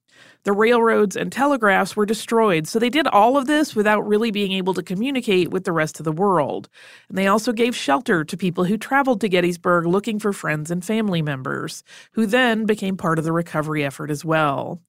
The 0.48 0.52
railroads 0.52 1.14
and 1.14 1.30
telegraphs 1.30 1.94
were 1.94 2.06
destroyed, 2.06 2.66
so 2.66 2.78
they 2.78 2.88
did 2.88 3.06
all 3.06 3.36
of 3.36 3.46
this 3.46 3.76
without 3.76 4.08
really 4.08 4.30
being 4.30 4.52
able 4.52 4.72
to 4.72 4.82
communicate 4.82 5.50
with 5.50 5.64
the 5.64 5.72
rest 5.72 6.00
of 6.00 6.04
the 6.04 6.10
world. 6.10 6.70
And 7.10 7.18
they 7.18 7.26
also 7.26 7.52
gave 7.52 7.76
shelter 7.76 8.24
to 8.24 8.34
people 8.34 8.64
who 8.64 8.78
traveled 8.78 9.20
to 9.20 9.28
Gettysburg 9.28 9.84
looking 9.84 10.18
for 10.18 10.32
friends 10.32 10.70
and 10.70 10.82
family 10.82 11.20
members, 11.20 11.84
who 12.12 12.24
then 12.24 12.64
became 12.64 12.96
part 12.96 13.18
of 13.18 13.26
the 13.26 13.32
recovery 13.32 13.84
effort 13.84 14.10
as 14.10 14.24
well. 14.24 14.80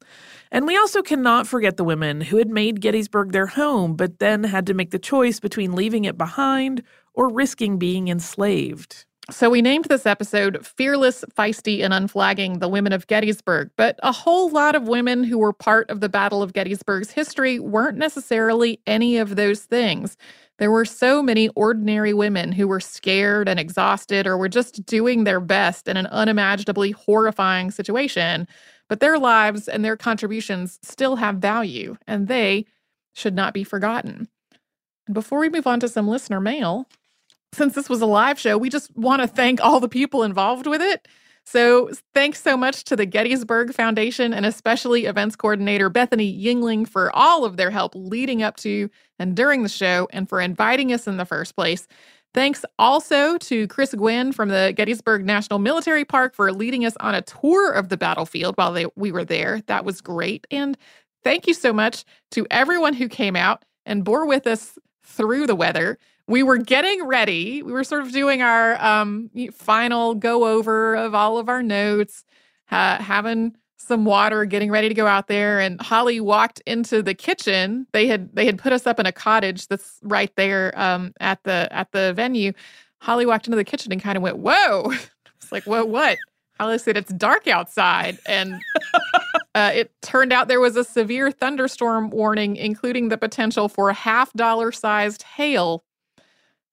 And 0.49 0.65
we 0.65 0.77
also 0.77 1.01
cannot 1.01 1.45
forget 1.45 1.75
the 1.75 1.83
women 1.83 2.21
who 2.21 2.37
had 2.37 2.49
made 2.49 2.79
Gettysburg 2.79 3.33
their 3.33 3.47
home, 3.47 3.97
but 3.97 4.19
then 4.19 4.45
had 4.45 4.65
to 4.67 4.73
make 4.73 4.91
the 4.91 4.97
choice 4.97 5.41
between 5.41 5.75
leaving 5.75 6.05
it 6.05 6.17
behind 6.17 6.83
or 7.13 7.27
risking 7.27 7.77
being 7.77 8.07
enslaved. 8.07 9.03
So, 9.31 9.49
we 9.49 9.61
named 9.61 9.85
this 9.85 10.07
episode 10.07 10.65
Fearless, 10.65 11.23
Feisty, 11.37 11.83
and 11.83 11.93
Unflagging 11.93 12.59
the 12.59 12.67
Women 12.67 12.93
of 12.93 13.05
Gettysburg, 13.05 13.69
but 13.75 13.99
a 14.01 14.11
whole 14.11 14.49
lot 14.49 14.75
of 14.75 14.87
women 14.87 15.23
who 15.23 15.37
were 15.37 15.53
part 15.53 15.89
of 15.91 15.99
the 15.99 16.09
Battle 16.09 16.41
of 16.41 16.53
Gettysburg's 16.53 17.11
history 17.11 17.59
weren't 17.59 17.97
necessarily 17.97 18.79
any 18.87 19.17
of 19.17 19.35
those 19.35 19.61
things. 19.61 20.17
There 20.57 20.71
were 20.71 20.85
so 20.85 21.21
many 21.21 21.49
ordinary 21.49 22.13
women 22.13 22.51
who 22.51 22.67
were 22.67 22.79
scared 22.79 23.47
and 23.47 23.59
exhausted 23.59 24.25
or 24.25 24.35
were 24.37 24.49
just 24.49 24.83
doing 24.85 25.25
their 25.25 25.39
best 25.39 25.87
in 25.87 25.95
an 25.95 26.07
unimaginably 26.07 26.91
horrifying 26.91 27.69
situation. 27.69 28.47
But 28.87 28.99
their 28.99 29.19
lives 29.19 29.67
and 29.67 29.85
their 29.85 29.95
contributions 29.95 30.79
still 30.81 31.17
have 31.17 31.35
value, 31.35 31.97
and 32.07 32.27
they 32.27 32.65
should 33.13 33.35
not 33.35 33.53
be 33.53 33.63
forgotten. 33.63 34.27
And 35.05 35.13
before 35.13 35.39
we 35.39 35.49
move 35.49 35.67
on 35.67 35.79
to 35.81 35.87
some 35.87 36.07
listener 36.07 36.41
mail, 36.41 36.87
since 37.53 37.75
this 37.75 37.89
was 37.89 38.01
a 38.01 38.05
live 38.05 38.39
show, 38.39 38.57
we 38.57 38.69
just 38.69 38.95
want 38.95 39.21
to 39.21 39.27
thank 39.27 39.61
all 39.61 39.79
the 39.79 39.89
people 39.89 40.23
involved 40.23 40.67
with 40.67 40.81
it. 40.81 41.07
So, 41.45 41.89
thanks 42.13 42.41
so 42.41 42.55
much 42.55 42.83
to 42.83 42.95
the 42.95 43.07
Gettysburg 43.07 43.73
Foundation 43.73 44.33
and 44.33 44.45
especially 44.45 45.05
events 45.05 45.35
coordinator 45.35 45.89
Bethany 45.89 46.31
Yingling 46.39 46.87
for 46.87 47.15
all 47.15 47.43
of 47.43 47.57
their 47.57 47.71
help 47.71 47.93
leading 47.95 48.43
up 48.43 48.55
to 48.57 48.89
and 49.17 49.35
during 49.35 49.63
the 49.63 49.69
show 49.69 50.07
and 50.11 50.29
for 50.29 50.39
inviting 50.39 50.93
us 50.93 51.07
in 51.07 51.17
the 51.17 51.25
first 51.25 51.55
place. 51.55 51.87
Thanks 52.35 52.63
also 52.77 53.37
to 53.39 53.67
Chris 53.67 53.95
Gwynn 53.95 54.31
from 54.31 54.49
the 54.49 54.73
Gettysburg 54.75 55.25
National 55.25 55.57
Military 55.57 56.05
Park 56.05 56.35
for 56.35 56.53
leading 56.53 56.85
us 56.85 56.95
on 56.99 57.15
a 57.15 57.23
tour 57.23 57.71
of 57.71 57.89
the 57.89 57.97
battlefield 57.97 58.55
while 58.55 58.71
they, 58.71 58.85
we 58.95 59.11
were 59.11 59.25
there. 59.25 59.61
That 59.65 59.83
was 59.83 60.01
great. 60.01 60.45
And 60.51 60.77
thank 61.23 61.47
you 61.47 61.55
so 61.55 61.73
much 61.73 62.05
to 62.31 62.45
everyone 62.51 62.93
who 62.93 63.09
came 63.09 63.35
out 63.35 63.65
and 63.87 64.03
bore 64.03 64.27
with 64.27 64.45
us 64.45 64.77
through 65.03 65.47
the 65.47 65.55
weather. 65.55 65.97
We 66.29 66.43
were 66.43 66.57
getting 66.57 67.07
ready. 67.07 67.63
We 67.63 67.71
were 67.71 67.83
sort 67.83 68.01
of 68.03 68.11
doing 68.11 68.43
our 68.43 68.79
um, 68.83 69.31
final 69.51 70.13
go 70.13 70.45
over 70.45 70.93
of 70.93 71.15
all 71.15 71.39
of 71.39 71.49
our 71.49 71.63
notes, 71.63 72.23
uh, 72.69 73.01
having 73.01 73.55
some 73.79 74.05
water, 74.05 74.45
getting 74.45 74.69
ready 74.69 74.87
to 74.89 74.93
go 74.93 75.07
out 75.07 75.27
there. 75.27 75.59
And 75.59 75.81
Holly 75.81 76.19
walked 76.19 76.61
into 76.67 77.01
the 77.01 77.15
kitchen. 77.15 77.87
They 77.93 78.05
had 78.05 78.29
they 78.35 78.45
had 78.45 78.59
put 78.59 78.73
us 78.73 78.85
up 78.85 78.99
in 78.99 79.07
a 79.07 79.11
cottage 79.11 79.67
that's 79.69 79.97
right 80.03 80.31
there 80.35 80.71
um, 80.79 81.13
at 81.19 81.43
the 81.45 81.67
at 81.71 81.91
the 81.93 82.13
venue. 82.13 82.53
Holly 83.01 83.25
walked 83.25 83.47
into 83.47 83.57
the 83.57 83.63
kitchen 83.63 83.91
and 83.91 83.99
kind 83.99 84.15
of 84.15 84.21
went, 84.21 84.37
"Whoa!" 84.37 84.93
It's 85.41 85.51
like, 85.51 85.63
"Whoa, 85.63 85.83
what?" 85.83 86.19
Holly 86.59 86.77
said, 86.77 86.95
"It's 86.95 87.11
dark 87.13 87.47
outside," 87.47 88.19
and 88.27 88.53
uh, 89.55 89.71
it 89.73 89.91
turned 90.03 90.31
out 90.31 90.47
there 90.47 90.59
was 90.59 90.75
a 90.75 90.83
severe 90.83 91.31
thunderstorm 91.31 92.11
warning, 92.11 92.55
including 92.55 93.09
the 93.09 93.17
potential 93.17 93.67
for 93.67 93.91
half 93.91 94.31
dollar 94.33 94.71
sized 94.71 95.23
hail. 95.23 95.83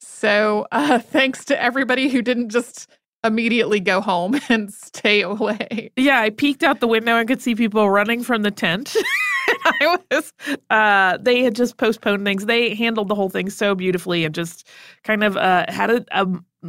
So, 0.01 0.67
uh, 0.73 0.99
thanks 1.01 1.45
to 1.47 1.61
everybody 1.61 2.09
who 2.09 2.23
didn't 2.23 2.51
just 2.51 2.89
immediately 3.25 3.81
go 3.81 4.01
home 4.01 4.39
and 4.49 4.73
stay 4.73 5.23
away. 5.23 5.91
Yeah, 5.97 6.21
I 6.21 6.31
peeked 6.31 6.63
out 6.63 6.81
the 6.81 6.89
window 6.89 7.17
and 7.17 7.29
could 7.29 7.43
see 7.43 7.55
people 7.55 7.91
running 7.91 8.23
from 8.23 8.43
the 8.43 8.51
tent. 8.51 8.95
I 9.65 9.99
was 10.11 10.33
uh 10.71 11.19
they 11.21 11.43
had 11.43 11.55
just 11.55 11.77
postponed 11.77 12.25
things. 12.25 12.47
They 12.47 12.75
handled 12.75 13.09
the 13.09 13.15
whole 13.15 13.29
thing 13.31 13.49
so 13.51 13.75
beautifully 13.75 14.25
and 14.25 14.35
just 14.35 14.67
kind 15.05 15.23
of 15.23 15.37
uh 15.37 15.67
had 15.69 15.91
a, 15.91 16.05
a 16.13 16.27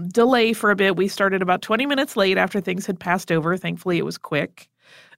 delay 0.09 0.53
for 0.53 0.69
a 0.71 0.75
bit. 0.75 0.95
We 0.95 1.07
started 1.07 1.41
about 1.41 1.61
20 1.61 1.85
minutes 1.87 2.15
late 2.15 2.37
after 2.37 2.61
things 2.61 2.85
had 2.85 2.99
passed 2.99 3.31
over. 3.31 3.57
Thankfully 3.57 3.97
it 3.97 4.05
was 4.05 4.17
quick. 4.17 4.69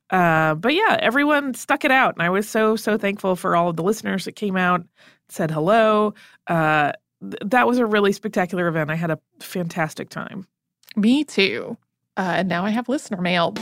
Uh, 0.10 0.56
but 0.56 0.74
yeah, 0.74 0.98
everyone 1.02 1.54
stuck 1.54 1.86
it 1.86 1.92
out, 1.92 2.16
and 2.16 2.24
I 2.24 2.30
was 2.32 2.50
so 2.50 2.76
so 2.76 2.98
thankful 2.98 3.36
for 3.36 3.56
all 3.56 3.70
of 3.70 3.76
the 3.76 3.84
listeners 3.84 4.26
that 4.26 4.36
came 4.36 4.58
out, 4.58 4.84
said 5.30 5.52
hello. 5.52 6.16
Uh, 6.48 6.94
th- 7.22 7.42
that 7.46 7.68
was 7.68 7.78
a 7.78 7.86
really 7.86 8.12
spectacular 8.12 8.68
event. 8.68 8.92
I 8.92 8.96
had 8.96 9.12
a 9.12 9.20
fantastic 9.40 10.10
time. 10.10 10.48
Me 10.96 11.24
too. 11.24 11.78
Uh, 12.18 12.34
and 12.38 12.50
now 12.50 12.66
I 12.66 12.70
have 12.72 12.90
listener 12.90 13.22
mail. 13.22 13.54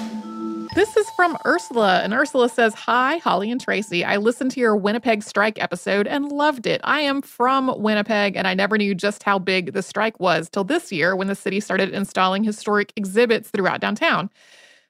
This 0.76 0.96
is 0.96 1.10
from 1.16 1.38
Ursula, 1.46 2.02
and 2.04 2.14
Ursula 2.14 2.50
says, 2.50 2.74
Hi, 2.76 3.18
Holly 3.18 3.50
and 3.50 3.60
Tracy. 3.60 4.06
I 4.06 4.18
listened 4.18 4.52
to 4.52 4.60
your 4.60 4.76
Winnipeg 4.76 5.24
strike 5.24 5.60
episode 5.62 6.06
and 6.06 6.32
loved 6.32 6.68
it. 6.68 6.82
I 6.84 7.02
am 7.02 7.22
from 7.22 7.74
Winnipeg, 7.82 8.36
and 8.36 8.48
I 8.48 8.54
never 8.54 8.78
knew 8.78 8.94
just 8.94 9.24
how 9.24 9.40
big 9.40 9.74
the 9.74 9.82
strike 9.82 10.20
was 10.20 10.50
till 10.50 10.64
this 10.64 10.92
year 10.92 11.16
when 11.16 11.28
the 11.28 11.36
city 11.36 11.60
started 11.60 11.90
installing 11.90 12.44
historic 12.44 12.94
exhibits 12.96 13.50
throughout 13.50 13.82
downtown. 13.82 14.30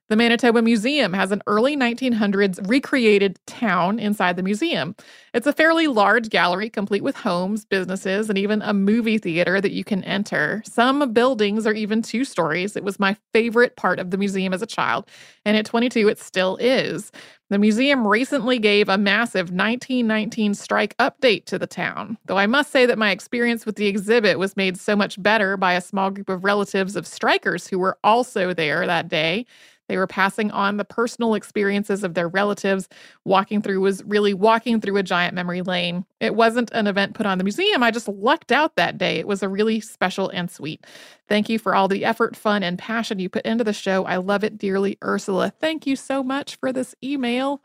The 0.09 0.15
Manitoba 0.15 0.61
Museum 0.61 1.11
has 1.11 1.33
an 1.33 1.41
early 1.47 1.75
1900s 1.75 2.65
recreated 2.69 3.37
town 3.45 3.99
inside 3.99 4.37
the 4.37 4.43
museum. 4.43 4.95
It's 5.33 5.47
a 5.47 5.51
fairly 5.51 5.87
large 5.87 6.29
gallery 6.29 6.69
complete 6.69 7.03
with 7.03 7.17
homes, 7.17 7.65
businesses, 7.65 8.29
and 8.29 8.37
even 8.37 8.61
a 8.61 8.73
movie 8.73 9.17
theater 9.17 9.59
that 9.59 9.73
you 9.73 9.83
can 9.83 10.05
enter. 10.05 10.63
Some 10.65 11.11
buildings 11.11 11.67
are 11.67 11.73
even 11.73 12.01
two 12.01 12.23
stories. 12.23 12.77
It 12.77 12.85
was 12.85 13.01
my 13.01 13.17
favorite 13.33 13.75
part 13.75 13.99
of 13.99 14.11
the 14.11 14.17
museum 14.17 14.53
as 14.53 14.61
a 14.61 14.65
child, 14.65 15.09
and 15.43 15.57
at 15.57 15.65
22, 15.65 16.07
it 16.07 16.19
still 16.19 16.55
is. 16.61 17.11
The 17.49 17.59
museum 17.59 18.07
recently 18.07 18.59
gave 18.59 18.87
a 18.87 18.97
massive 18.97 19.51
1919 19.51 20.53
strike 20.53 20.95
update 20.97 21.45
to 21.45 21.59
the 21.59 21.67
town, 21.67 22.17
though 22.25 22.37
I 22.37 22.47
must 22.47 22.71
say 22.71 22.85
that 22.85 22.97
my 22.97 23.11
experience 23.11 23.65
with 23.65 23.75
the 23.75 23.87
exhibit 23.87 24.39
was 24.39 24.55
made 24.55 24.77
so 24.77 24.95
much 24.95 25.21
better 25.21 25.57
by 25.57 25.73
a 25.73 25.81
small 25.81 26.11
group 26.11 26.29
of 26.29 26.45
relatives 26.45 26.95
of 26.95 27.05
strikers 27.07 27.67
who 27.67 27.79
were 27.79 27.97
also 28.05 28.53
there 28.53 28.85
that 28.87 29.09
day. 29.09 29.45
They 29.87 29.97
were 29.97 30.07
passing 30.07 30.51
on 30.51 30.77
the 30.77 30.85
personal 30.85 31.33
experiences 31.33 32.03
of 32.03 32.13
their 32.13 32.27
relatives. 32.27 32.89
Walking 33.25 33.61
through 33.61 33.79
was 33.79 34.03
really 34.03 34.33
walking 34.33 34.81
through 34.81 34.97
a 34.97 35.03
giant 35.03 35.33
memory 35.33 35.61
lane. 35.61 36.05
It 36.19 36.35
wasn't 36.35 36.71
an 36.71 36.87
event 36.87 37.15
put 37.15 37.25
on 37.25 37.37
the 37.37 37.43
museum. 37.43 37.83
I 37.83 37.91
just 37.91 38.07
lucked 38.07 38.51
out 38.51 38.75
that 38.75 38.97
day. 38.97 39.17
It 39.17 39.27
was 39.27 39.43
a 39.43 39.49
really 39.49 39.79
special 39.79 40.29
and 40.29 40.51
sweet. 40.51 40.85
Thank 41.29 41.49
you 41.49 41.59
for 41.59 41.75
all 41.75 41.87
the 41.87 42.05
effort, 42.05 42.35
fun, 42.35 42.63
and 42.63 42.77
passion 42.77 43.19
you 43.19 43.29
put 43.29 43.45
into 43.45 43.63
the 43.63 43.73
show. 43.73 44.05
I 44.05 44.17
love 44.17 44.43
it 44.43 44.57
dearly, 44.57 44.97
Ursula. 45.03 45.51
Thank 45.59 45.87
you 45.87 45.95
so 45.95 46.23
much 46.23 46.55
for 46.57 46.71
this 46.71 46.95
email, 47.03 47.61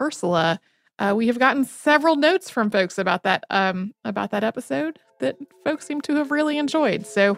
Ursula. 0.00 0.60
Uh, 0.98 1.14
we 1.16 1.26
have 1.28 1.38
gotten 1.38 1.64
several 1.64 2.14
notes 2.16 2.50
from 2.50 2.70
folks 2.70 2.98
about 2.98 3.22
that 3.22 3.44
um, 3.48 3.94
about 4.04 4.30
that 4.32 4.44
episode 4.44 4.98
that 5.20 5.36
folks 5.64 5.86
seem 5.86 6.00
to 6.02 6.14
have 6.16 6.30
really 6.30 6.58
enjoyed. 6.58 7.06
So 7.06 7.32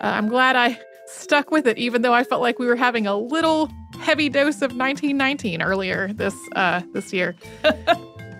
uh, 0.00 0.06
I'm 0.06 0.28
glad 0.28 0.56
I 0.56 0.80
stuck 1.06 1.50
with 1.50 1.66
it, 1.66 1.78
even 1.78 2.02
though 2.02 2.14
I 2.14 2.24
felt 2.24 2.42
like 2.42 2.58
we 2.58 2.66
were 2.66 2.76
having 2.76 3.06
a 3.06 3.16
little 3.16 3.70
heavy 4.00 4.28
dose 4.28 4.56
of 4.56 4.76
1919 4.76 5.62
earlier 5.62 6.12
this 6.12 6.34
uh, 6.54 6.82
this 6.92 7.12
year. 7.12 7.34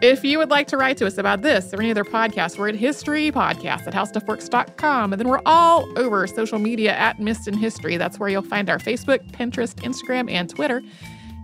if 0.03 0.23
you 0.25 0.39
would 0.39 0.51
like 0.51 0.67
to 0.69 0.77
write 0.77 0.97
to 0.99 1.07
us 1.07 1.19
about 1.19 1.43
this 1.43 1.73
or 1.73 1.81
any 1.81 1.91
other 1.91 2.05
podcast, 2.05 2.59
we're 2.59 2.69
at 2.69 2.77
History 2.77 3.31
Podcast 3.31 3.87
at 3.87 3.95
HowStuffWorks.com. 3.95 5.13
And 5.13 5.21
then 5.21 5.29
we're 5.29 5.41
all 5.47 5.87
over 5.99 6.27
social 6.27 6.59
media 6.59 6.93
at 6.95 7.19
Missed 7.19 7.49
in 7.49 7.57
History. 7.57 7.97
That's 7.97 8.19
where 8.19 8.29
you'll 8.29 8.43
find 8.43 8.69
our 8.69 8.79
Facebook, 8.79 9.31
Pinterest, 9.31 9.75
Instagram, 9.77 10.31
and 10.31 10.51
Twitter. 10.51 10.83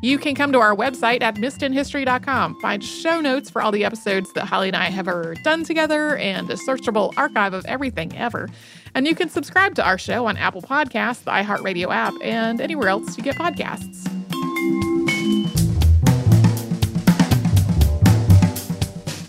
You 0.03 0.19
can 0.19 0.35
come 0.35 0.51
to 0.51 0.59
our 0.59 0.75
website 0.75 1.23
at 1.23 1.37
missedinhistory.com, 1.37 2.61
find 2.61 2.83
show 2.83 3.21
notes 3.21 3.49
for 3.49 3.63
all 3.63 3.71
the 3.71 3.85
episodes 3.85 4.33
that 4.33 4.47
Holly 4.47 4.67
and 4.67 4.77
I 4.77 4.91
have 4.91 5.07
ever 5.07 5.37
done 5.45 5.63
together, 5.63 6.17
and 6.17 6.51
a 6.51 6.55
searchable 6.55 7.15
archive 7.17 7.55
of 7.55 7.65
everything 7.67 8.17
ever. 8.17 8.49
And 8.95 9.07
you 9.07 9.15
can 9.15 9.29
subscribe 9.29 9.75
to 9.77 9.85
our 9.85 9.99
show 9.99 10.27
on 10.27 10.37
Apple 10.37 10.63
Podcasts, 10.63 11.25
the 11.25 11.31
iHeartRadio 11.31 11.91
app, 11.91 12.15
and 12.23 12.61
anywhere 12.61 12.89
else 12.89 13.17
you 13.17 13.25
get 13.25 13.37
podcasts. 13.37 14.09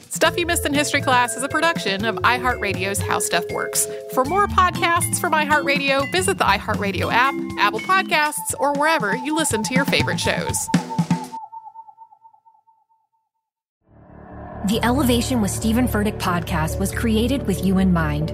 Stuff 0.09 0.37
You 0.37 0.45
Missed 0.45 0.65
in 0.65 0.73
History 0.73 1.01
Class 1.01 1.35
is 1.35 1.43
a 1.43 1.49
production 1.49 2.05
of 2.05 2.15
iHeartRadio's 2.17 2.97
How 2.97 3.19
Stuff 3.19 3.43
Works. 3.51 3.87
For 4.13 4.23
more 4.23 4.47
podcasts 4.47 5.19
from 5.19 5.33
iHeartRadio, 5.33 6.09
visit 6.13 6.37
the 6.37 6.45
iHeartRadio 6.45 7.11
app, 7.11 7.35
Apple 7.59 7.81
Podcasts, 7.81 8.53
or 8.57 8.73
wherever 8.73 9.17
you 9.17 9.35
listen 9.35 9.63
to 9.63 9.73
your 9.73 9.83
favorite 9.83 10.19
shows. 10.19 10.55
The 14.67 14.79
Elevation 14.81 15.41
with 15.41 15.51
Stephen 15.51 15.89
Furtick 15.89 16.19
podcast 16.19 16.79
was 16.79 16.93
created 16.93 17.45
with 17.45 17.65
you 17.65 17.79
in 17.79 17.91
mind. 17.91 18.33